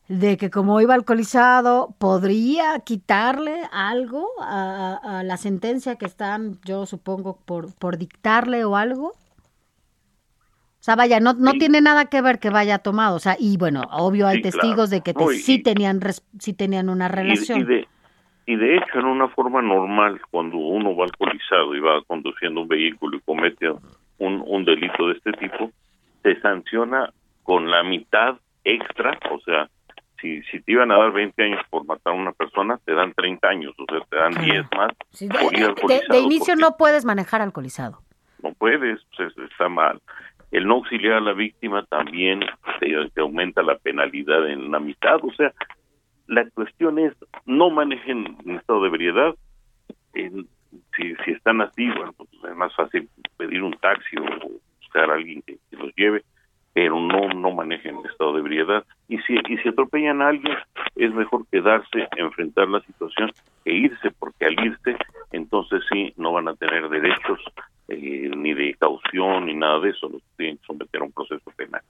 [0.07, 6.85] de que como iba alcoholizado, ¿podría quitarle algo a, a- la sentencia que están, yo
[6.85, 9.07] supongo, por, por dictarle o algo?
[9.09, 13.15] O sea, vaya, no, no tiene nada que ver que vaya tomado.
[13.15, 14.57] O sea, y bueno, obvio hay Sí, claro.
[14.59, 15.99] testigos de que te- No, y- sí, tenían,
[16.39, 17.59] sí tenían una Y, relación.
[17.61, 17.87] y de
[18.45, 22.67] y de hecho en una forma normal cuando uno va alcoholizado y va conduciendo un
[22.67, 23.69] vehículo y comete
[24.17, 25.71] un, un delito de este tipo
[26.23, 27.11] se sanciona
[27.43, 29.69] con la mitad extra o sea
[30.21, 33.13] si, si te iban a dar 20 años por matar a una persona te dan
[33.13, 36.55] 30 años o sea te dan 10 más Sí, de, por ir alcoholizado de inicio
[36.55, 37.99] no puedes manejar alcoholizado.
[38.43, 39.99] no puedes, pues, está mal.
[40.51, 42.41] El no auxiliar a la víctima también
[42.79, 45.17] te, te aumenta la penalidad en la mitad.
[45.23, 45.51] O sea,
[46.27, 47.13] la cuestión es
[47.45, 49.35] no manejen en estado de ebriedad.
[50.13, 50.47] En-
[50.97, 53.07] si, si están así, bueno, pues es más fácil
[53.37, 54.49] pedir un taxi o
[54.81, 56.23] buscar a alguien que, que los lleve,
[56.75, 58.83] pero no no manejen en estado de ebriedad.
[59.07, 60.57] Y si, y si atropellan a alguien,
[60.97, 63.31] es mejor quedarse, enfrentar la situación
[63.63, 64.97] e irse, porque al irse,
[65.31, 67.39] entonces sí, no van a tener derechos
[67.87, 71.49] eh, ni de caución ni nada de eso, los tienen que someter a un proceso
[71.55, 71.81] penal.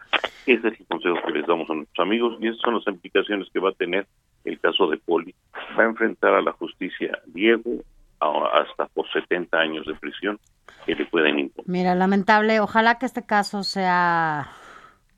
[0.45, 3.49] Ese es el consejo que les damos a nuestros amigos y esas son las implicaciones
[3.51, 4.05] que va a tener
[4.43, 5.33] el caso de Poli.
[5.79, 7.71] Va a enfrentar a la justicia Diego
[8.19, 10.39] a- hasta por 70 años de prisión
[10.85, 11.67] que le pueden imponer.
[11.67, 14.47] Mira, lamentable, ojalá que este caso sea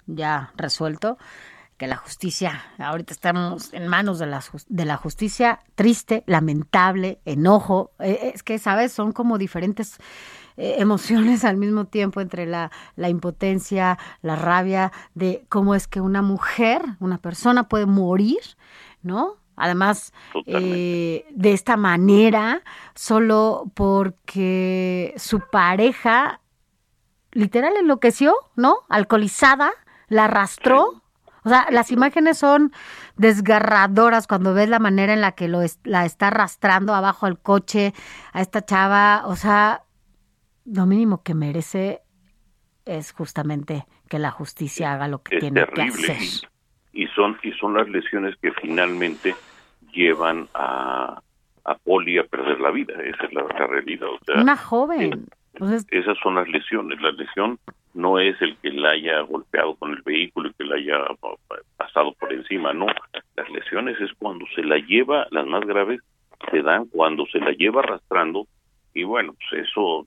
[0.07, 1.17] ya resuelto,
[1.77, 7.91] que la justicia, ahorita estamos en manos de la, de la justicia, triste, lamentable, enojo,
[7.99, 8.91] eh, es que, ¿sabes?
[8.91, 9.97] Son como diferentes
[10.57, 16.01] eh, emociones al mismo tiempo entre la, la impotencia, la rabia de cómo es que
[16.01, 18.41] una mujer, una persona puede morir,
[19.03, 19.35] ¿no?
[19.55, 20.13] Además,
[20.45, 22.61] eh, de esta manera,
[22.93, 26.41] solo porque su pareja
[27.31, 28.81] literal enloqueció, ¿no?
[28.87, 29.71] Alcoholizada,
[30.07, 31.01] la arrastró.
[31.43, 32.73] O sea, las imágenes son
[33.15, 37.39] desgarradoras cuando ves la manera en la que lo es- la está arrastrando abajo al
[37.39, 37.93] coche
[38.33, 39.23] a esta chava.
[39.25, 39.83] O sea,
[40.65, 42.01] lo mínimo que merece
[42.85, 46.17] es justamente que la justicia haga lo que es tiene que hacer.
[46.93, 49.35] y, y son y son las lesiones que finalmente
[49.93, 51.21] llevan a
[51.65, 55.27] a Poli a perder la vida esa es la, la realidad o sea Una joven.
[55.59, 57.59] Entonces, esas son las lesiones la lesión
[57.93, 61.57] no es el que la haya golpeado con el vehículo y que la haya pa-
[61.77, 62.85] pasado por encima no
[63.35, 65.99] las lesiones es cuando se la lleva las más graves
[66.51, 68.45] se dan cuando se la lleva arrastrando
[68.93, 70.05] y bueno pues eso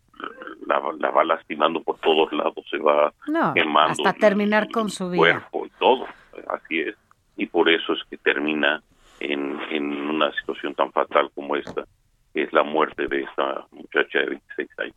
[0.67, 5.11] la, la va lastimando por todos lados se va no, quemando hasta terminar con su
[5.11, 5.19] vida.
[5.19, 6.07] cuerpo y todo,
[6.49, 6.95] así es.
[7.37, 8.83] Y por eso es que termina
[9.21, 11.85] en, en una situación tan fatal como esta,
[12.35, 14.95] que es la muerte de esta muchacha de 26 años.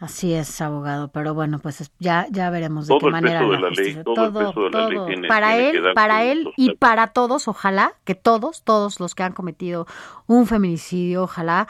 [0.00, 3.68] Así es, abogado, pero bueno, pues es- ya ya veremos de Todo qué manera la
[3.70, 5.06] ley, todo el peso de la ley todo.
[5.06, 9.24] tiene- para tiene él, para él y para todos, ojalá que todos, todos los que
[9.24, 9.86] han cometido
[10.26, 11.66] un feminicidio, ojalá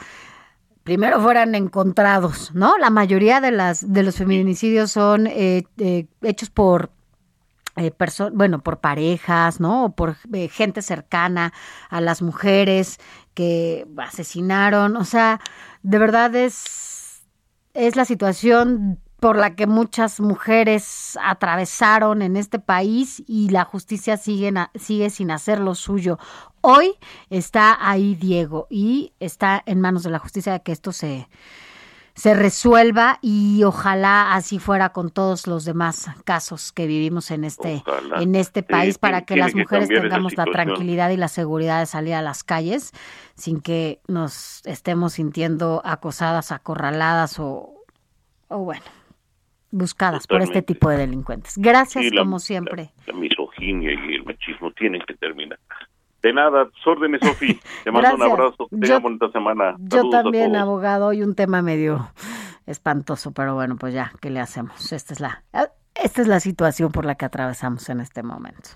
[0.83, 2.77] primero fueran encontrados, ¿no?
[2.77, 6.89] La mayoría de las de los feminicidios son eh, eh, hechos por
[7.77, 7.91] eh,
[8.33, 9.85] bueno, por parejas, ¿no?
[9.85, 11.51] O por eh, gente cercana
[11.89, 12.97] a las mujeres
[13.33, 14.97] que asesinaron.
[14.97, 15.39] O sea,
[15.83, 17.00] de verdad es,
[17.73, 24.17] es la situación por la que muchas mujeres atravesaron en este país y la justicia
[24.17, 26.17] sigue, sigue sin hacer lo suyo.
[26.61, 26.95] Hoy
[27.29, 31.27] está ahí Diego y está en manos de la justicia que esto se,
[32.13, 37.83] se resuelva y ojalá así fuera con todos los demás casos que vivimos en este
[37.85, 38.21] Ojalá.
[38.21, 41.85] en este Sí, país para que las mujeres tengamos la tranquilidad y la seguridad de
[41.85, 42.91] salir a las calles
[43.35, 47.73] sin que nos estemos sintiendo acosadas, acorraladas o,
[48.49, 48.83] o bueno,
[49.71, 51.53] buscadas por este tipo de delincuentes.
[51.57, 52.91] Gracias la- como siempre.
[53.07, 55.59] La misoginia y el machismo tienen que terminar.
[56.23, 57.59] De nada, tus órdenes, Sofi.
[57.83, 58.67] Te mando un abrazo.
[58.69, 59.75] Que Yo- tengan bonita semana.
[59.79, 62.11] Yo Saludos a también, abogado, y un tema medio
[62.67, 64.91] espantoso, pero bueno, pues ya, ¿qué le hacemos?
[64.91, 65.43] Esta es la,
[65.95, 68.69] esta es la situación por la que atravesamos en este momento.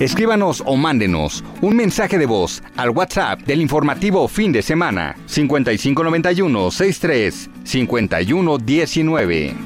[0.00, 6.70] Escríbanos o mándenos un mensaje de voz al WhatsApp del informativo fin de semana 5591
[6.70, 9.56] 63 5119.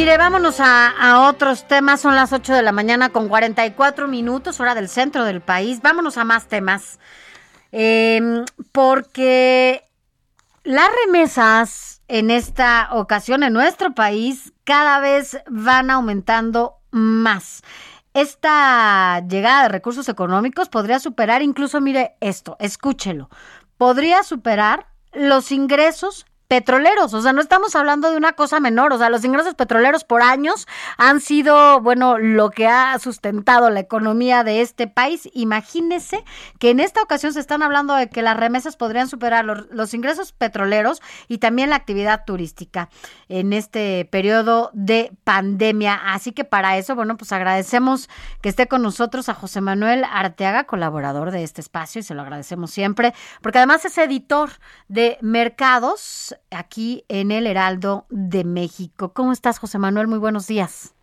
[0.00, 2.00] Mire, vámonos a, otros temas.
[2.00, 5.82] Son las 8 de la mañana con 44 minutos, hora del centro del país.
[5.82, 6.98] Vámonos a más temas.
[7.70, 9.84] Eh, porque
[10.64, 17.60] las remesas en esta ocasión en nuestro país cada vez van aumentando más.
[18.14, 23.28] Esta llegada de recursos económicos podría superar incluso, mire esto, escúchelo,
[23.76, 28.98] podría superar los ingresos petroleros, o sea, no estamos hablando de una cosa menor, o
[28.98, 30.66] sea, los ingresos petroleros por años
[30.96, 35.30] han sido, bueno, lo que ha sustentado la economía de este país.
[35.32, 36.24] Imagínese
[36.58, 39.94] que en esta ocasión se están hablando de que las remesas podrían superar los, los
[39.94, 42.88] ingresos petroleros y también la actividad turística
[43.28, 45.94] en este periodo de pandemia.
[46.04, 48.10] Así que para eso, bueno, pues agradecemos
[48.42, 52.22] que esté con nosotros a José Manuel Arteaga, colaborador de este espacio, y se lo
[52.22, 54.50] agradecemos siempre, porque además es editor
[54.88, 59.12] de mercados aquí en el Heraldo de México.
[59.12, 60.08] ¿Cómo estás, José Manuel?
[60.08, 60.94] Muy buenos días.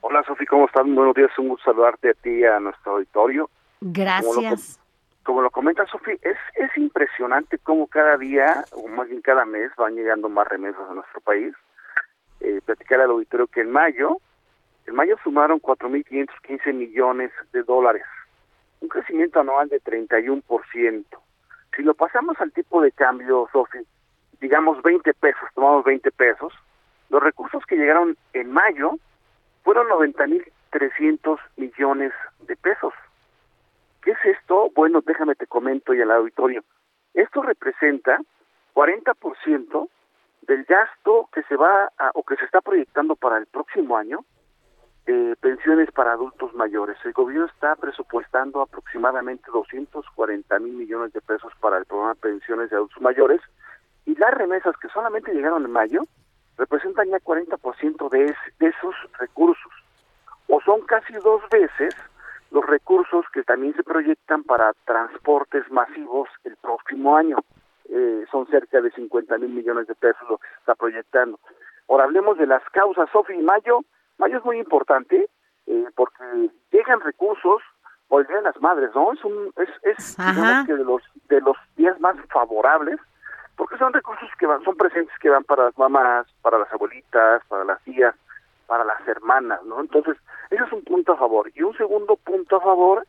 [0.00, 0.84] Hola Sofi, ¿cómo estás?
[0.84, 3.48] Buenos días, un gusto saludarte a ti y a nuestro auditorio.
[3.80, 4.78] Gracias.
[5.22, 9.70] Como lo comenta Sofi, es, es impresionante cómo cada día, o más bien cada mes,
[9.76, 11.54] van llegando más remesas a nuestro país.
[12.40, 14.18] Eh, platicar al auditorio que en mayo,
[14.86, 18.04] en mayo sumaron 4.515 millones de dólares,
[18.82, 21.04] un crecimiento anual de 31%.
[21.74, 23.78] Si lo pasamos al tipo de cambio, Sofi,
[24.40, 26.52] digamos 20 pesos, tomamos 20 pesos,
[27.10, 28.98] los recursos que llegaron en mayo
[29.62, 32.92] fueron 90.300 millones de pesos.
[34.02, 34.70] ¿Qué es esto?
[34.74, 36.62] Bueno, déjame te comento y al auditorio.
[37.14, 38.18] Esto representa
[38.74, 39.88] 40%
[40.42, 44.24] del gasto que se va a, o que se está proyectando para el próximo año
[45.06, 46.96] de pensiones para adultos mayores.
[47.04, 52.70] El gobierno está presupuestando aproximadamente 240 mil millones de pesos para el programa de pensiones
[52.70, 53.40] de adultos mayores
[54.06, 56.02] y las remesas que solamente llegaron en mayo
[56.56, 59.72] representan ya 40% de, es- de esos recursos
[60.48, 61.94] o son casi dos veces
[62.50, 67.38] los recursos que también se proyectan para transportes masivos el próximo año.
[67.88, 71.40] Eh, son cerca de 50 mil millones de pesos lo que se está proyectando.
[71.88, 73.36] Ahora hablemos de las causas, Sofi.
[73.38, 73.80] Mayo,
[74.18, 75.28] mayo es muy importante
[75.66, 77.60] eh, porque llegan recursos
[78.08, 79.12] por el Día de las Madres, ¿no?
[79.12, 83.00] Es un, es, es digamos que de los de los días más favorables
[83.56, 87.42] porque son recursos que van, son presentes que van para las mamás, para las abuelitas,
[87.46, 88.14] para las tías,
[88.66, 89.80] para las hermanas, ¿no?
[89.80, 90.16] Entonces,
[90.50, 91.50] ese es un punto a favor.
[91.54, 93.06] Y un segundo punto a favor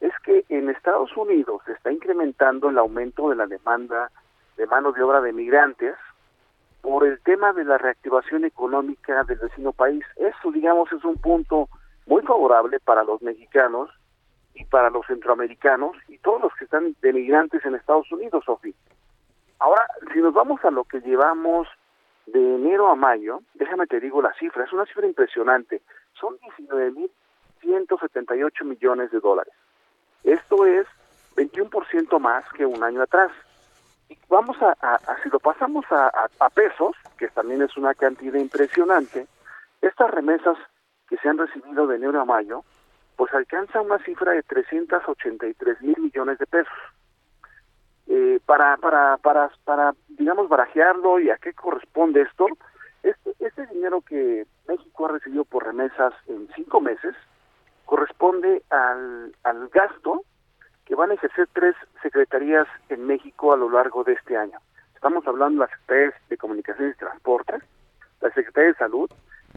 [0.00, 4.10] es que en Estados Unidos se está incrementando el aumento de la demanda
[4.56, 5.94] de mano de obra de migrantes
[6.80, 10.04] por el tema de la reactivación económica del vecino país.
[10.16, 11.68] Eso, digamos, es un punto
[12.06, 13.90] muy favorable para los mexicanos
[14.54, 18.74] y para los centroamericanos y todos los que están de migrantes en Estados Unidos, Sofi.
[19.60, 21.66] Ahora, si nos vamos a lo que llevamos
[22.26, 25.82] de enero a mayo, déjame te digo la cifra, es una cifra impresionante.
[26.20, 26.36] Son
[27.62, 29.52] 19.178 millones de dólares.
[30.24, 30.86] Esto es
[31.36, 33.30] 21% más que un año atrás.
[34.08, 34.74] Y vamos a,
[35.22, 39.26] si lo pasamos a, a- a pesos, que también es una cantidad impresionante,
[39.82, 40.56] estas remesas
[41.08, 42.64] que se han recibido de enero a mayo,
[43.16, 46.72] pues alcanza una cifra de 383 mil millones de pesos.
[48.08, 52.46] Eh, para, para, para, para, digamos, barajearlo y a qué corresponde esto,
[53.02, 57.14] este, este dinero que México ha recibido por remesas en cinco meses
[57.84, 60.22] corresponde al, al gasto
[60.84, 64.58] que van a ejercer tres secretarías en México a lo largo de este año.
[64.94, 67.62] Estamos hablando de las secretarías de Comunicaciones y Transportes,
[68.20, 69.10] la Secretaría de Salud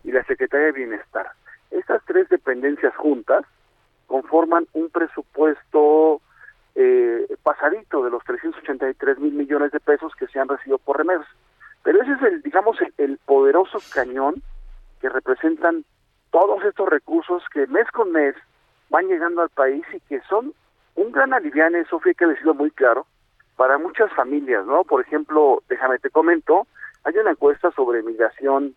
[0.03, 1.31] y la Secretaría de Bienestar.
[1.71, 3.43] Estas tres dependencias juntas
[4.07, 6.21] conforman un presupuesto
[6.75, 11.27] eh, pasadito de los 383 mil millones de pesos que se han recibido por remesas.
[11.83, 14.41] Pero ese es el, digamos, el, el poderoso cañón
[14.99, 15.83] que representan
[16.29, 18.35] todos estos recursos que mes con mes
[18.89, 20.53] van llegando al país y que son
[20.95, 23.05] un gran aliviane, Sofía, que decirlo muy claro,
[23.55, 24.83] para muchas familias, ¿no?
[24.83, 26.67] Por ejemplo, déjame te comento,
[27.03, 28.75] hay una encuesta sobre migración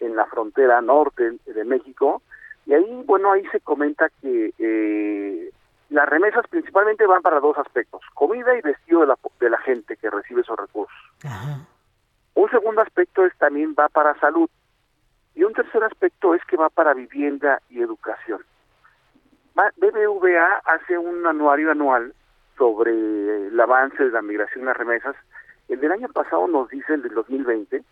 [0.00, 2.22] en la frontera norte de México
[2.66, 5.50] y ahí, bueno, ahí se comenta que eh,
[5.94, 9.96] las remesas principalmente van para dos aspectos, comida y vestido de la, de la gente
[9.96, 10.96] que recibe esos recursos.
[12.34, 14.48] Un segundo aspecto es también va para salud
[15.34, 18.40] y un tercer aspecto es que va para vivienda y educación.
[19.58, 22.12] Va- BBVA hace un anuario anual
[22.58, 22.90] sobre
[23.48, 25.16] el avance de la migración y las remesas.
[25.68, 27.82] El del año pasado nos dice, el del 2020,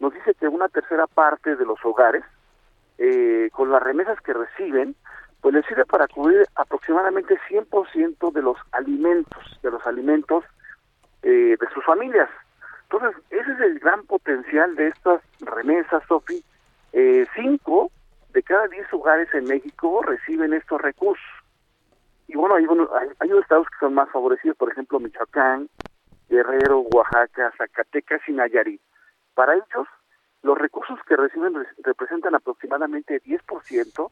[0.00, 2.24] nos dice que una tercera parte de los hogares,
[2.98, 4.94] eh, con las remesas que reciben,
[5.40, 6.44] pues les sirve para cubrir
[7.20, 10.44] aproximadamente 100% de los alimentos, de los alimentos
[11.22, 12.28] eh, de sus familias.
[12.90, 16.42] Entonces, ese es el gran potencial de estas remesas, Sofi.
[16.92, 17.90] Eh, cinco
[18.32, 21.24] de cada diez hogares en México reciben estos recursos.
[22.26, 25.68] Y bueno, hay, hay, hay unos estados que son más favorecidos, por ejemplo, Michoacán,
[26.28, 28.80] Guerrero, Oaxaca, Zacatecas y Nayarit.
[29.34, 29.86] Para ellos,
[30.42, 34.10] los recursos que reciben re- representan aproximadamente 10%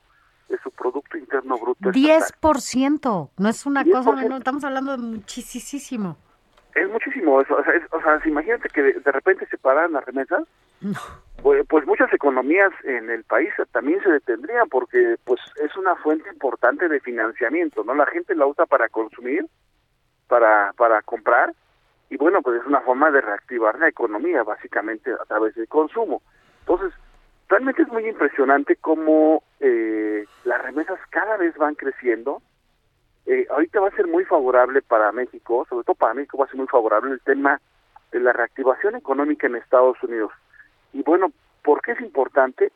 [0.49, 1.88] de su Producto Interno Bruto.
[1.88, 1.88] estatal.
[2.05, 6.17] 10%, no es una cosa estamos hablando de muchísimo.
[6.75, 7.57] Es muchísimo eso.
[7.57, 10.45] O sea, es- o sea, si imagínate que de, de repente se paran las remesas,
[11.43, 16.29] pues, pues muchas economías en el país también se detendrían porque pues es una fuente
[16.33, 17.95] importante de financiamiento, ¿no?
[17.95, 19.47] La gente la usa para consumir,
[20.29, 21.53] para, para comprar
[22.11, 26.23] y bueno, pues es una forma de reactivar la economía básicamente a través del consumo.
[26.61, 26.93] Entonces,
[27.49, 32.43] realmente es muy impresionante cómo eh, las remesas cada vez van creciendo.
[33.27, 36.49] Eh, ahorita va a ser muy favorable para México, sobre todo para México va a
[36.49, 37.61] ser muy favorable el tema
[38.13, 40.33] de la reactivación económica en Estados Unidos.
[40.93, 41.31] Y bueno,
[41.63, 42.73] ¿por qué es importante?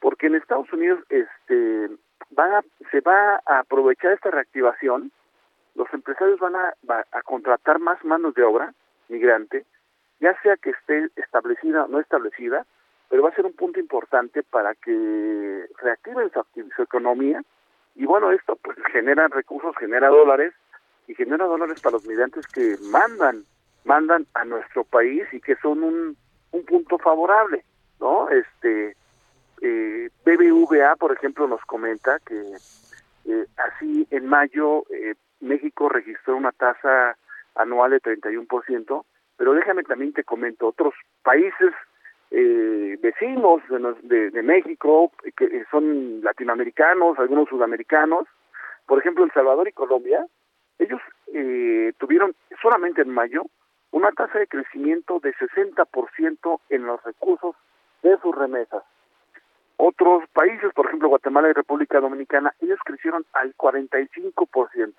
[0.00, 1.90] Porque en Estados Unidos este
[2.30, 5.10] van a- se va a aprovechar esta reactivación,
[5.74, 6.74] los empresarios van a,
[7.12, 8.72] a contratar más manos de obra
[9.08, 9.64] migrante,
[10.20, 12.64] ya sea que esté establecida o no establecida,
[13.08, 16.30] pero va a ser un punto importante para que reactiven
[16.74, 17.42] su, economía
[17.94, 20.52] y bueno, esto pues genera recursos, genera dólares
[21.06, 23.44] y genera dólares para los migrantes que mandan
[23.84, 26.16] mandan a nuestro país y que son un,
[26.50, 27.64] un punto favorable,
[28.00, 28.28] ¿no?
[28.30, 28.96] Este
[29.62, 32.56] eh, BBVA, por ejemplo, nos comenta que
[33.26, 37.16] eh, así en mayo eh, México registró una tasa
[37.54, 39.04] anual de 31%,
[39.36, 41.72] pero déjame también te comento, otros países
[42.30, 43.62] eh, vecinos
[44.02, 48.26] de, de México, que son latinoamericanos, algunos sudamericanos,
[48.86, 50.26] por ejemplo El Salvador y Colombia,
[50.78, 51.00] ellos
[51.32, 53.46] eh, tuvieron solamente en mayo
[53.90, 57.54] una tasa de crecimiento de 60% en los recursos
[58.02, 58.82] de sus remesas.
[59.78, 64.94] Otros países, por ejemplo Guatemala y República Dominicana, ellos crecieron al 45%.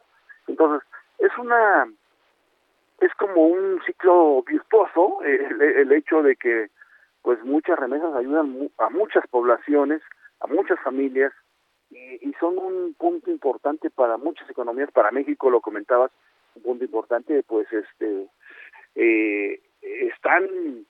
[0.48, 0.88] Entonces,
[1.20, 1.88] es una
[3.00, 6.70] es como un ciclo virtuoso eh, el, el hecho de que
[7.28, 10.02] pues muchas remesas ayudan a muchas poblaciones,
[10.40, 11.34] a muchas familias
[11.90, 16.10] y, y son un punto importante para muchas economías, para México lo comentabas,
[16.56, 18.30] un punto importante pues este
[18.96, 20.86] eh, están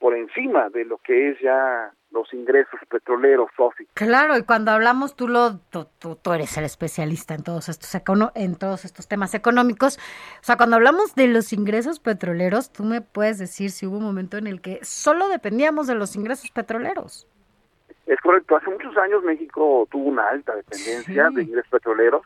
[0.00, 3.86] por encima de lo que es ya los ingresos petroleros, Sofi.
[3.94, 7.94] Claro, y cuando hablamos, tú lo, tú, tú- tú eres el especialista en todos estos
[7.94, 9.98] econo- en todos estos temas económicos.
[10.40, 14.04] O sea, cuando hablamos de los ingresos petroleros, tú me puedes decir si hubo un
[14.04, 17.26] momento en el que solo dependíamos de los ingresos petroleros.
[18.06, 22.22] Es correcto, hace muchos años México tuvo una alta dependencia de ingresos petroleros,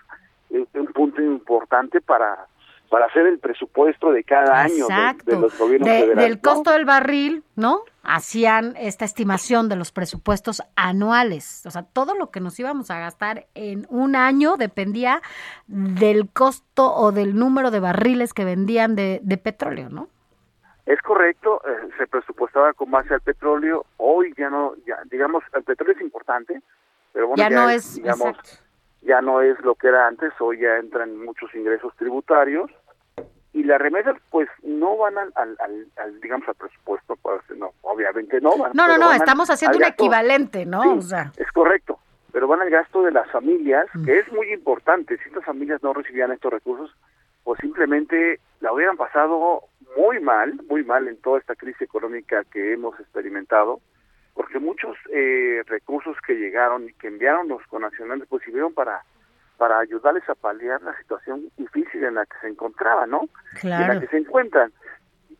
[0.50, 2.46] es un punto importante para
[2.90, 4.86] para hacer el presupuesto de cada año
[5.24, 6.24] de- los gobiernos De- federales.
[6.24, 6.40] del ¿no?
[6.42, 7.80] costo del barril, ¿no?
[8.02, 11.64] Hacían esta estimación de los presupuestos anuales.
[11.66, 15.22] O sea, todo lo que nos íbamos a gastar en un año dependía
[15.68, 20.08] del costo o del número de barriles que vendían de, de petróleo, ¿no?
[20.86, 25.62] Es correcto, eh, se presupuestaba con base al petróleo, hoy ya no, ya digamos, el
[25.62, 26.60] petróleo es importante,
[27.12, 28.36] pero bueno, Ya no es- digamos,
[29.02, 32.70] ya no es lo que era antes, hoy ya entran muchos ingresos tributarios
[33.52, 37.72] y las remesas pues no van al, al, al, al, digamos al presupuesto pues no
[37.82, 40.82] obviamente no van No, no, no, estamos haciendo un gasto- equivalente, ¿no?
[40.82, 41.98] Sí, O sea, es correcto
[42.32, 44.04] pero van al gasto de las familias Mm.
[44.04, 46.94] que es muy importante si estas familias no recibían estos recursos
[47.42, 49.62] pues simplemente la hubieran pasado
[49.96, 53.80] muy mal muy mal en toda esta crisis económica que hemos experimentado
[54.34, 59.02] porque muchos eh, recursos que llegaron y que enviaron los conacionales pues sirvieron para
[59.60, 63.24] para ayudarles a paliar la situación difícil en la que se encontraban, ¿no?
[63.24, 63.92] Y en Claro.
[63.94, 64.72] la que se encuentran.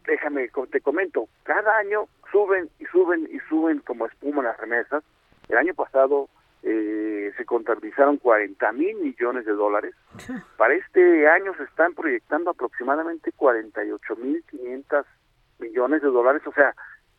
[0.07, 5.03] Déjame, te comento, cada año suben y suben y suben como espuma las remesas.
[5.49, 6.29] El año pasado
[6.63, 9.95] eh, se contabilizaron 40 mil millones de dólares.
[10.59, 15.07] Para este año se están proyectando aproximadamente 48 mil 500
[15.61, 16.43] millones de dólares.
[16.47, 16.75] O sea,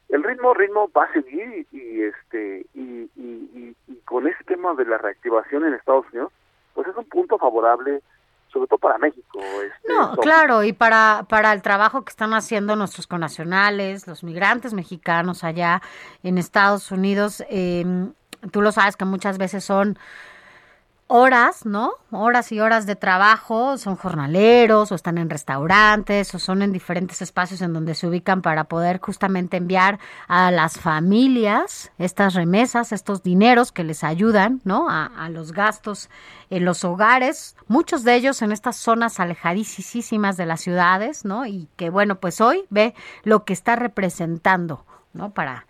[0.10, 4.44] el ritmo ritmo va a seguir y, y, este y, y, y- y con ese
[4.44, 6.32] tema de la reactivación en Estados Unidos,
[6.74, 8.02] pues es un punto favorable,
[8.52, 9.40] sobre todo para México.
[9.40, 14.74] Este, no, claro, y para, para el trabajo que están haciendo nuestros conacionales, los migrantes
[14.74, 15.82] mexicanos allá
[16.24, 17.86] en Estados Unidos, eh,
[18.52, 19.98] tú lo sabes que muchas veces son
[21.12, 21.92] horas, ¿no?
[22.12, 27.22] Horas y horas de trabajo, son jornaleros o están en restaurantes o son en diferentes
[27.22, 33.24] espacios en donde se ubican para poder justamente enviar a las familias estas remesas, estos
[33.24, 34.88] dineros que les ayudan, ¿no?
[34.90, 36.10] A, los gastos
[36.50, 41.46] en los hogares, muchos de ellos en estas zonas alejadísimas de las ciudades, ¿no?
[41.46, 45.32] Y que bueno, pues hoy ve lo que está representando, ¿no?
[45.32, 45.66] Para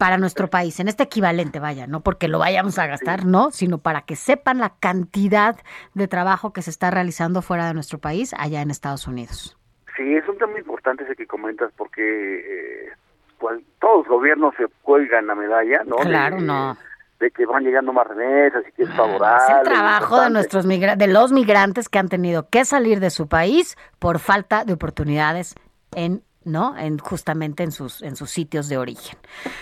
[0.00, 3.76] para nuestro país, en este equivalente, vaya, no porque lo vayamos a gastar, no, sino
[3.76, 5.56] para que sepan la cantidad
[5.92, 9.58] de trabajo que se está realizando fuera de nuestro país, allá en Estados Unidos.
[9.98, 12.88] Sí, es un tema importante ese que comentas porque eh,
[13.38, 15.96] cual- todos los gobiernos se cuelgan la medalla, ¿no?
[15.96, 16.78] Claro, de, no.
[17.18, 19.44] De que van llegando más remesas y que es favorable.
[19.52, 23.10] Es el trabajo de nuestros migra- de los migrantes que han tenido que salir de
[23.10, 25.54] su país por falta de oportunidades
[25.94, 29.18] en no en justamente en sus en sus sitios de origen.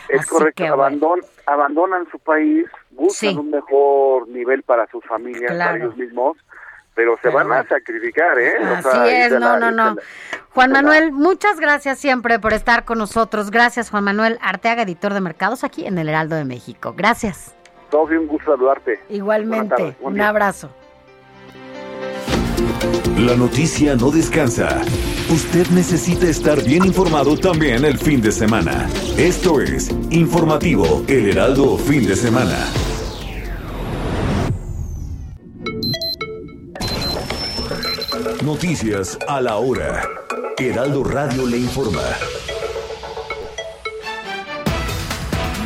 [0.08, 0.84] Es Así correcto, que, bueno.
[0.98, 3.36] abandon- abandonan su país, buscan Sí.
[3.36, 6.36] un mejor nivel para sus familias, para ellos mismos,
[6.94, 8.54] pero se van a sacrificar, ¿eh?
[8.60, 9.94] O Así sea, es, no, la- no, no.
[9.94, 10.02] la-
[10.50, 13.50] Juan Manuel, muchas gracias siempre por estar con nosotros.
[13.50, 16.94] Gracias, Juan Manuel Arteaga, editor de mercados aquí en el Heraldo de México.
[16.96, 17.54] Gracias.
[17.90, 19.00] Sofi, un gusto saludarte.
[19.08, 20.70] Igualmente, un abrazo.
[23.16, 24.80] La noticia no descansa.
[25.28, 28.88] Usted necesita estar bien informado también el fin de semana.
[29.16, 32.56] Esto es Informativo El Heraldo Fin de Semana.
[38.44, 40.02] Noticias a la hora.
[40.56, 42.02] Heraldo Radio le informa.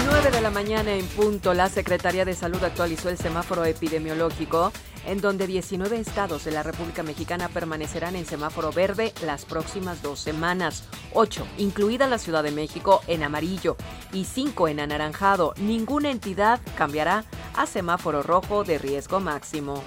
[0.06, 4.72] 9 de la mañana en punto, la Secretaría de Salud actualizó el semáforo epidemiológico,
[5.06, 10.20] en donde 19 estados de la República Mexicana permanecerán en semáforo verde las próximas dos
[10.20, 10.88] semanas.
[11.12, 13.76] 8, incluida la Ciudad de México, en amarillo
[14.12, 15.54] y 5 en anaranjado.
[15.58, 17.24] Ninguna entidad cambiará
[17.54, 19.82] a semáforo rojo de riesgo máximo.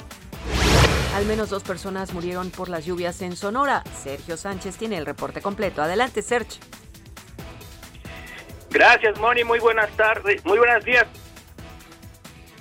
[1.15, 3.83] Al menos dos personas murieron por las lluvias en Sonora.
[4.03, 5.81] Sergio Sánchez tiene el reporte completo.
[5.81, 6.61] Adelante, Sergio.
[8.69, 9.45] Gracias, Moni.
[9.45, 10.43] Muy buenas tardes.
[10.43, 11.05] Muy buenos días.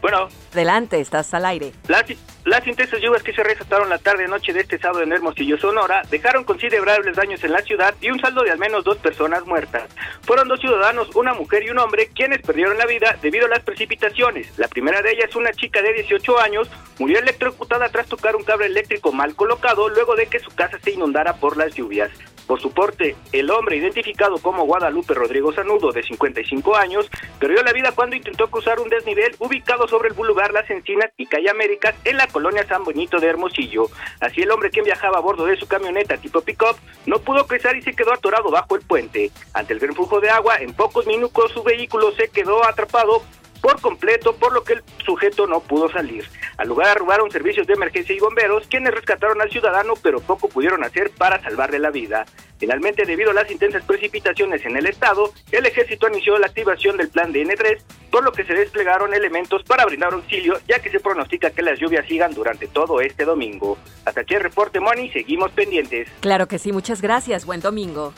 [0.01, 1.73] Bueno, Adelante, estás al aire.
[1.89, 6.03] las, las intensas lluvias que se registraron la tarde-noche de este sábado en Hermosillo, Sonora,
[6.11, 9.85] dejaron considerables daños en la ciudad y un saldo de al menos dos personas muertas.
[10.23, 13.65] Fueron dos ciudadanos, una mujer y un hombre, quienes perdieron la vida debido a las
[13.65, 14.59] precipitaciones.
[14.59, 16.69] La primera de ellas, una chica de 18 años,
[16.99, 20.91] murió electrocutada tras tocar un cable eléctrico mal colocado luego de que su casa se
[20.91, 22.11] inundara por las lluvias.
[22.47, 27.73] Por su porte, el hombre identificado como Guadalupe Rodrigo Sanudo, de 55 años, perdió la
[27.73, 31.95] vida cuando intentó cruzar un desnivel ubicado sobre el Boulevard Las Encinas y Calle Américas
[32.05, 33.87] en la colonia San Benito de Hermosillo.
[34.21, 36.77] Así el hombre quien viajaba a bordo de su camioneta tipo pick-up
[37.07, 39.31] no pudo cruzar y se quedó atorado bajo el puente.
[39.53, 43.23] Ante el gran flujo de agua, en pocos minutos su vehículo se quedó atrapado
[43.65, 46.29] por completo, por lo que el sujeto no pudo salir.
[46.59, 50.85] Al lugar arribaron servicios de emergencia y bomberos, quienes rescataron al ciudadano, pero poco pudieron
[50.85, 52.27] hacer para salvarle la vida.
[52.59, 57.09] Finalmente, debido a las intensas precipitaciones en el estado, el ejército inició la activación del
[57.09, 57.79] plan de N3,
[58.11, 61.81] por lo que se desplegaron elementos para brindar auxilio, ya que se pronostica que las
[61.81, 63.79] lluvias sigan durante todo este domingo.
[64.05, 66.11] Hasta aquí el reporte, Moni, seguimos pendientes.
[66.21, 67.47] Claro que sí, muchas gracias.
[67.47, 68.13] Buen domingo.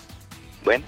[0.65, 0.85] Bueno.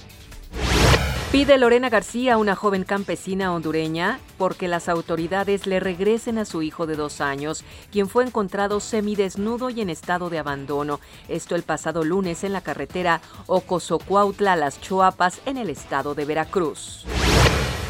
[1.31, 6.87] Pide Lorena García, una joven campesina hondureña, porque las autoridades le regresen a su hijo
[6.87, 11.01] de dos años, quien fue encontrado semidesnudo y en estado de abandono.
[11.29, 17.05] Esto el pasado lunes en la carretera Ocosocuautla, Las Choapas, en el estado de Veracruz.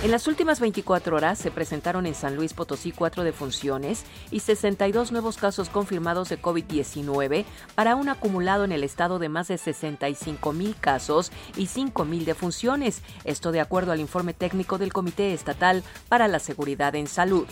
[0.00, 5.10] En las últimas 24 horas se presentaron en San Luis Potosí cuatro defunciones y 62
[5.10, 7.44] nuevos casos confirmados de COVID-19
[7.74, 12.24] para un acumulado en el estado de más de 65 mil casos y 5 mil
[12.24, 13.02] defunciones.
[13.24, 17.48] Esto de acuerdo al informe técnico del Comité Estatal para la Seguridad en Salud.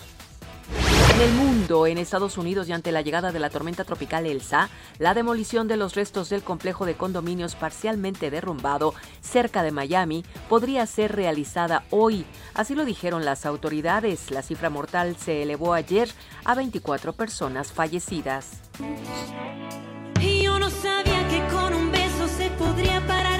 [0.69, 4.69] En el mundo, en Estados Unidos y ante la llegada de la tormenta tropical Elsa,
[4.99, 10.85] la demolición de los restos del complejo de condominios parcialmente derrumbado cerca de Miami podría
[10.87, 12.27] ser realizada hoy.
[12.55, 14.31] Así lo dijeron las autoridades.
[14.31, 16.11] La cifra mortal se elevó ayer
[16.45, 18.61] a 24 personas fallecidas.
[20.21, 23.36] Y yo no sabía que con un beso se podría parar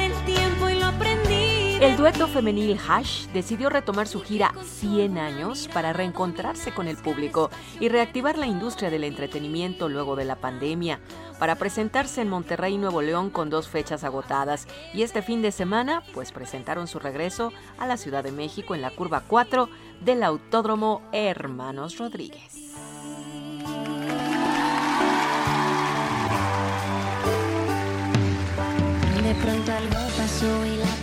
[1.79, 7.51] El dueto femenil Hash decidió retomar su gira 100 años para reencontrarse con el público
[7.81, 11.01] y reactivar la industria del entretenimiento luego de la pandemia,
[11.39, 16.03] para presentarse en Monterrey, Nuevo León con dos fechas agotadas y este fin de semana
[16.15, 19.69] pues presentaron su regreso a la Ciudad de México en la curva 4
[20.03, 22.67] del Autódromo Hermanos Rodríguez.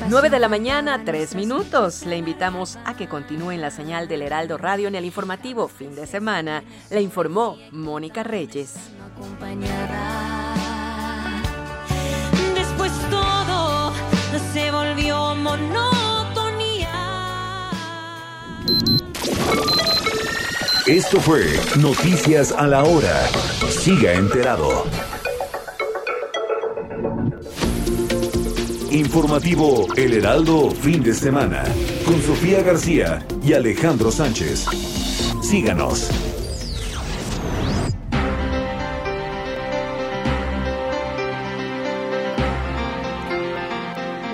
[0.10, 2.05] 9 de la mañana, 3 minutos.
[2.05, 5.95] Le invitamos a que continúe en la señal del Heraldo Radio en el informativo fin
[5.95, 6.64] de semana.
[6.89, 8.76] Le informó Mónica Reyes.
[12.55, 13.91] Después todo
[14.53, 16.91] se volvió monotonía.
[20.85, 21.45] Esto fue
[21.80, 23.27] Noticias a la Hora.
[23.69, 24.85] Siga enterado.
[28.94, 31.64] Informativo El Heraldo Fin de Semana
[32.06, 34.68] con Sofía García y Alejandro Sánchez.
[35.41, 36.11] Síganos.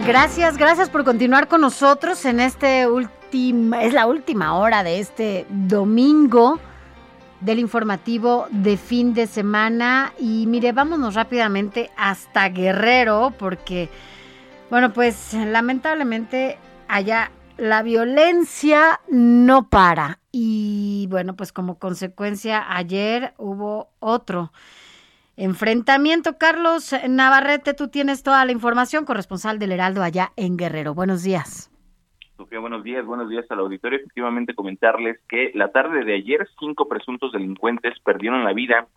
[0.05, 5.45] Gracias, gracias por continuar con nosotros en este último, es la última hora de este
[5.49, 6.59] domingo
[7.39, 10.11] del informativo de fin de semana.
[10.19, 13.87] Y mire, vámonos rápidamente hasta Guerrero, porque,
[14.69, 20.19] bueno, pues lamentablemente allá la violencia no para.
[20.31, 24.51] Y bueno, pues como consecuencia, ayer hubo otro
[25.35, 26.37] enfrentamiento.
[26.37, 30.93] Carlos Navarrete, tú tienes toda la información, corresponsal del Heraldo allá en Guerrero.
[30.93, 31.71] Buenos días.
[32.37, 33.99] Sofía, buenos días, buenos días al auditorio.
[33.99, 38.87] Efectivamente, comentarles que la tarde de ayer cinco presuntos delincuentes perdieron la vida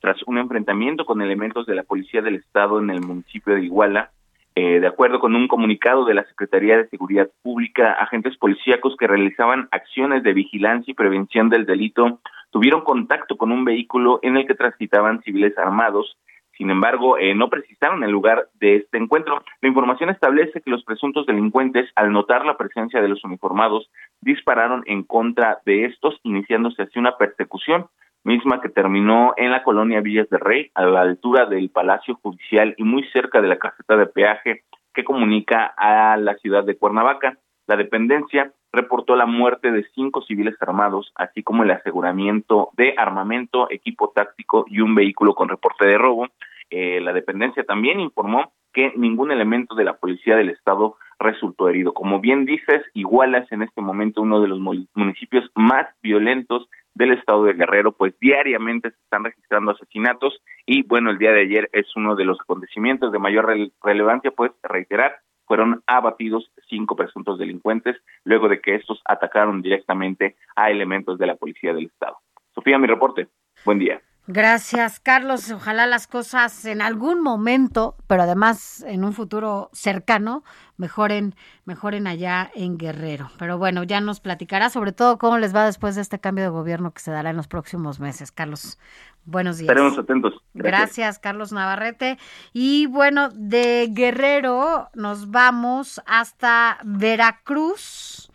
[0.00, 4.10] tras un enfrentamiento con elementos de la Policía del Estado en el municipio de Iguala.
[4.54, 9.06] Eh, de acuerdo con un comunicado de la Secretaría de Seguridad Pública, agentes policíacos que
[9.06, 12.20] realizaban acciones de vigilancia y prevención del delito
[12.50, 16.18] tuvieron contacto con un vehículo en el que transitaban civiles armados.
[16.58, 19.42] Sin embargo, eh, no precisaron el lugar de este encuentro.
[19.62, 24.82] La información establece que los presuntos delincuentes, al notar la presencia de los uniformados, dispararon
[24.86, 27.86] en contra de estos, iniciándose así una persecución
[28.24, 32.74] misma que terminó en la colonia Villas del Rey, a la altura del Palacio Judicial
[32.76, 34.62] y muy cerca de la caseta de peaje
[34.94, 37.38] que comunica a la ciudad de Cuernavaca.
[37.66, 43.70] La dependencia reportó la muerte de cinco civiles armados, así como el aseguramiento de armamento,
[43.70, 46.28] equipo táctico y un vehículo con reporte de robo.
[46.70, 51.92] Eh, la dependencia también informó que ningún elemento de la policía del estado resultó herido.
[51.92, 57.12] Como bien dices, Iguala es en este momento uno de los municipios más violentos del
[57.12, 61.70] estado de Guerrero, pues diariamente se están registrando asesinatos y bueno, el día de ayer
[61.72, 63.52] es uno de los acontecimientos de mayor
[63.82, 65.16] relevancia, pues reiterar,
[65.46, 71.36] fueron abatidos cinco presuntos delincuentes luego de que estos atacaron directamente a elementos de la
[71.36, 72.18] policía del estado.
[72.54, 73.28] Sofía, mi reporte.
[73.64, 74.00] Buen día.
[74.28, 75.50] Gracias, Carlos.
[75.50, 80.44] Ojalá las cosas en algún momento, pero además en un futuro cercano,
[80.76, 81.34] mejoren,
[81.64, 83.30] mejoren allá en Guerrero.
[83.36, 86.50] Pero bueno, ya nos platicará sobre todo cómo les va después de este cambio de
[86.50, 88.30] gobierno que se dará en los próximos meses.
[88.30, 88.78] Carlos,
[89.24, 89.70] buenos días.
[89.70, 90.34] Estaremos atentos.
[90.54, 90.80] Gracias.
[90.80, 92.16] Gracias, Carlos Navarrete.
[92.52, 98.30] Y bueno, de Guerrero nos vamos hasta Veracruz,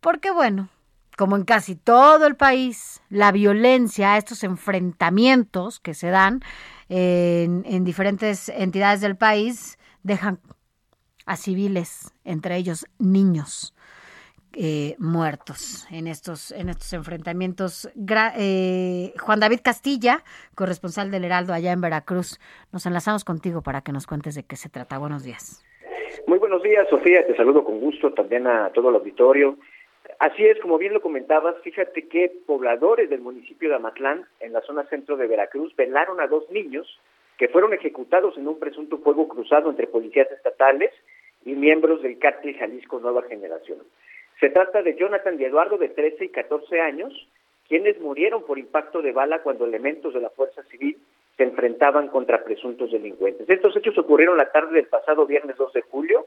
[0.00, 0.70] porque bueno,
[1.16, 6.40] como en casi todo el país, la violencia, estos enfrentamientos que se dan
[6.88, 10.38] en, en, diferentes entidades del país, dejan
[11.24, 13.72] a civiles, entre ellos niños.
[14.58, 17.90] Eh, muertos en estos en estos enfrentamientos.
[18.38, 20.24] Eh, Juan David Castilla,
[20.54, 22.40] corresponsal del Heraldo allá en Veracruz,
[22.72, 24.96] nos enlazamos contigo para que nos cuentes de qué se trata.
[24.96, 25.62] Buenos días.
[26.26, 27.26] Muy buenos días, Sofía.
[27.26, 29.58] Te saludo con gusto también a todo el auditorio.
[30.18, 34.62] Así es, como bien lo comentabas, fíjate que pobladores del municipio de Amatlán, en la
[34.62, 37.00] zona centro de Veracruz, velaron a dos niños
[37.36, 40.90] que fueron ejecutados en un presunto fuego cruzado entre policías estatales
[41.44, 43.78] y miembros del cártel Jalisco Nueva Generación.
[44.40, 47.12] Se trata de Jonathan y Eduardo de 13 y 14 años,
[47.68, 50.98] quienes murieron por impacto de bala cuando elementos de la Fuerza Civil
[51.36, 53.48] se enfrentaban contra presuntos delincuentes.
[53.48, 56.26] Estos hechos ocurrieron la tarde del pasado viernes 2 de julio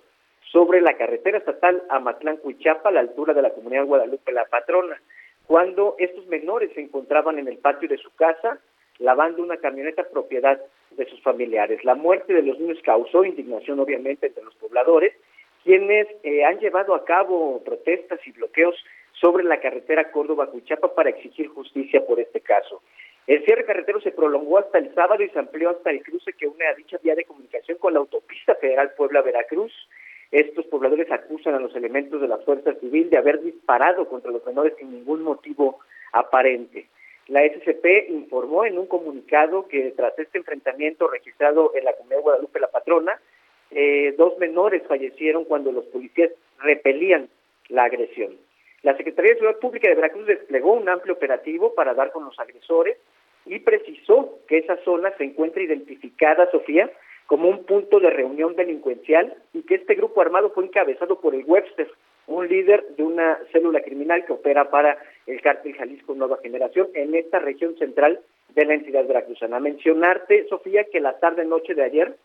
[0.52, 5.00] sobre la carretera estatal Amatlán-Cuichapa, a la altura de la comunidad Guadalupe La Patrona,
[5.46, 8.60] cuando estos menores se encontraban en el patio de su casa
[9.00, 10.60] lavando una camioneta propiedad
[10.92, 11.84] de sus familiares.
[11.84, 15.14] La muerte de los niños causó indignación, obviamente, entre los pobladores,
[15.64, 18.76] quienes eh, han llevado a cabo protestas y bloqueos
[19.14, 22.82] sobre la carretera Córdoba-Cuchapa para exigir justicia por este caso.
[23.28, 26.48] El cierre carretero se prolongó hasta el sábado y se amplió hasta el cruce que
[26.48, 29.72] une a dicha vía de comunicación con la autopista federal Puebla-Veracruz.
[30.32, 34.46] Estos pobladores acusan a los elementos de la Fuerza Civil de haber disparado contra los
[34.46, 35.80] menores sin ningún motivo
[36.12, 36.88] aparente.
[37.28, 42.60] La SCP informó en un comunicado que tras este enfrentamiento registrado en la comunidad Guadalupe
[42.60, 43.20] La Patrona,
[43.72, 47.30] eh, dos menores fallecieron cuando los policías repelían
[47.68, 48.36] la agresión.
[48.82, 52.40] La Secretaría de Seguridad Pública de Veracruz desplegó un amplio operativo para dar con los
[52.40, 52.98] agresores
[53.46, 56.90] y precisó que esa zona se encuentra identificada, Sofía,
[57.30, 61.46] como un punto de reunión delincuencial y que este grupo armado fue encabezado por el
[61.46, 61.88] Webster,
[62.26, 64.98] un líder de una célula criminal que opera para
[65.28, 68.20] el cártel Jalisco Nueva Generación en esta región central
[68.56, 69.60] de la entidad veracruzana.
[69.60, 72.16] Mencionarte, Sofía, que la tarde-noche de ayer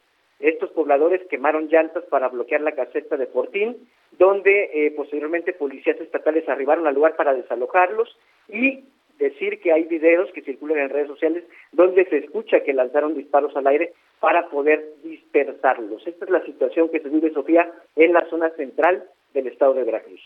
[0.40, 3.76] estos pobladores quemaron llantas para bloquear la caseta de Fortín,
[4.12, 8.18] donde eh, posteriormente policías estatales arribaron al lugar para desalojarlos
[8.48, 8.84] y
[9.18, 13.54] decir que hay videos que circulan en redes sociales donde se escucha que lanzaron disparos
[13.54, 16.06] al aire para poder dispersarlos.
[16.06, 19.84] Esta es la situación que se vive, Sofía, en la zona central del estado de
[19.84, 20.20] Veracruz.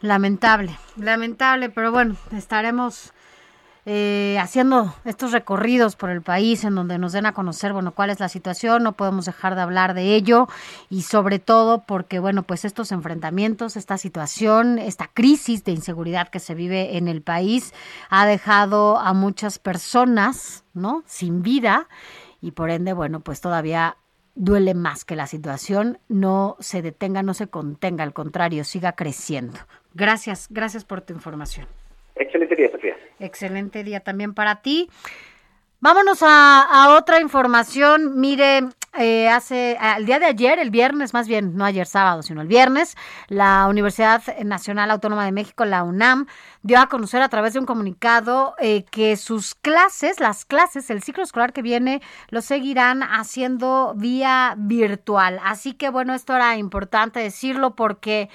[0.00, 3.12] Lamentable, lamentable, pero bueno, estaremos
[3.86, 8.08] eh, haciendo estos recorridos por el país en donde nos den a conocer, bueno, cuál
[8.08, 10.48] es la situación, no podemos dejar de hablar de ello
[10.88, 16.38] y sobre todo porque, bueno, pues estos enfrentamientos, esta situación, esta crisis de inseguridad que
[16.38, 17.74] se vive en el país
[18.08, 21.02] ha dejado a muchas personas, ¿no?
[21.04, 21.86] Sin vida
[22.44, 23.96] y por ende, bueno, pues todavía
[24.34, 29.58] duele más que la situación no se detenga, no se contenga, al contrario, siga creciendo.
[29.94, 31.66] Gracias, gracias por tu información.
[32.16, 32.96] Excelente día, Sofía.
[33.18, 34.90] Excelente día también para ti.
[35.80, 38.20] Vámonos a, a otra información.
[38.20, 38.60] Mire,
[38.98, 42.48] eh, hace el día de ayer, el viernes, más bien, no ayer sábado, sino el
[42.48, 42.96] viernes,
[43.28, 46.26] la Universidad Nacional Autónoma de México, la UNAM,
[46.62, 51.02] dio a conocer a través de un comunicado eh, que sus clases, las clases, el
[51.02, 55.40] ciclo escolar que viene, lo seguirán haciendo vía virtual.
[55.44, 58.28] Así que bueno, esto era importante decirlo porque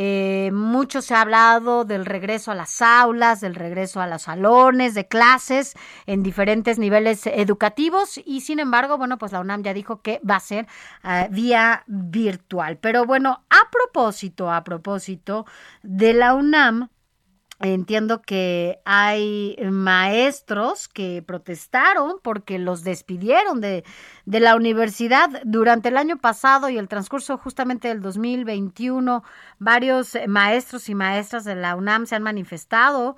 [0.00, 4.94] eh, mucho se ha hablado del regreso a las aulas, del regreso a los salones
[4.94, 5.74] de clases
[6.06, 10.36] en diferentes niveles educativos y sin embargo, bueno, pues la UNAM ya dijo que va
[10.36, 10.68] a ser
[11.02, 12.76] eh, vía virtual.
[12.76, 15.46] Pero bueno, a propósito, a propósito
[15.82, 16.90] de la UNAM,
[17.60, 23.82] Entiendo que hay maestros que protestaron porque los despidieron de,
[24.26, 29.24] de, la universidad durante el año pasado y el transcurso justamente del 2021.
[29.58, 33.16] Varios maestros y maestras de la UNAM se han manifestado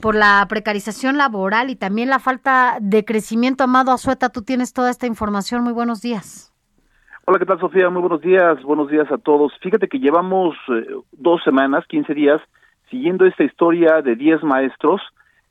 [0.00, 3.64] por la precarización laboral y también la falta de crecimiento.
[3.64, 5.62] Amado Azueta, tú tienes toda esta información.
[5.62, 6.52] Muy buenos días.
[7.24, 7.88] Hola, ¿qué tal, Sofía?
[7.88, 8.62] Muy buenos días.
[8.64, 9.52] Buenos días a todos.
[9.62, 12.40] Fíjate que llevamos eh, dos semanas, 15 días,
[12.92, 15.00] siguiendo esta historia de 10 maestros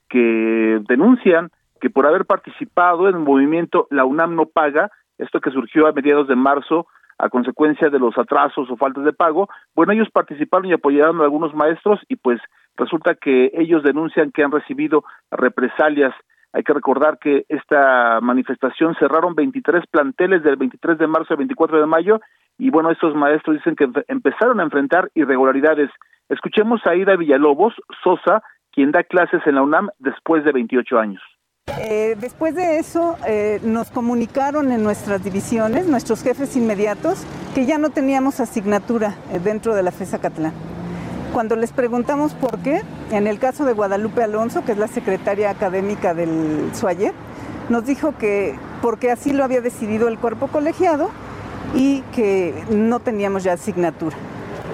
[0.08, 1.50] que denuncian
[1.82, 5.92] que por haber participado en el movimiento La UNAM no paga, esto que surgió a
[5.92, 6.86] mediados de marzo
[7.18, 11.24] a consecuencia de los atrasos o faltas de pago, bueno, ellos participaron y apoyaron a
[11.24, 12.40] algunos maestros y pues
[12.78, 16.14] resulta que ellos denuncian que han recibido represalias.
[16.54, 21.80] Hay que recordar que esta manifestación cerraron 23 planteles del 23 de marzo al 24
[21.80, 22.20] de mayo
[22.58, 25.90] y bueno, estos maestros dicen que empezaron a enfrentar irregularidades
[26.32, 28.42] Escuchemos a Ida Villalobos Sosa,
[28.72, 31.22] quien da clases en la UNAM después de 28 años.
[31.82, 37.78] Eh, después de eso eh, nos comunicaron en nuestras divisiones, nuestros jefes inmediatos, que ya
[37.78, 40.54] no teníamos asignatura eh, dentro de la FESA Catlán.
[41.34, 45.50] Cuando les preguntamos por qué, en el caso de Guadalupe Alonso, que es la secretaria
[45.50, 47.14] académica del SUAYE,
[47.70, 51.10] nos dijo que porque así lo había decidido el cuerpo colegiado
[51.74, 54.18] y que no teníamos ya asignatura.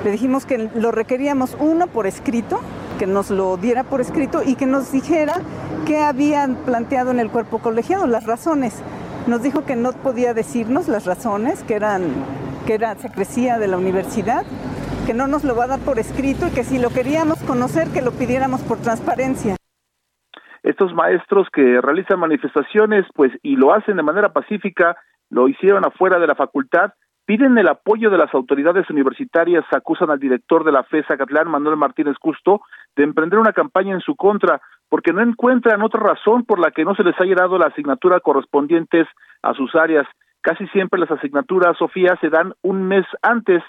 [0.04, 2.60] Le dijimos que lo requeríamos uno por escrito,
[2.98, 5.42] que nos lo diera por escrito y que nos dijera
[5.86, 8.74] qué habían planteado en el cuerpo colegiado, las razones.
[9.28, 12.02] Nos dijo que no podía decirnos las razones, que eran
[12.66, 14.44] que era secrecía de la universidad,
[15.08, 17.88] que no nos lo va a dar por escrito y que si lo queríamos conocer
[17.94, 19.56] que lo pidiéramos por transparencia.
[20.62, 24.98] Estos maestros que realizan manifestaciones, pues y lo hacen de manera pacífica,
[25.30, 26.92] lo hicieron afuera de la facultad
[27.28, 31.76] piden el apoyo de las autoridades universitarias, acusan al director de la FESA Catlán, Manuel
[31.76, 32.62] Martínez Justo,
[32.96, 36.86] de emprender una campaña en su contra, porque no encuentran otra razón por la que
[36.86, 39.08] no se les haya dado la asignatura correspondientes
[39.44, 40.08] a sus áreas.
[40.40, 43.62] Casi siempre las asignaturas, Sofía, se dan un mes antes.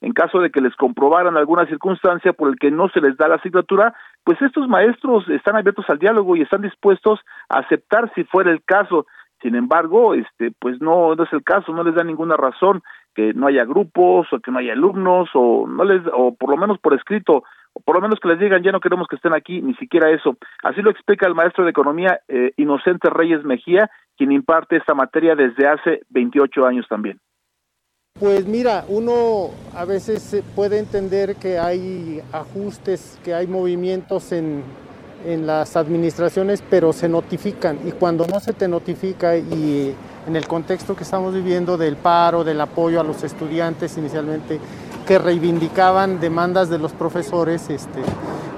[0.00, 3.28] En caso de que les comprobaran alguna circunstancia por el que no se les da
[3.28, 3.94] la asignatura,
[4.24, 8.62] pues estos maestros están abiertos al diálogo y están dispuestos a aceptar si fuera el
[8.64, 9.06] caso.
[9.42, 12.82] Sin embargo, este, pues no, es el caso, no les da ninguna razón
[13.14, 16.56] que no haya grupos o que no haya alumnos o no les, o por lo
[16.56, 19.34] menos por escrito, o por lo menos que les digan ya no queremos que estén
[19.34, 20.36] aquí, ni siquiera eso.
[20.62, 25.34] Así lo explica el maestro de economía eh, Inocente Reyes Mejía, quien imparte esta materia
[25.34, 27.18] desde hace 28 años también.
[28.18, 34.62] Pues mira, uno a veces puede entender que hay ajustes, que hay movimientos en,
[35.26, 37.78] en las administraciones, pero se notifican.
[37.86, 39.94] Y cuando no se te notifica y
[40.26, 44.60] en el contexto que estamos viviendo del paro, del apoyo a los estudiantes inicialmente,
[45.06, 48.00] que reivindicaban demandas de los profesores, este,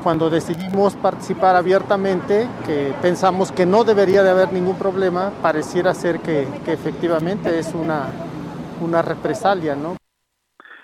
[0.04, 6.20] cuando decidimos participar abiertamente, que pensamos que no debería de haber ningún problema, pareciera ser
[6.20, 8.06] que, que efectivamente es una,
[8.80, 9.96] una represalia, ¿no?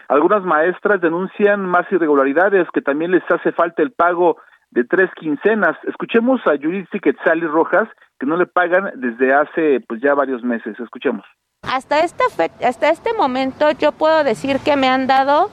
[0.09, 4.37] Algunas maestras denuncian más irregularidades, que también les hace falta el pago
[4.71, 5.77] de tres quincenas.
[5.89, 7.89] Escuchemos a Judith Quetzali Rojas,
[8.19, 10.79] que no le pagan desde hace pues ya varios meses.
[10.79, 11.25] Escuchemos.
[11.63, 15.51] Hasta este, fe- hasta este momento yo puedo decir que me han dado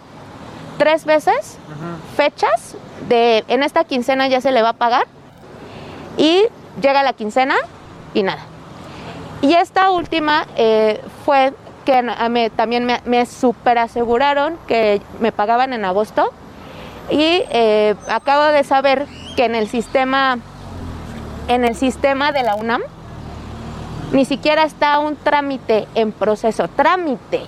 [0.77, 1.57] tres veces
[2.15, 2.77] fechas
[3.07, 5.03] de en esta quincena ya se le va a pagar
[6.17, 6.43] y
[6.81, 7.55] llega la quincena
[8.13, 8.41] y nada.
[9.41, 11.53] Y esta última eh, fue
[11.85, 16.31] que también me, me super aseguraron que me pagaban en agosto
[17.09, 19.05] y eh, acabo de saber
[19.35, 20.39] que en el sistema
[21.47, 22.81] en el sistema de la UNAM
[24.11, 27.41] ni siquiera está un trámite en proceso, trámite.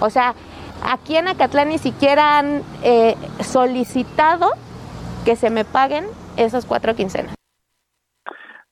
[0.00, 0.34] O sea,
[0.82, 4.50] aquí en Acatlán ni siquiera han eh, solicitado
[5.24, 6.06] que se me paguen
[6.36, 7.34] esas cuatro quincenas.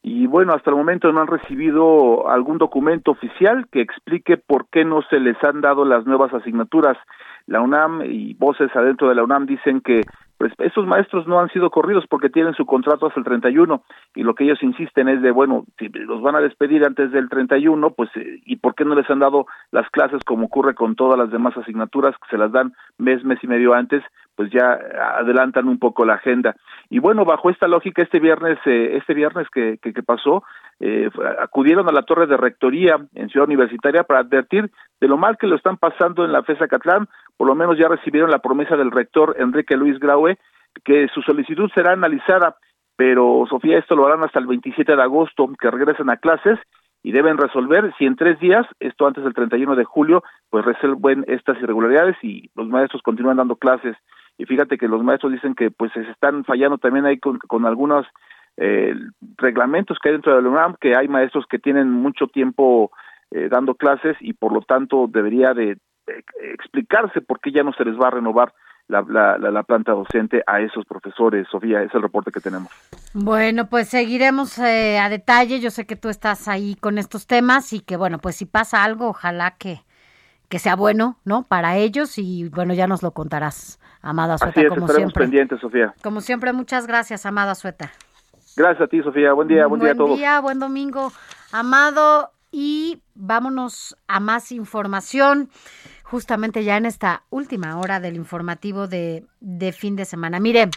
[0.03, 4.85] Y bueno, hasta el momento no han recibido algún documento oficial que explique por qué
[4.85, 6.99] no se les han dado las nuevas asignaturas.
[7.47, 10.03] La UNAM y voces adentro de la UNAM dicen que
[10.43, 13.81] pues estos maestros no han sido corridos porque tienen su contrato hasta el 31
[14.17, 17.29] y lo que ellos insisten es de bueno, si los van a despedir antes del
[17.29, 20.97] 31, pues eh, y por qué no les han dado las clases como ocurre con
[20.97, 24.03] todas las demás asignaturas que se las dan mes mes y medio antes,
[24.35, 24.81] pues ya
[25.17, 26.57] adelantan un poco la agenda.
[26.93, 30.45] Y bueno, bajo esta lógica este viernes eh, este viernes que que, que pasó
[30.79, 31.09] eh,
[31.41, 34.71] acudieron a la torre de rectoría en Ciudad Universitaria para advertir
[35.01, 37.09] de lo mal que lo están pasando en la FESA Catlán,
[37.39, 40.37] por lo menos ya recibieron la promesa del rector Enrique Luis Graue
[40.85, 42.57] que su solicitud será analizada,
[42.95, 46.59] pero Sofía, esto lo harán hasta el 27 de agosto, que regresen a clases
[47.03, 51.25] y deben resolver si en tres días, esto antes del 31 de julio, pues resuelven
[51.27, 53.97] estas irregularidades y los maestros continúan dando clases.
[54.39, 58.07] Y fíjate que los maestros dicen que pues se están fallando también ahí con, algunos
[58.57, 58.95] eh,
[59.37, 62.91] reglamentos que hay dentro de la UNAM, que hay maestros que tienen mucho tiempo
[63.31, 66.23] eh, dando clases y por lo tanto debería de eh,
[66.55, 68.53] explicarse por qué ya no se les va a renovar
[68.89, 71.47] la planta docente a esos profesores.
[71.51, 72.71] Sofía, es el reporte que tenemos.
[73.15, 75.61] Bueno, pues seguiremos eh, a detalle.
[75.61, 78.85] Yo sé que tú estás ahí con estos temas y que, bueno, pues si pasa
[78.85, 79.81] algo, ojalá que,
[80.53, 81.45] que sea bueno, ¿no?
[81.45, 85.25] Para ellos y, bueno, ya nos lo contarás, Amada Sueta, Así es, como estaremos siempre.
[85.25, 85.95] pendientes, Sofía.
[86.03, 87.91] Como siempre, muchas gracias, Amada Sueta.
[88.55, 89.33] Gracias a ti, Sofía.
[89.33, 90.11] Buen día, buen, día a todos.
[90.11, 91.11] Buen día, buen domingo,
[91.53, 92.33] Amado.
[92.51, 95.49] Y vámonos a más información,
[96.03, 100.39] justamente ya en esta última hora del informativo de, de fin de semana.
[100.39, 100.69] Mire,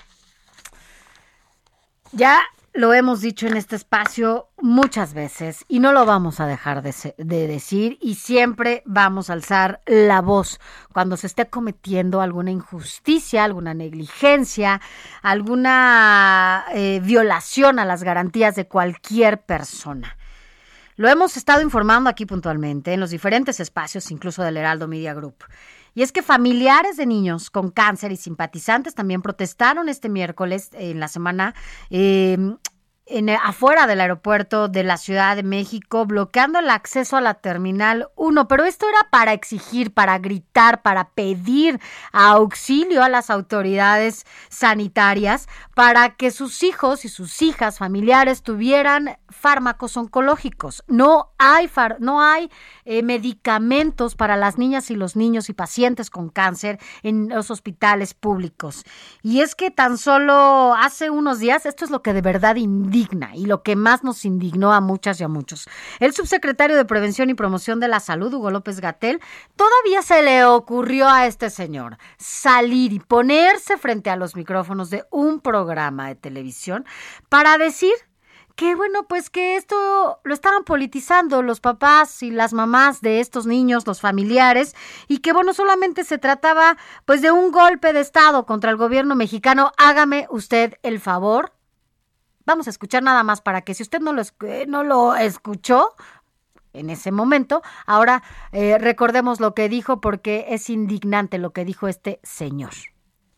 [2.13, 2.39] ya
[2.75, 6.93] lo hemos dicho en este espacio muchas veces y no lo vamos a dejar de,
[7.17, 10.59] de decir y siempre vamos a alzar la voz
[10.91, 14.81] cuando se esté cometiendo alguna injusticia, alguna negligencia,
[15.21, 20.17] alguna eh, violación a las garantías de cualquier persona.
[20.97, 25.45] Lo hemos estado informando aquí puntualmente en los diferentes espacios, incluso del Heraldo Media Group.
[25.95, 30.99] Y es que familiares de niños con cáncer y simpatizantes también protestaron este miércoles en
[30.99, 31.55] la semana
[31.89, 32.37] eh,
[33.07, 38.09] en, afuera del aeropuerto de la Ciudad de México, bloqueando el acceso a la Terminal
[38.15, 38.47] 1.
[38.47, 41.79] Pero esto era para exigir, para gritar, para pedir
[42.11, 49.97] auxilio a las autoridades sanitarias para que sus hijos y sus hijas familiares tuvieran fármacos
[49.97, 50.83] oncológicos.
[50.87, 52.49] No hay, far- no hay
[52.85, 58.13] eh, medicamentos para las niñas y los niños y pacientes con cáncer en los hospitales
[58.13, 58.83] públicos.
[59.21, 62.55] Y es que tan solo hace unos días, esto es lo que de verdad
[62.95, 65.67] y lo que más nos indignó a muchas y a muchos.
[65.99, 69.19] El subsecretario de Prevención y Promoción de la Salud, Hugo López Gatel,
[69.57, 75.03] todavía se le ocurrió a este señor salir y ponerse frente a los micrófonos de
[75.11, 76.85] un programa de televisión
[77.27, 77.93] para decir
[78.55, 83.45] que bueno, pues que esto lo estaban politizando los papás y las mamás de estos
[83.45, 84.75] niños, los familiares,
[85.09, 89.15] y que bueno, solamente se trataba pues de un golpe de Estado contra el gobierno
[89.15, 89.73] mexicano.
[89.77, 91.54] Hágame usted el favor.
[92.45, 95.15] Vamos a escuchar nada más para que si usted no lo, esc- eh, no lo
[95.15, 95.89] escuchó
[96.73, 101.87] en ese momento, ahora eh, recordemos lo que dijo porque es indignante lo que dijo
[101.87, 102.71] este señor.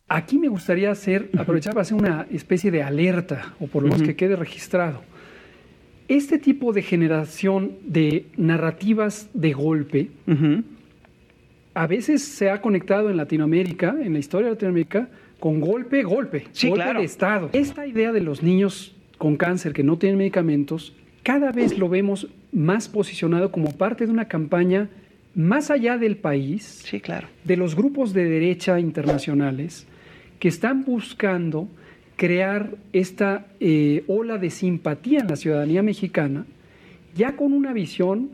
[0.10, 4.04] Aquí me gustaría hacer, aprovechar para hacer una especie de alerta, o por lo menos
[4.08, 5.02] que quede registrado.
[6.08, 10.12] Este tipo de generación de narrativas de golpe
[11.74, 15.10] a veces se ha conectado en Latinoamérica, en la historia de Latinoamérica,
[15.40, 17.00] con golpe, golpe, Sí, golpe claro.
[17.00, 17.50] de Estado.
[17.54, 22.28] Esta idea de los niños con cáncer que no tienen medicamentos, cada vez lo vemos
[22.52, 24.90] más posicionado como parte de una campaña
[25.36, 27.28] más allá del país, sí, claro.
[27.44, 29.86] de los grupos de derecha internacionales
[30.40, 31.68] que están buscando
[32.16, 36.46] crear esta eh, ola de simpatía en la ciudadanía mexicana,
[37.16, 38.32] ya con una visión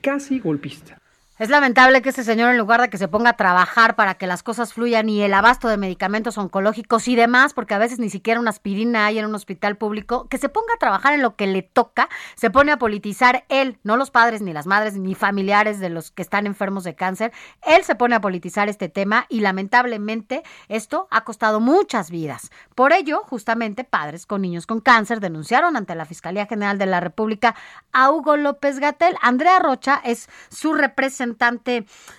[0.00, 0.99] casi golpista.
[1.40, 4.26] Es lamentable que este señor, en lugar de que se ponga a trabajar para que
[4.26, 8.10] las cosas fluyan y el abasto de medicamentos oncológicos y demás, porque a veces ni
[8.10, 11.36] siquiera una aspirina hay en un hospital público, que se ponga a trabajar en lo
[11.36, 15.14] que le toca, se pone a politizar él, no los padres, ni las madres, ni
[15.14, 17.32] familiares de los que están enfermos de cáncer.
[17.62, 22.50] Él se pone a politizar este tema y lamentablemente esto ha costado muchas vidas.
[22.74, 27.00] Por ello, justamente, padres con niños con cáncer denunciaron ante la Fiscalía General de la
[27.00, 27.54] República
[27.92, 29.16] a Hugo López Gatel.
[29.22, 31.29] Andrea Rocha es su representante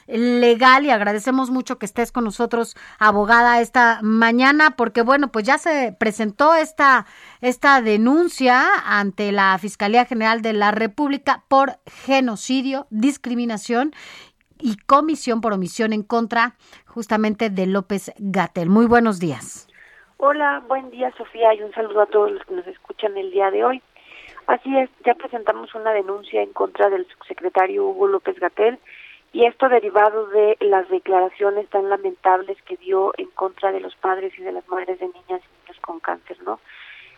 [0.08, 5.58] legal y agradecemos mucho que estés con nosotros, abogada, esta mañana, porque bueno, pues ya
[5.58, 7.06] se presentó esta,
[7.42, 13.94] esta denuncia ante la Fiscalía General de la República por genocidio, discriminación
[14.60, 16.56] y comisión por omisión en contra
[16.86, 18.70] justamente de López Gatel.
[18.70, 19.68] Muy buenos días.
[20.18, 23.50] Hola, buen día Sofía y un saludo a todos los que nos escuchan el día
[23.50, 23.82] de hoy.
[24.48, 28.80] Así es, ya presentamos una denuncia en contra del subsecretario Hugo López Gatel
[29.34, 34.38] y esto derivado de las declaraciones tan lamentables que dio en contra de los padres
[34.38, 36.60] y de las madres de niñas y niños con cáncer, ¿no?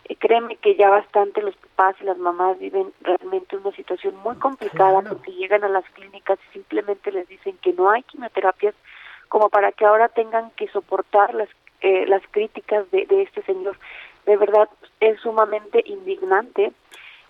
[0.06, 4.36] Eh, créeme que ya bastante los papás y las mamás viven realmente una situación muy
[4.36, 8.74] complicada porque llegan a las clínicas y simplemente les dicen que no hay quimioterapias
[9.28, 11.48] como para que ahora tengan que soportar las
[11.80, 13.76] eh, las críticas de, de este señor.
[14.24, 14.70] De verdad
[15.00, 16.72] es sumamente indignante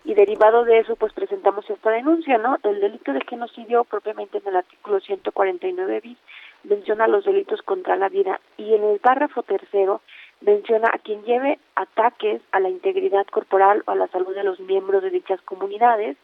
[0.05, 2.59] y derivado de eso pues presentamos esta denuncia, ¿no?
[2.63, 6.19] El delito de genocidio propiamente en el artículo 149 bis
[6.63, 10.03] menciona los delitos contra la vida y en el párrafo tercero
[10.41, 14.61] menciona a quien lleve ataques a la integridad corporal o a la salud de los
[14.61, 16.17] miembros de dichas comunidades,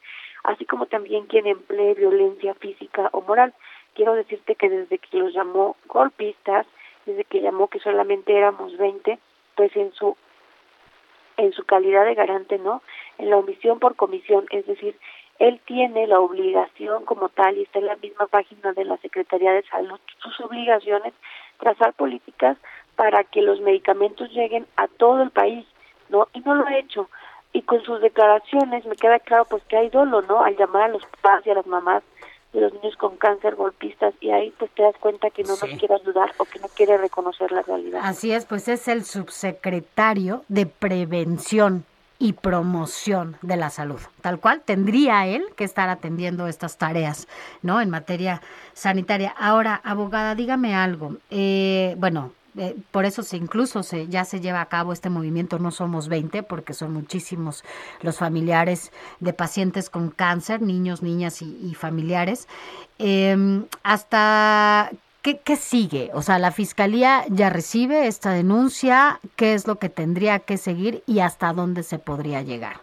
[0.44, 3.54] así como también quien emplee violencia física o moral.
[3.94, 6.66] Quiero decirte que desde que los llamó golpistas,
[7.06, 9.18] desde que llamó que solamente éramos 20,
[9.56, 10.16] pues en su
[11.40, 12.82] en su calidad de garante, ¿no?
[13.18, 14.96] En la omisión por comisión, es decir,
[15.38, 19.52] él tiene la obligación como tal, y está en la misma página de la Secretaría
[19.52, 21.14] de Salud, sus obligaciones,
[21.58, 22.58] trazar políticas
[22.94, 25.66] para que los medicamentos lleguen a todo el país,
[26.10, 26.28] ¿no?
[26.34, 27.08] Y no lo ha hecho.
[27.52, 30.44] Y con sus declaraciones me queda claro pues que hay dolo, ¿no?
[30.44, 32.02] Al llamar a los papás y a las mamás
[32.52, 35.66] de los niños con cáncer golpistas y ahí pues te das cuenta que no Sí.
[35.68, 38.00] nos quiere ayudar o que no quiere reconocer la realidad.
[38.02, 41.84] Así es, pues es el subsecretario de Prevención
[42.18, 44.00] y Promoción de la Salud.
[44.20, 47.28] Tal cual, tendría él que estar atendiendo estas tareas,
[47.62, 47.80] ¿no?
[47.80, 48.42] En materia
[48.74, 49.34] sanitaria.
[49.38, 51.16] Ahora, abogada, dígame algo.
[51.30, 55.58] Eh, bueno, eh, por eso se incluso se, ya se lleva a cabo este movimiento
[55.58, 57.64] No Somos 20, porque son muchísimos
[58.02, 62.48] los familiares de pacientes con cáncer, niños, niñas y, y familiares.
[62.98, 64.90] Eh, hasta
[65.22, 66.10] ¿Qué, ¿Qué sigue?
[66.14, 71.02] O sea, la fiscalía ya recibe esta denuncia, ¿qué es lo que tendría que seguir
[71.06, 72.76] y hasta dónde se podría llegar?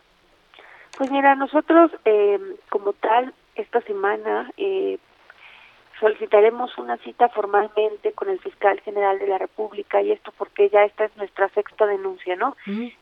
[0.97, 2.39] Pues mira, nosotros eh,
[2.69, 4.99] como tal, esta semana eh,
[5.99, 10.83] solicitaremos una cita formalmente con el fiscal general de la República y esto porque ya
[10.83, 12.55] esta es nuestra sexta denuncia, ¿no?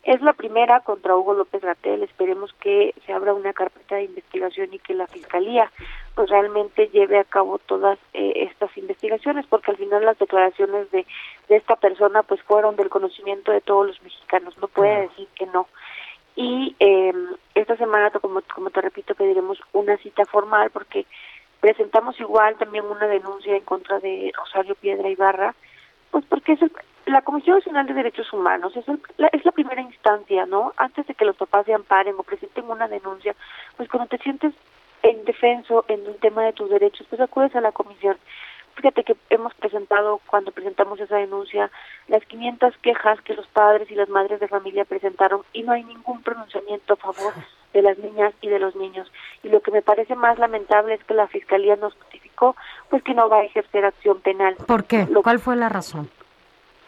[0.04, 4.74] Es la primera contra Hugo López Gatel, esperemos que se abra una carpeta de investigación
[4.74, 5.72] y que la fiscalía
[6.16, 11.06] pues realmente lleve a cabo todas eh, estas investigaciones porque al final las declaraciones de,
[11.50, 15.46] de esta persona pues fueron del conocimiento de todos los mexicanos, no puede decir que
[15.48, 15.68] no.
[16.36, 17.14] y eh,
[17.56, 21.06] esta semana, como, como te repito, pediremos una cita formal porque
[21.66, 25.56] presentamos igual también una denuncia en contra de Rosario Piedra Ibarra,
[26.12, 26.60] pues porque es
[27.08, 30.74] la Comisión Nacional de Derechos Humanos es, el- la, es la primera instancia, ¿no?
[30.78, 33.36] Antes de que los papás se amparen o presenten una denuncia,
[33.78, 34.54] pues cuando te sientes
[35.02, 38.16] indefenso en un tema de tus derechos, pues acudes a la comisión.
[38.76, 41.72] Fíjate que hemos presentado, cuando presentamos esa denuncia,
[42.08, 45.84] las 500 quejas que los padres y las madres de familia presentaron y no hay
[45.84, 47.34] ningún pronunciamiento a favor
[47.76, 49.12] de las niñas y de los niños.
[49.44, 52.56] Y lo que me parece más lamentable es que la Fiscalía nos notificó
[52.90, 54.56] pues que no va a ejercer acción penal.
[54.66, 55.06] ¿Por qué?
[55.22, 56.10] ¿Cuál fue la razón?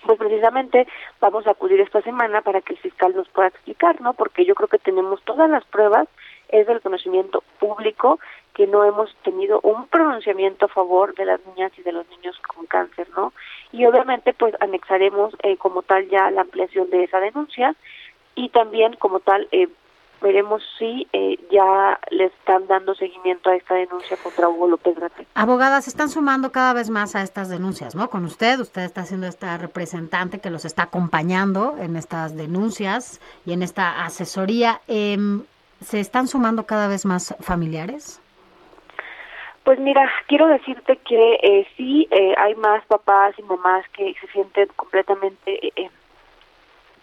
[0.06, 0.88] Pues precisamente
[1.20, 4.14] vamos a acudir esta semana para que el fiscal nos pueda explicar, ¿no?
[4.14, 6.08] Porque yo creo que tenemos todas las pruebas,
[6.48, 8.20] es del conocimiento público
[8.54, 12.40] que no hemos tenido un pronunciamiento a favor de las niñas y de los niños
[12.48, 13.34] con cáncer, ¿no?
[13.74, 17.76] Y obviamente pues anexaremos eh, como tal ya la ampliación de esa denuncia
[18.36, 19.68] y también como tal eh,
[20.22, 25.28] veremos si eh, ya le están dando seguimiento a esta denuncia contra Hugo López Gatel.
[25.36, 28.10] Abogadas se están sumando cada vez más a estas denuncias, ¿no?
[28.10, 33.54] Con usted, usted está siendo esta representante que los está acompañando en estas denuncias y
[33.54, 34.82] en esta asesoría.
[34.88, 35.44] Em,
[35.82, 38.20] ¿Se están sumando cada vez más familiares?
[39.68, 44.28] Pues mira, quiero decirte que eh, sí eh, hay más papás y mamás que se
[44.28, 45.90] sienten completamente, eh, eh,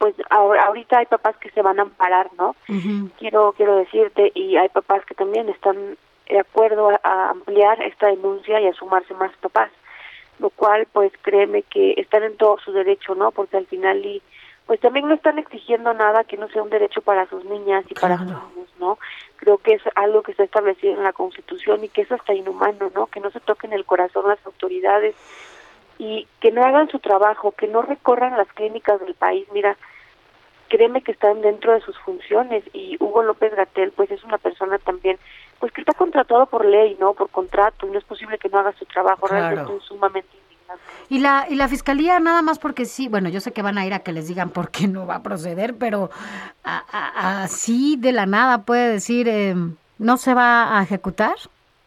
[0.04, 2.54] pues ahora, ahorita hay papás que se van a amparar, ¿no?
[3.18, 5.96] Quiero quiero decirte y hay papás que también están
[6.28, 9.70] de acuerdo a, a ampliar esta denuncia y a sumarse más papás,
[10.40, 13.30] lo cual pues créeme que están en todo su derecho, ¿no?
[13.30, 14.20] Porque al final y
[14.66, 17.94] pues también no están exigiendo nada que no sea un derecho para sus niñas y
[17.94, 18.98] para sus niños, ¿no?
[19.36, 22.90] Creo que es algo que está establecido en la Constitución y que es hasta inhumano,
[22.94, 23.06] ¿no?
[23.06, 25.14] Que no se toquen el corazón las autoridades
[25.98, 29.46] y que no hagan su trabajo, que no recorran las clínicas del país.
[29.54, 29.78] Mira,
[30.68, 34.78] créeme que están dentro de sus funciones y Hugo López Gatel pues es una persona
[34.78, 35.18] también
[35.58, 37.14] pues que está contratado por ley, ¿no?
[37.14, 39.26] Por contrato y no es posible que no haga su trabajo.
[39.26, 39.56] Claro.
[39.56, 40.84] Realmente es sumamente indignante.
[41.08, 43.86] Y la, y la fiscalía nada más porque sí, bueno, yo sé que van a
[43.86, 46.10] ir a que les digan por qué no va a proceder, pero
[46.62, 51.36] así de la nada puede decir, em, ¿no se va a ejecutar?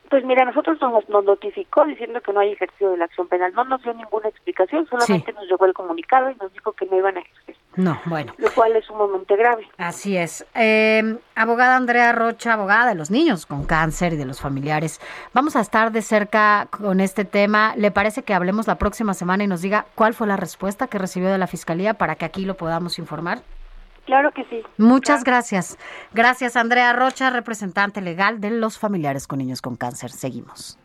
[0.10, 3.52] Pues mira, nosotros nos, nos notificó diciendo que no hay ejercicio de la acción penal.
[3.54, 6.96] No nos dio ninguna explicación, solamente nos llegó el comunicado y nos dijo que no
[6.98, 8.34] iban a ejercer, No, bueno.
[8.38, 9.68] lo cual es sumamente grave.
[9.78, 10.46] Así es.
[10.56, 15.02] Eh, abogada Andrea Rocha, abogada de los niños con cáncer y de los familiares.
[15.34, 17.74] Vamos a estar de cerca con este tema.
[17.76, 20.98] ¿Le parece que hablemos la próxima semana y nos diga cuál fue la respuesta que
[21.00, 23.40] recibió de la Fiscalía para que aquí lo podamos informar?
[24.08, 24.64] Claro que sí.
[24.78, 25.78] Muchas gracias.
[26.14, 30.12] Gracias, Andrea Rocha, representante legal de los familiares con niños con cáncer.
[30.12, 30.80] Seguimos.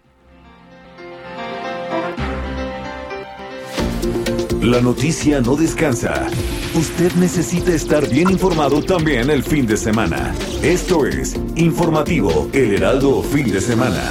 [4.60, 6.26] La noticia no descansa.
[6.74, 10.34] Usted necesita estar bien informado también el fin de semana.
[10.62, 14.02] Esto es Informativo El Heraldo Fin de Semana.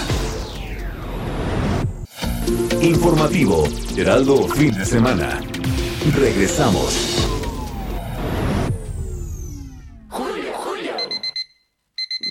[2.82, 3.66] Informativo
[3.98, 5.42] Heraldo Fin de Semana.
[6.16, 7.31] Regresamos.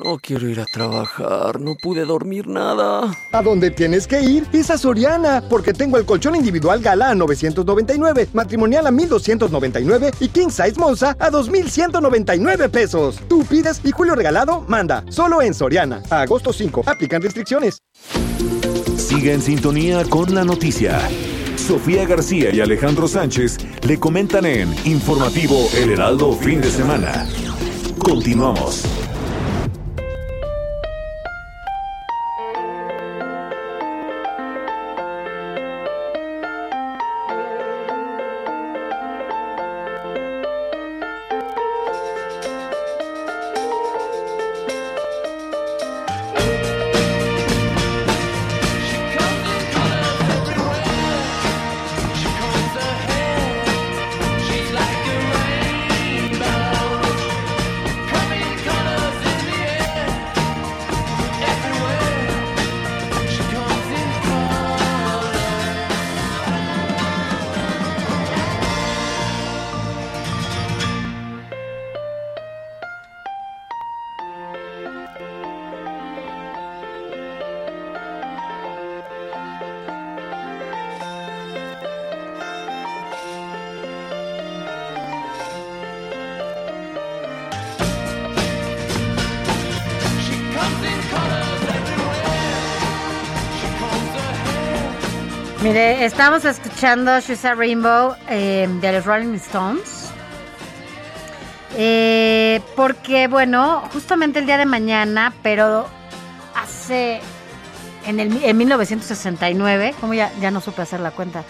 [0.02, 3.14] No quiero ir a trabajar, no pude dormir nada.
[3.32, 7.14] A donde tienes que ir es a Soriana, porque tengo el colchón individual Gala a
[7.14, 13.20] 999, matrimonial a 1299 y King Size Monza a 2199 pesos.
[13.28, 16.02] Tú pides y Julio Regalado manda, solo en Soriana.
[16.08, 17.82] A agosto 5, aplican restricciones.
[18.96, 20.98] Siga en sintonía con la noticia.
[21.56, 27.26] Sofía García y Alejandro Sánchez le comentan en Informativo El Heraldo Fin de Semana.
[27.98, 28.82] Continuamos.
[96.04, 100.10] Estamos escuchando She's a Rainbow eh, de los Rolling Stones.
[101.76, 105.86] Eh, porque, bueno, justamente el día de mañana, pero
[106.54, 107.20] hace.
[108.06, 111.44] En, el, en 1969, como ya, no supe hacer la cuenta.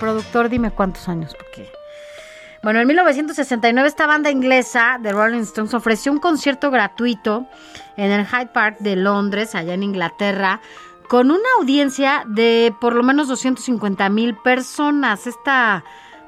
[0.00, 1.70] Productor, dime cuántos años, porque.
[2.62, 7.46] Bueno, en 1969 esta banda inglesa de Rolling Stones ofreció un concierto gratuito
[7.96, 10.60] en el Hyde Park de Londres, allá en Inglaterra,
[11.12, 15.26] con una audiencia de por lo menos 250 mil personas.
[15.26, 15.84] Esta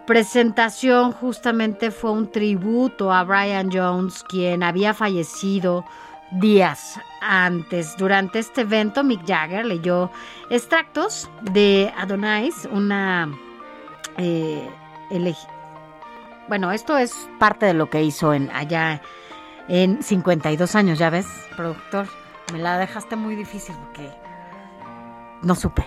[0.06, 5.86] presentación justamente fue un tributo a Brian Jones, quien había fallecido
[6.32, 7.96] días antes.
[7.96, 10.10] Durante este evento, Mick Jagger leyó
[10.50, 13.30] extractos de Adonais, una...
[14.18, 14.68] eh,
[16.46, 19.00] bueno, esto es parte de lo que hizo en allá
[19.66, 22.06] en 52 años, ya ves, productor.
[22.52, 24.23] Me la dejaste muy difícil porque
[25.44, 25.84] no supe.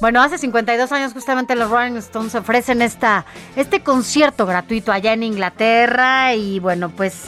[0.00, 5.22] Bueno, hace 52 años justamente los Rolling Stones ofrecen esta, este concierto gratuito allá en
[5.22, 7.24] Inglaterra y bueno, pues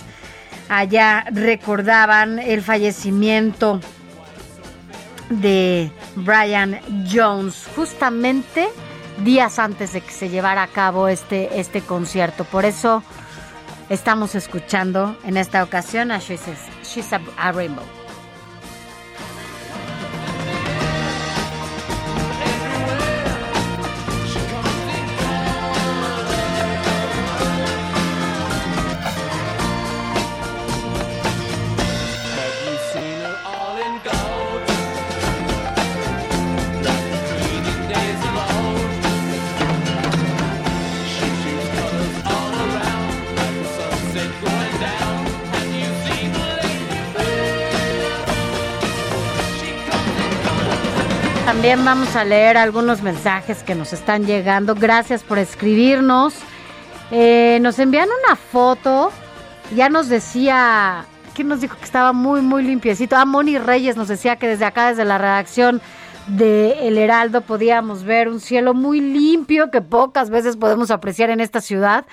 [0.71, 3.79] allá recordaban el fallecimiento
[5.29, 6.81] de Brian
[7.11, 8.69] Jones justamente
[9.25, 12.45] días antes de que se llevara a cabo este, este concierto.
[12.45, 13.03] Por eso
[13.91, 16.53] estamos escuchando en esta ocasión a She's a,
[16.85, 17.85] She's a- a Rainbow.
[51.63, 54.75] También vamos a leer algunos mensajes que nos están llegando.
[54.75, 56.35] Gracias por escribirnos.
[57.13, 59.13] Eh, nos envían una foto.
[59.73, 61.05] Ya nos decía,
[61.37, 63.15] ¿quién nos dijo que estaba muy, muy limpiecito?
[63.15, 65.81] Ah, Moni Reyes nos decía que desde acá, desde la redacción
[66.27, 71.39] de El Heraldo, podíamos ver un cielo muy limpio que pocas veces podemos apreciar en
[71.39, 72.07] esta ciudad.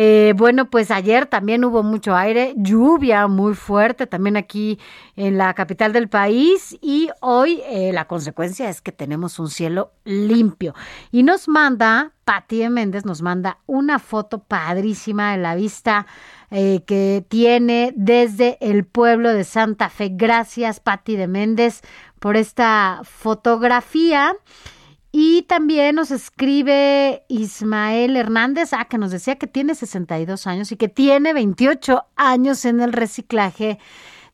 [0.00, 4.78] Eh, bueno, pues ayer también hubo mucho aire, lluvia muy fuerte también aquí
[5.16, 9.90] en la capital del país y hoy eh, la consecuencia es que tenemos un cielo
[10.04, 10.72] limpio.
[11.10, 16.06] Y nos manda, Pati de Méndez nos manda una foto padrísima de la vista
[16.52, 20.12] eh, que tiene desde el pueblo de Santa Fe.
[20.12, 21.80] Gracias, Pati de Méndez,
[22.20, 24.36] por esta fotografía.
[25.10, 30.76] Y también nos escribe Ismael Hernández, ah, que nos decía que tiene 62 años y
[30.76, 33.78] que tiene 28 años en el reciclaje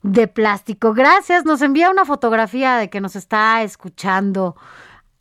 [0.02, 0.92] de plástico.
[0.92, 4.56] Gracias, nos envía una fotografía de que nos está escuchando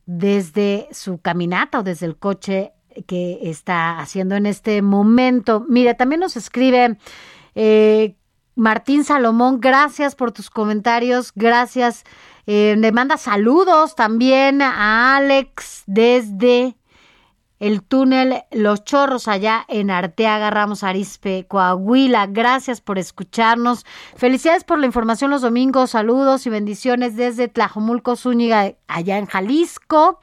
[0.05, 2.73] desde su caminata o desde el coche
[3.07, 5.65] que está haciendo en este momento.
[5.69, 6.97] Mire, también nos escribe
[7.55, 8.15] eh,
[8.55, 12.03] Martín Salomón, gracias por tus comentarios, gracias.
[12.45, 16.75] Eh, le manda saludos también a Alex desde
[17.59, 22.27] el túnel Los Chorros allá en Arteaga, Ramos Arispe, Coahuila.
[22.27, 23.85] Gracias por escucharnos.
[24.17, 25.91] Felicidades por la información los domingos.
[25.91, 30.19] Saludos y bendiciones desde Tlajomulco, Zúñiga, allá en Jalisco.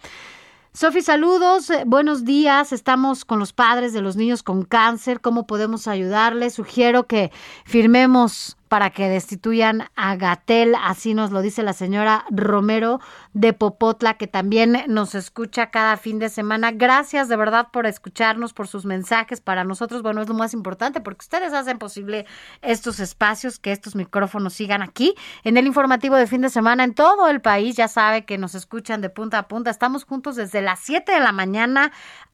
[0.74, 2.74] Sofi, saludos, buenos días.
[2.74, 5.22] Estamos con los padres de los niños con cáncer.
[5.22, 6.54] ¿Cómo podemos ayudarles?
[6.54, 7.32] Sugiero que
[7.64, 13.00] firmemos para que destituyan a Gatel, así nos lo dice la señora Romero
[13.32, 16.70] de Popotla, que también nos escucha cada fin de semana.
[16.70, 19.40] Gracias de verdad por escucharnos, por sus mensajes.
[19.40, 22.26] Para nosotros, bueno, es lo más importante porque ustedes hacen posible
[22.62, 26.94] estos espacios, que estos micrófonos sigan aquí en el informativo de fin de semana en
[26.94, 27.74] todo el país.
[27.74, 29.70] Ya sabe que nos escuchan de punta a punta.
[29.72, 31.90] Estamos juntos desde las 7 de la mañana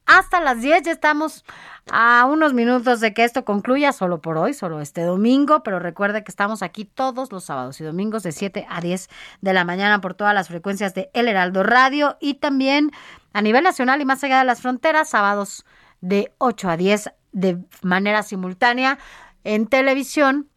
[0.07, 0.83] hasta las 10.
[0.83, 1.45] Ya estamos
[1.91, 6.23] a unos minutos de que esto concluya, solo por hoy, solo este domingo, pero recuerde
[6.23, 9.09] que estamos aquí todos los sábados y domingos de 7 a 10
[9.41, 12.91] de la mañana por todas las frecuencias de El Heraldo Radio y también
[13.33, 15.65] a nivel nacional y más allá de las fronteras, sábados
[16.01, 18.97] de 8 a 10 de manera simultánea
[19.43, 20.49] en televisión,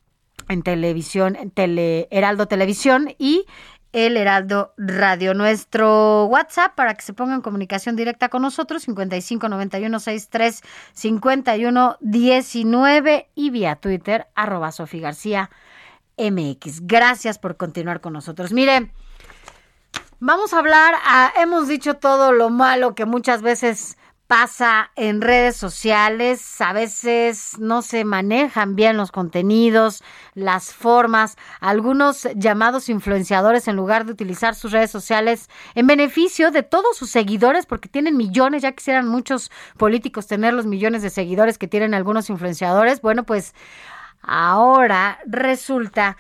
[0.49, 3.45] en televisión, en tele, Heraldo Televisión y
[3.93, 5.35] el Heraldo Radio.
[5.35, 10.63] Nuestro WhatsApp para que se ponga en comunicación directa con nosotros, 55 91 63
[10.93, 15.51] 51 19 y vía Twitter, arroba Sofi García
[16.17, 16.87] MX.
[16.87, 18.53] Gracias por continuar con nosotros.
[18.53, 18.93] Mire,
[20.19, 23.97] vamos a hablar, a- hemos dicho todo lo malo que muchas veces
[24.31, 30.05] pasa en redes sociales, a veces no se manejan bien los contenidos,
[30.35, 36.63] las formas, algunos llamados influenciadores en lugar de utilizar sus redes sociales en beneficio de
[36.63, 41.59] todos sus seguidores, porque tienen millones, ya quisieran muchos políticos tener los millones de seguidores
[41.59, 43.53] que tienen algunos influenciadores, bueno, pues
[44.23, 46.17] Ahora resulta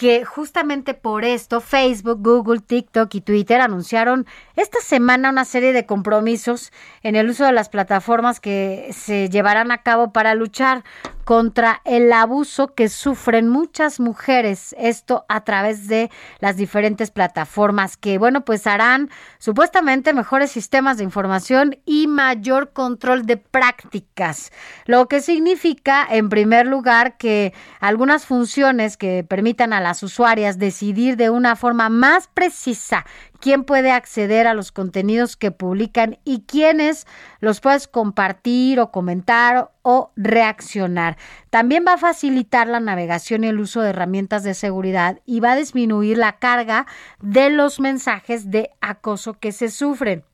[0.00, 5.84] que justamente por esto Facebook, Google, TikTok y Twitter anunciaron esta semana una serie de
[5.84, 6.72] compromisos
[7.02, 10.84] en el uso de las plataformas que se llevarán a cabo para luchar
[11.24, 16.10] contra el abuso que sufren muchas mujeres, esto a través de
[16.40, 23.26] las diferentes plataformas que, bueno, pues harán supuestamente mejores sistemas de información y mayor control
[23.26, 24.52] de prácticas,
[24.86, 31.16] lo que significa, en primer lugar, que algunas funciones que permitan a las usuarias decidir
[31.16, 33.04] de una forma más precisa
[33.40, 37.06] quién puede acceder a los contenidos que publican y quiénes
[37.40, 41.16] los puedes compartir o comentar o reaccionar.
[41.50, 45.52] También va a facilitar la navegación y el uso de herramientas de seguridad y va
[45.52, 46.86] a disminuir la carga
[47.20, 50.24] de los mensajes de acoso que se sufren.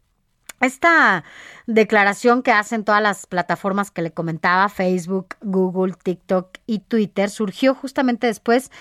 [0.61, 1.23] Esta
[1.67, 7.75] declaración que hacen todas las plataformas que le comentaba, Facebook, Google, TikTok y Twitter, surgió
[7.75, 8.77] justamente después de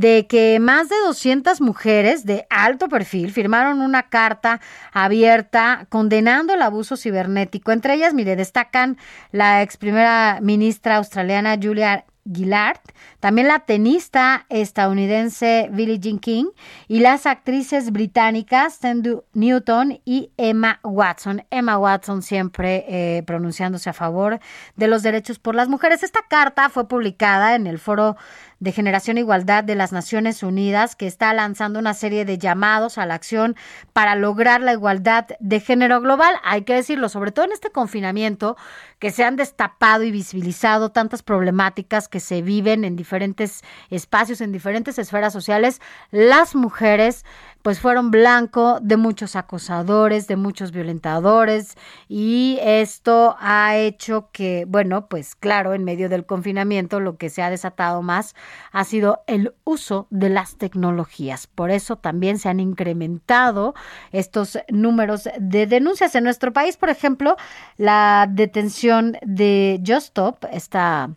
[0.00, 4.60] que más de 200 mujeres de alto perfil firmaron una carta
[4.92, 7.72] abierta condenando el abuso cibernético.
[7.72, 8.96] Entre ellas, mire, destacan
[9.32, 12.78] la ex primera ministra australiana Julia Gillard,
[13.18, 16.46] también la tenista estadounidense Billie Jean King
[16.86, 21.44] y las actrices británicas Tendu Newton y Emma Watson.
[21.50, 24.38] Emma Watson siempre eh, pronunciándose a favor
[24.76, 26.04] de los derechos por las mujeres.
[26.04, 28.16] Esta carta fue publicada en el foro
[28.62, 32.96] de Generación e Igualdad de las Naciones Unidas, que está lanzando una serie de llamados
[32.96, 33.56] a la acción
[33.92, 36.36] para lograr la igualdad de género global.
[36.44, 38.56] Hay que decirlo, sobre todo en este confinamiento,
[39.00, 44.52] que se han destapado y visibilizado tantas problemáticas que se viven en diferentes espacios, en
[44.52, 45.80] diferentes esferas sociales,
[46.12, 47.24] las mujeres
[47.62, 51.76] pues fueron blanco de muchos acosadores, de muchos violentadores
[52.08, 57.42] y esto ha hecho que, bueno, pues claro, en medio del confinamiento lo que se
[57.42, 58.34] ha desatado más
[58.72, 61.46] ha sido el uso de las tecnologías.
[61.46, 63.74] Por eso también se han incrementado
[64.10, 66.76] estos números de denuncias en nuestro país.
[66.76, 67.36] Por ejemplo,
[67.76, 71.10] la detención de Just Stop, esta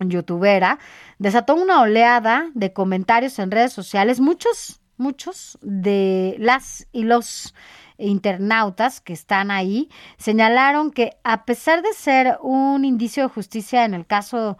[0.00, 0.78] youtubera,
[1.18, 7.54] desató una oleada de comentarios en redes sociales, muchos muchos de las y los
[7.98, 13.94] internautas que están ahí señalaron que a pesar de ser un indicio de justicia en
[13.94, 14.58] el caso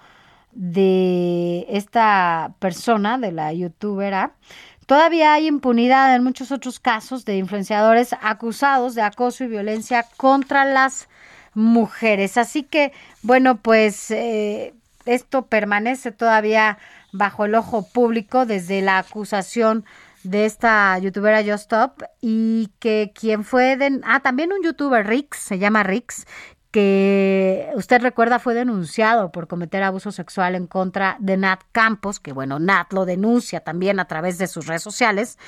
[0.53, 4.35] de esta persona, de la youtubera,
[4.87, 10.65] todavía hay impunidad en muchos otros casos de influenciadores acusados de acoso y violencia contra
[10.65, 11.09] las
[11.55, 12.37] mujeres.
[12.37, 12.93] Así que,
[13.23, 14.75] bueno, pues eh,
[15.07, 16.79] esto permanece todavía
[17.13, 19.85] bajo el ojo público desde la acusación
[20.25, 25.39] de esta youtubera Just Stop y que quien fue de, ah también un youtuber Rix
[25.39, 26.27] se llama Rix
[26.75, 32.33] que usted recuerda fue denunciado por cometer abuso sexual en contra de Nat Campos, que
[32.33, 35.39] bueno, Nat lo denuncia también a través de sus redes sociales,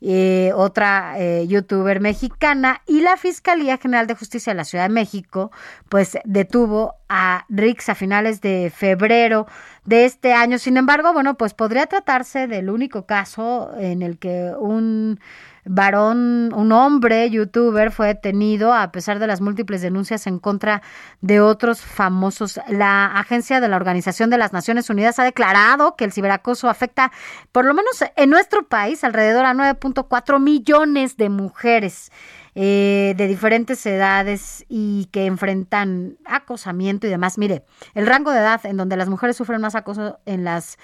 [0.00, 4.94] eh, otra eh, youtuber mexicana, y la Fiscalía General de Justicia de la Ciudad de
[4.94, 5.52] México,
[5.90, 9.46] pues detuvo a Rix a finales de febrero
[9.84, 10.58] de este año.
[10.58, 15.20] Sin embargo, bueno, pues podría tratarse del único caso en el que un
[15.64, 20.82] varón, un hombre youtuber fue detenido a pesar de las múltiples denuncias en contra
[21.20, 22.60] de otros famosos.
[22.68, 27.12] La agencia de la Organización de las Naciones Unidas ha declarado que el ciberacoso afecta,
[27.52, 32.10] por lo menos en nuestro país, alrededor a 9.4 millones de mujeres.
[32.56, 37.38] Eh, de diferentes edades y que enfrentan acosamiento y demás.
[37.38, 37.64] Mire,
[37.94, 40.76] el rango de edad en donde las mujeres sufren más acoso en las,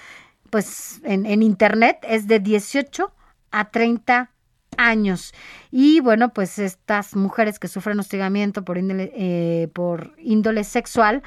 [0.51, 3.13] pues, en, en internet es de 18
[3.51, 4.31] a 30
[4.79, 5.33] años.
[5.71, 11.23] Y bueno, pues estas mujeres que sufren hostigamiento por índole, eh, por índole sexual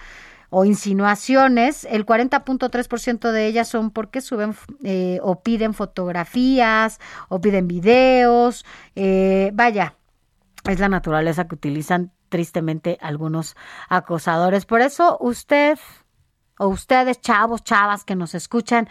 [0.50, 7.68] o insinuaciones, el 40.3% de ellas son porque suben eh, o piden fotografías o piden
[7.68, 8.66] videos.
[8.96, 9.96] Eh, vaya,
[10.68, 13.56] es la naturaleza que utilizan tristemente algunos
[13.90, 14.66] acosadores.
[14.66, 15.78] Por eso usted
[16.60, 18.90] o ustedes, chavos, chavas que nos escuchan,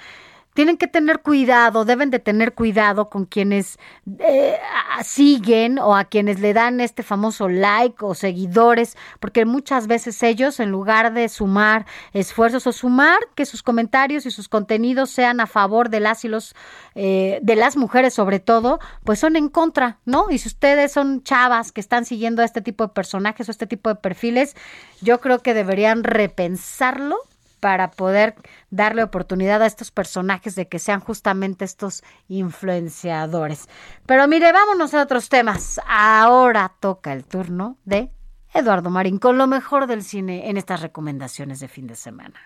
[0.55, 3.79] tienen que tener cuidado, deben de tener cuidado con quienes
[4.19, 4.57] eh,
[5.05, 10.59] siguen o a quienes le dan este famoso like o seguidores, porque muchas veces ellos,
[10.59, 15.47] en lugar de sumar esfuerzos o sumar que sus comentarios y sus contenidos sean a
[15.47, 16.57] favor de las y los,
[16.97, 20.27] eh, de las mujeres sobre todo, pues son en contra, ¿no?
[20.31, 23.67] Y si ustedes son chavas que están siguiendo a este tipo de personajes o este
[23.67, 24.57] tipo de perfiles,
[25.01, 27.19] yo creo que deberían repensarlo
[27.61, 28.35] para poder
[28.71, 33.69] darle oportunidad a estos personajes de que sean justamente estos influenciadores.
[34.07, 35.81] Pero mire, vámonos a otros temas.
[35.87, 38.11] Ahora toca el turno de
[38.55, 42.41] Eduardo Marín con lo mejor del cine en estas recomendaciones de fin de semana.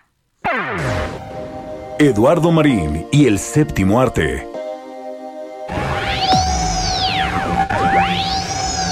[1.99, 4.47] Eduardo Marín y el séptimo arte.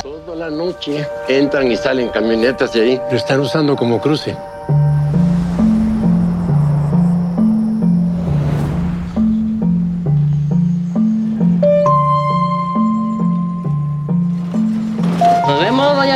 [0.02, 3.00] Toda la noche entran y salen camionetas de ahí.
[3.10, 4.36] Lo están usando como cruce.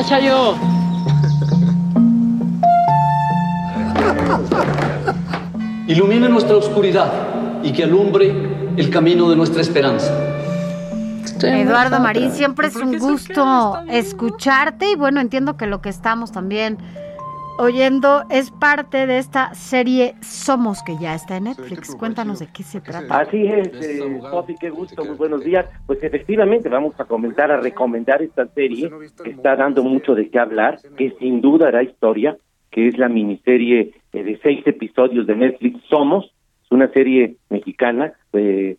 [0.08, 0.54] Chayo.
[5.86, 7.12] Ilumine nuestra oscuridad
[7.62, 10.12] y que alumbre el camino de nuestra esperanza.
[11.42, 16.78] Eduardo Marín, siempre es un gusto escucharte y bueno, entiendo que lo que estamos también
[17.58, 21.94] oyendo es parte de esta serie Somos que ya está en Netflix.
[21.94, 23.20] Cuéntanos de qué se trata.
[23.20, 25.66] Así es, eh, Sofi, qué gusto, muy buenos días.
[25.86, 28.90] Pues efectivamente vamos a comentar, a recomendar esta serie.
[29.22, 32.36] que está dando mucho de qué hablar, que sin duda hará historia,
[32.70, 36.32] que es la miniserie eh, de seis episodios de Netflix Somos,
[36.64, 38.76] es una serie mexicana, eh,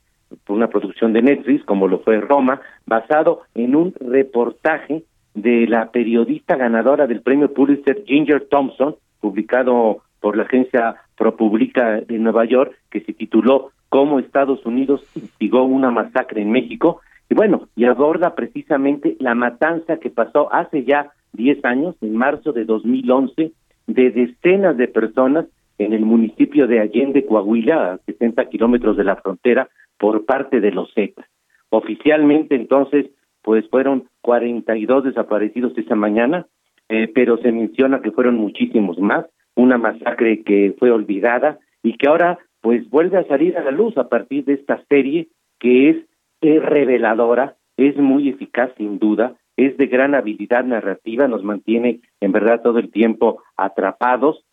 [0.47, 5.03] una producción de Netflix, como lo fue Roma, basado en un reportaje
[5.35, 12.17] de la periodista ganadora del premio Pulitzer, Ginger Thompson, publicado por la agencia ProPublica de
[12.17, 17.01] Nueva York, que se tituló Cómo Estados Unidos instigó una masacre en México.
[17.29, 22.53] Y bueno, y aborda precisamente la matanza que pasó hace ya 10 años, en marzo
[22.53, 23.51] de 2011,
[23.87, 25.45] de decenas de personas
[25.77, 30.71] en el municipio de Allende, Coahuila, a 60 kilómetros de la frontera, por parte de
[30.71, 31.25] los Zetas.
[31.69, 33.07] Oficialmente, entonces,
[33.45, 36.47] pues fueron 42 desaparecidos esa mañana,
[36.89, 42.09] eh, pero se menciona que fueron muchísimos más, una masacre que fue olvidada y que
[42.09, 45.97] ahora pues vuelve a salir a la luz a partir de esta serie que es,
[46.41, 52.61] reveladora, es muy eficaz sin duda, es de gran habilidad narrativa, nos mantiene en verdad
[52.63, 54.43] todo el tiempo atrapados,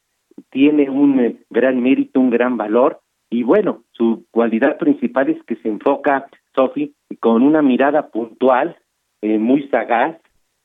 [0.50, 5.56] tiene un eh, gran mérito, un gran valor y bueno, su cualidad principal es que
[5.56, 8.76] se enfoca, Sofi, con una mirada puntual,
[9.22, 10.16] eh, muy sagaz,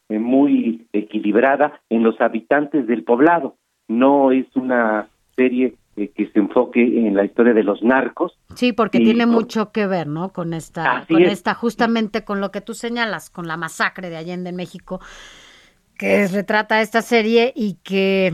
[0.09, 3.55] eh, muy equilibrada en los habitantes del poblado.
[3.87, 8.37] No es una serie eh, que se enfoque en la historia de los narcos.
[8.55, 10.29] Sí, porque Y tiene con- mucho que ver, ¿no?
[10.29, 11.31] Con esta, Así con es.
[11.33, 14.99] esta, justamente con lo que tú señalas, con la masacre de Allende en México,
[15.98, 18.34] que es- retrata esta serie y que,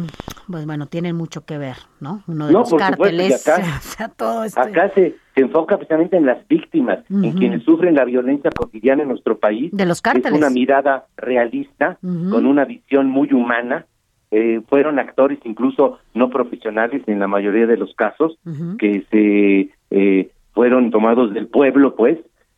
[0.50, 2.24] pues bueno, tienen mucho que ver, ¿no?
[2.28, 4.60] Uno de No, los por supuesto, cárteles, acá- o sea, todo este...
[4.60, 9.10] Acá se, se enfoca precisamente en las víctimas, en quienes sufren la violencia cotidiana en
[9.10, 9.72] nuestro país.
[9.72, 10.38] De los Es cárteles.
[10.38, 13.86] una mirada realista, con una visión muy humana.
[14.36, 18.38] Eh, fueron actores incluso no profesionales en la mayoría de los casos,
[18.80, 22.18] que se eh, fueron tomados del pueblo, pues,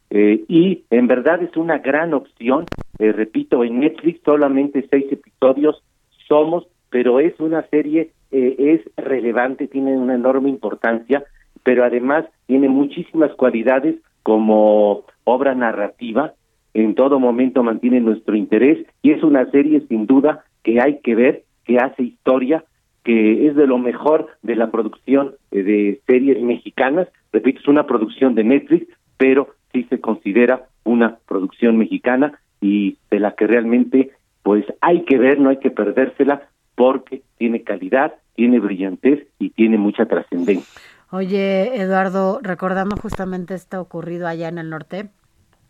[0.09, 2.66] eh, y en verdad es una gran opción.
[3.00, 5.84] Eh, repito, en Netflix solamente seis episodios
[6.27, 11.24] somos, pero es una serie, eh, es relevante, tiene una enorme importancia,
[11.64, 16.34] pero además tiene muchísimas cualidades como obra narrativa,
[16.74, 21.16] en todo momento mantiene nuestro interés y es una serie sin duda que hay que
[21.16, 22.66] ver, que hace historia,
[23.03, 27.08] que es de lo mejor de la producción eh, de series mexicanas.
[27.32, 33.19] Repito, es una producción de Netflix, pero sí se considera una producción mexicana y de
[33.19, 38.59] la que realmente pues hay que ver, no hay que perdérsela porque tiene calidad, tiene
[38.59, 40.81] brillantez y tiene mucha trascendencia.
[41.11, 45.09] Oye, Eduardo, recordando justamente esto ocurrido allá en el norte,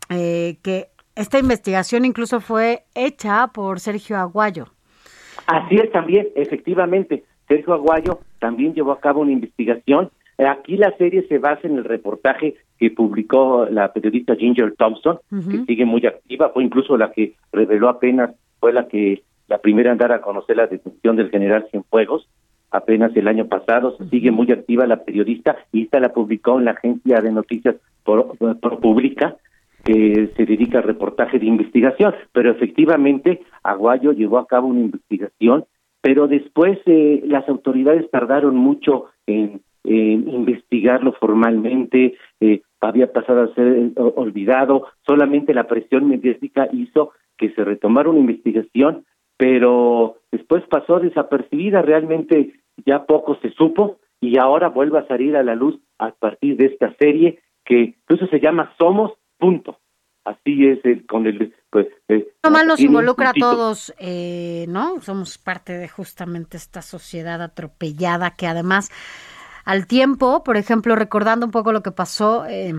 [0.09, 4.67] eh, que esta investigación incluso fue hecha por Sergio Aguayo.
[5.48, 7.24] Así es también, efectivamente.
[7.48, 10.11] Sergio Aguayo también llevó a cabo una investigación.
[10.38, 15.64] Aquí la serie se basa en el reportaje que publicó la periodista Ginger Thompson, que
[15.66, 19.98] sigue muy activa, fue incluso la que reveló apenas, fue la que la primera en
[19.98, 22.28] dar a conocer la detención del general Cienfuegos,
[22.72, 26.72] apenas el año pasado, sigue muy activa la periodista y esta la publicó en la
[26.72, 29.38] agencia de noticias Pro- ProPublica,
[29.86, 35.66] que se dedica al reportaje de investigación, pero efectivamente Aguayo llevó a cabo una investigación,
[36.02, 43.54] pero después eh, las autoridades tardaron mucho en, en investigarlo formalmente, eh, había pasado a
[43.56, 49.06] ser eh, olvidado, solamente la presión mediática hizo que se retomara una investigación,
[49.38, 52.54] pero después pasó desapercibida, realmente
[52.86, 56.66] ya poco se supo y ahora vuelve a salir a la luz a partir de
[56.66, 59.80] esta serie que incluso se llama Somos, punto.
[60.24, 61.54] Así es, el, con el...
[61.70, 65.00] Pues, eh, mal nos involucra a todos, eh, ¿no?
[65.02, 68.90] Somos parte de justamente esta sociedad atropellada que además
[69.66, 72.74] al tiempo, por ejemplo, recordando un poco lo que pasó eh,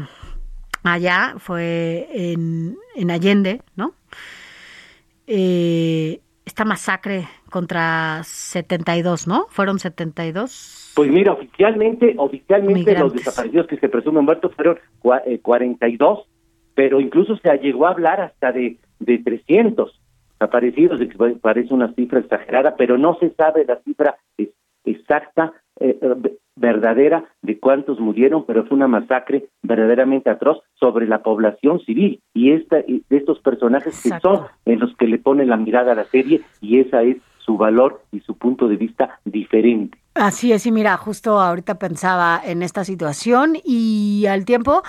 [0.84, 3.92] allá, fue en, en Allende, ¿no?
[5.26, 9.46] Eh, esta masacre contra 72, ¿no?
[9.50, 10.92] Fueron 72.
[10.94, 16.20] Pues mira, oficialmente, oficialmente los desaparecidos que se presumen muertos fueron cua- eh, 42,
[16.74, 20.00] pero incluso se llegó a hablar hasta de, de 300
[20.38, 21.00] desaparecidos,
[21.40, 24.16] parece una cifra exagerada, pero no se sabe la cifra
[24.86, 31.22] exacta, eh, eh, verdadera, de cuántos murieron, pero fue una masacre verdaderamente atroz sobre la
[31.22, 35.50] población civil y esta y de estos personajes que son en los que le ponen
[35.50, 39.20] la mirada a la serie y esa es su valor y su punto de vista
[39.24, 39.98] diferente.
[40.14, 44.82] Así es, y mira, justo ahorita pensaba en esta situación y al tiempo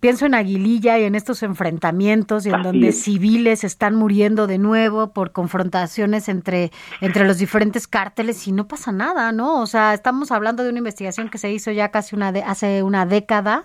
[0.00, 3.02] pienso en Aguililla y en estos enfrentamientos y en Así donde es.
[3.02, 6.70] civiles están muriendo de nuevo por confrontaciones entre,
[7.00, 9.60] entre los diferentes cárteles y no pasa nada, ¿no?
[9.60, 12.82] O sea, estamos hablando de una investigación que se hizo ya casi una de, hace
[12.82, 13.64] una década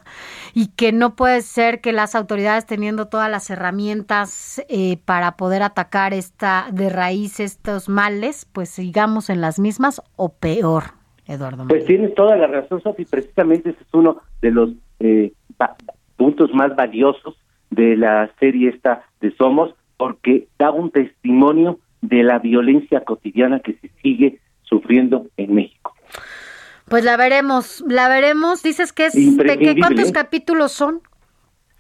[0.54, 5.64] y que no puede ser que las autoridades teniendo todas las herramientas eh, para poder
[5.64, 10.84] atacar esta de raíz estos males, pues sigamos en las mismas o peor,
[11.28, 11.66] Eduardo.
[11.68, 13.06] Pues tienes toda la razón, Sofi.
[13.06, 15.34] Precisamente ese es uno de los eh,
[16.18, 17.36] puntos más valiosos
[17.70, 23.74] de la serie esta de Somos, porque da un testimonio de la violencia cotidiana que
[23.74, 25.94] se sigue sufriendo en México.
[26.88, 28.62] Pues la veremos, la veremos.
[28.62, 31.02] Dices que es de Imprescindible, cuántos capítulos son.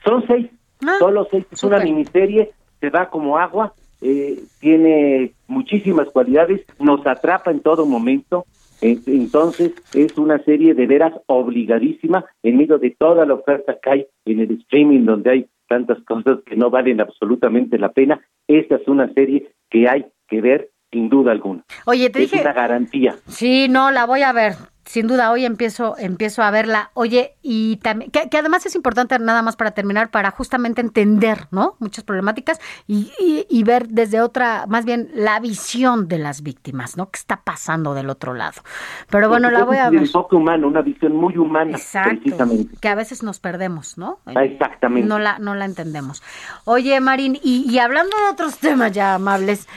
[0.03, 0.49] Son seis,
[0.85, 1.45] Ah, solo seis.
[1.51, 7.85] Es una miniserie, se va como agua, eh, tiene muchísimas cualidades, nos atrapa en todo
[7.85, 8.45] momento.
[8.81, 14.07] Entonces es una serie de veras obligadísima en medio de toda la oferta que hay
[14.25, 18.21] en el streaming donde hay tantas cosas que no valen absolutamente la pena.
[18.47, 21.63] Esta es una serie que hay que ver sin duda alguna.
[21.85, 23.15] Oye, te es dije, una garantía.
[23.27, 24.53] sí, no, la voy a ver.
[24.85, 26.91] Sin duda, hoy empiezo, empiezo a verla.
[26.93, 31.47] Oye, y también, que, que además es importante nada más para terminar, para justamente entender,
[31.49, 31.75] ¿no?
[31.79, 36.97] Muchas problemáticas y, y, y ver desde otra, más bien la visión de las víctimas,
[36.97, 37.09] ¿no?
[37.09, 38.61] ¿Qué está pasando del otro lado?
[39.09, 40.01] Pero bueno, la voy a Un ver.
[40.03, 42.19] enfoque humano, una visión muy humana, Exacto.
[42.21, 42.77] precisamente.
[42.79, 44.19] Que a veces nos perdemos, ¿no?
[44.27, 45.07] Ah, Exactamente.
[45.09, 46.21] No la, no la entendemos.
[46.63, 49.67] Oye, Marín, y, y hablando de otros temas ya amables,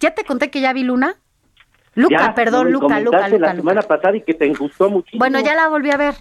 [0.00, 1.16] ¿ya te conté que ya vi Luna?
[1.94, 3.54] Luca, Ya, perdón, Luca, Luca, Luca, la Luca.
[3.56, 5.18] semana pasada y que te gustó muchísimo.
[5.18, 6.14] Bueno, ya la volví a ver.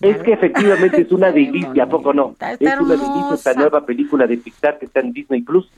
[0.00, 2.30] Es que efectivamente es una delicia, ¿a poco no?
[2.30, 5.68] Está Es una delicia esta nueva película de Pixar que está en Disney Plus.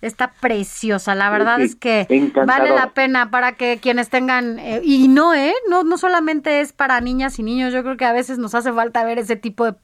[0.00, 2.06] Está preciosa, la verdad Sí, es que
[2.46, 5.52] vale la pena para que quienes tengan, eh, y no, ¿eh?
[5.68, 8.72] No, no solamente es para niñas y niños, yo creo que a veces nos hace
[8.72, 9.74] falta ver ese tipo de,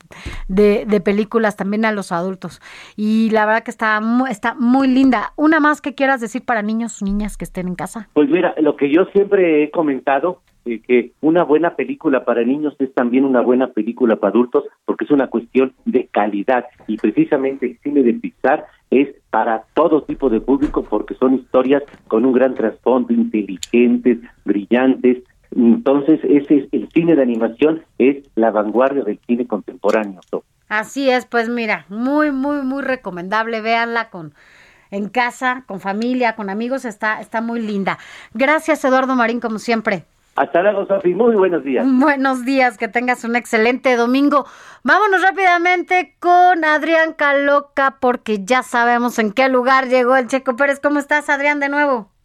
[0.48, 2.60] de, de películas también a los adultos.
[2.96, 5.32] Y la verdad que está muy, está muy linda.
[5.36, 8.08] Una más que quieras decir para niños o niñas que estén en casa.
[8.12, 12.74] Pues mira, lo que yo siempre he comentado, eh, que una buena película para niños
[12.78, 16.66] es también una buena película para adultos, porque es una cuestión de calidad.
[16.86, 21.82] Y precisamente el cine de Pixar es para todo tipo de público, porque son historias
[22.08, 25.22] con un gran trasfondo, inteligentes, brillantes.
[25.54, 30.20] Entonces, ese es el cine de animación, es la vanguardia del cine contemporáneo.
[30.68, 33.60] Así es, pues mira, muy, muy, muy recomendable.
[33.60, 34.34] Véanla con
[34.90, 37.98] en casa, con familia, con amigos, está, está muy linda.
[38.34, 40.04] Gracias, Eduardo Marín, como siempre.
[40.36, 41.14] Hasta luego, Sofi.
[41.14, 41.86] Muy buenos días.
[41.88, 44.46] Buenos días, que tengas un excelente domingo.
[44.84, 50.78] Vámonos rápidamente con Adrián Caloca, porque ya sabemos en qué lugar llegó el Checo Pérez.
[50.80, 52.15] ¿Cómo estás, Adrián, de nuevo?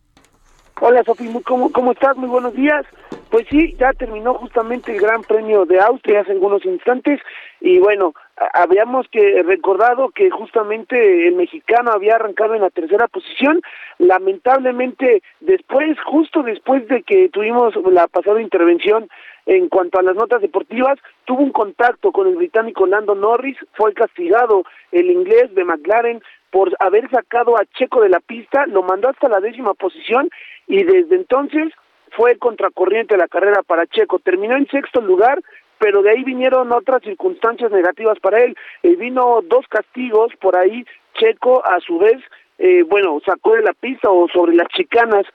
[0.83, 2.17] Hola Sofi, ¿cómo, ¿cómo estás?
[2.17, 2.87] Muy buenos días.
[3.29, 7.19] Pues sí, ya terminó justamente el Gran Premio de Austria hace algunos instantes
[7.59, 8.15] y bueno,
[8.51, 13.61] habíamos que recordado que justamente el mexicano había arrancado en la tercera posición.
[13.99, 19.07] Lamentablemente, después, justo después de que tuvimos la pasada intervención
[19.45, 23.93] en cuanto a las notas deportivas, tuvo un contacto con el británico Lando Norris, fue
[23.93, 29.09] castigado el inglés de McLaren por haber sacado a Checo de la pista, lo mandó
[29.09, 30.29] hasta la décima posición
[30.71, 31.73] y desde entonces
[32.11, 34.19] fue contracorriente la carrera para Checo.
[34.19, 35.41] Terminó en sexto lugar,
[35.77, 38.55] pero de ahí vinieron otras circunstancias negativas para él.
[38.81, 40.85] Eh, vino dos castigos por ahí.
[41.15, 42.23] Checo, a su vez,
[42.57, 45.25] eh, bueno, sacó de la pista o sobre las chicanas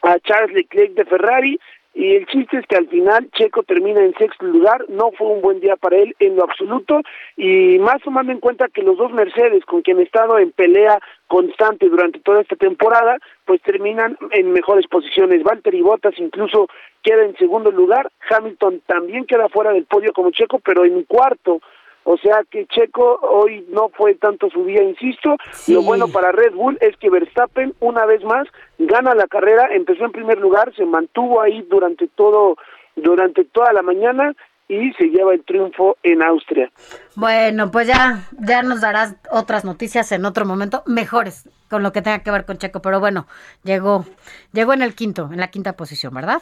[0.00, 1.60] a Charles Leclerc de Ferrari
[1.98, 5.40] y el chiste es que al final Checo termina en sexto lugar, no fue un
[5.40, 7.00] buen día para él en lo absoluto
[7.38, 11.00] y más tomando en cuenta que los dos Mercedes con quien ha estado en pelea
[11.26, 13.16] constante durante toda esta temporada,
[13.46, 15.42] pues terminan en mejores posiciones.
[15.42, 16.68] Valtteri Bottas incluso
[17.02, 21.62] queda en segundo lugar, Hamilton también queda fuera del podio como Checo, pero en cuarto.
[22.08, 25.36] O sea que Checo hoy no fue tanto su día, insisto.
[25.66, 28.46] Lo bueno para Red Bull es que Verstappen una vez más
[28.78, 32.56] gana la carrera, empezó en primer lugar, se mantuvo ahí durante todo
[32.94, 34.34] durante toda la mañana
[34.68, 36.70] y se lleva el triunfo en Austria.
[37.16, 42.02] Bueno, pues ya, ya nos darás otras noticias en otro momento, mejores con lo que
[42.02, 43.26] tenga que ver con Checo, pero bueno,
[43.64, 44.04] llegó,
[44.52, 46.40] llegó en el quinto, en la quinta posición, ¿verdad?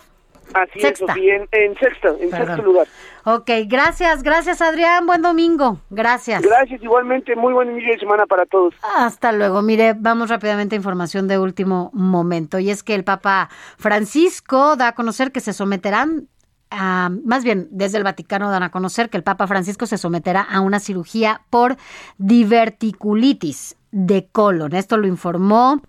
[0.52, 1.04] Así Sexta.
[1.04, 2.46] es, Sofía, en, en sexta, en Perdón.
[2.46, 2.86] sexto lugar.
[3.24, 6.42] Ok, gracias, gracias Adrián, buen domingo, gracias.
[6.42, 8.74] Gracias, igualmente, muy buen inicio de semana para todos.
[8.96, 9.62] Hasta luego.
[9.62, 12.58] Mire, vamos rápidamente a información de último momento.
[12.58, 13.48] Y es que el Papa
[13.78, 16.28] Francisco da a conocer que se someterán
[16.70, 20.40] a, más bien, desde el Vaticano dan a conocer que el Papa Francisco se someterá
[20.42, 21.76] a una cirugía por
[22.18, 24.74] diverticulitis de colon.
[24.74, 25.80] Esto lo informó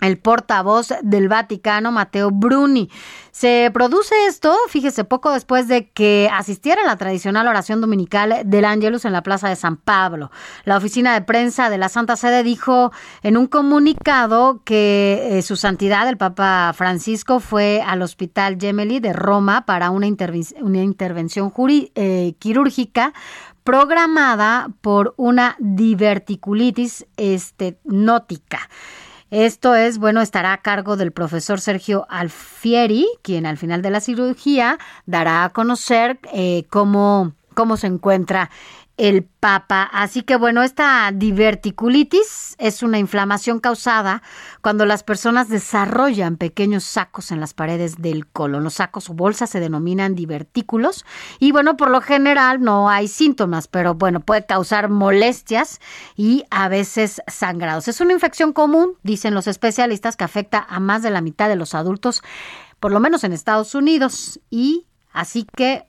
[0.00, 2.90] el portavoz del Vaticano, Mateo Bruni.
[3.30, 8.64] Se produce esto, fíjese, poco después de que asistiera a la tradicional oración dominical del
[8.64, 10.30] Ángelus en la Plaza de San Pablo.
[10.64, 12.92] La oficina de prensa de la Santa Sede dijo
[13.22, 19.12] en un comunicado que eh, su santidad, el Papa Francisco, fue al Hospital Gemelli de
[19.12, 21.52] Roma para una, interven- una intervención
[21.94, 23.12] eh, quirúrgica
[23.64, 28.60] programada por una diverticulitis estenótica.
[29.30, 34.00] Esto es, bueno, estará a cargo del profesor Sergio Alfieri, quien al final de la
[34.00, 38.50] cirugía dará a conocer eh, cómo, cómo se encuentra
[38.96, 39.82] el Papa.
[39.92, 44.22] Así que bueno, esta diverticulitis es una inflamación causada
[44.62, 48.64] cuando las personas desarrollan pequeños sacos en las paredes del colon.
[48.64, 51.04] Los sacos o bolsas se denominan divertículos
[51.38, 55.80] y bueno, por lo general no hay síntomas, pero bueno, puede causar molestias
[56.16, 57.88] y a veces sangrados.
[57.88, 61.56] Es una infección común, dicen los especialistas, que afecta a más de la mitad de
[61.56, 62.22] los adultos,
[62.80, 65.86] por lo menos en Estados Unidos y así que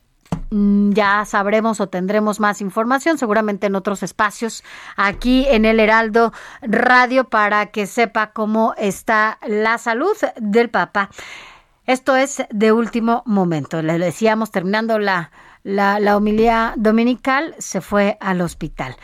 [0.50, 4.64] ya sabremos o tendremos más información, seguramente en otros espacios
[4.96, 11.10] aquí en el Heraldo Radio para que sepa cómo está la salud del Papa.
[11.86, 13.82] Esto es de último momento.
[13.82, 15.32] Le decíamos, terminando la,
[15.64, 18.98] la, la homilía dominical, se fue al hospital.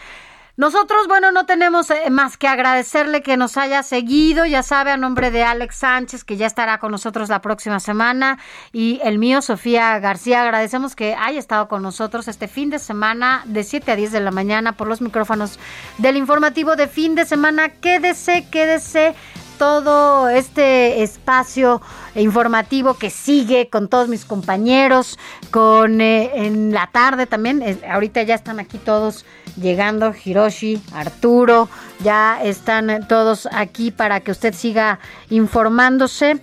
[0.56, 4.98] Nosotros, bueno, no tenemos eh, más que agradecerle que nos haya seguido, ya sabe, a
[4.98, 8.38] nombre de Alex Sánchez, que ya estará con nosotros la próxima semana,
[8.72, 13.42] y el mío, Sofía García, agradecemos que haya estado con nosotros este fin de semana
[13.46, 15.58] de 7 a 10 de la mañana por los micrófonos
[15.98, 17.70] del informativo de fin de semana.
[17.70, 19.16] Quédese, quédese
[19.58, 21.82] todo este espacio
[22.14, 25.18] informativo que sigue con todos mis compañeros,
[25.50, 29.26] con eh, en la tarde también, eh, ahorita ya están aquí todos
[29.56, 31.70] llegando, Hiroshi, Arturo,
[32.04, 35.00] ya están eh, todos aquí para que usted siga
[35.30, 36.40] informándose.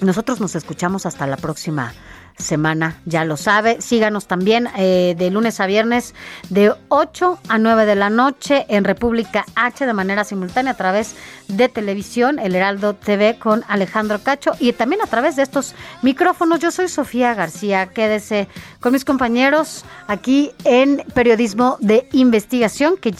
[0.00, 1.92] Nosotros nos escuchamos hasta la próxima
[2.36, 3.80] semana, ya lo sabe.
[3.80, 6.14] Síganos también eh, de lunes a viernes
[6.50, 11.14] de 8 a 9 de la noche en República H de manera simultánea a través
[11.48, 16.60] de televisión, el Heraldo TV con Alejandro Cacho y también a través de estos micrófonos.
[16.60, 18.48] Yo soy Sofía García, quédese
[18.80, 23.14] con mis compañeros aquí en Periodismo de Investigación que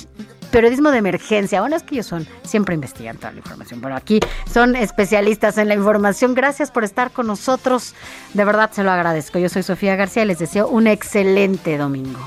[0.55, 1.61] periodismo de emergencia.
[1.61, 4.21] Bueno, es que ellos son, siempre investigan toda la información, pero aquí
[4.53, 6.33] son especialistas en la información.
[6.35, 7.95] Gracias por estar con nosotros.
[8.35, 9.41] De verdad se lo agradezco.
[9.41, 12.21] Yo soy Sofía García y les deseo un excelente domingo.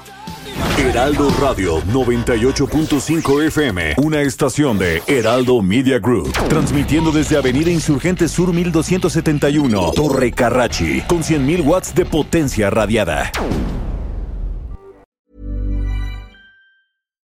[0.77, 8.51] Heraldo Radio 98.5 FM, una estación de Heraldo Media Group, transmitiendo desde Avenida Insurgente Sur
[8.51, 13.31] 1271, Torre Carrachi, con 100.000 watts de potencia radiada.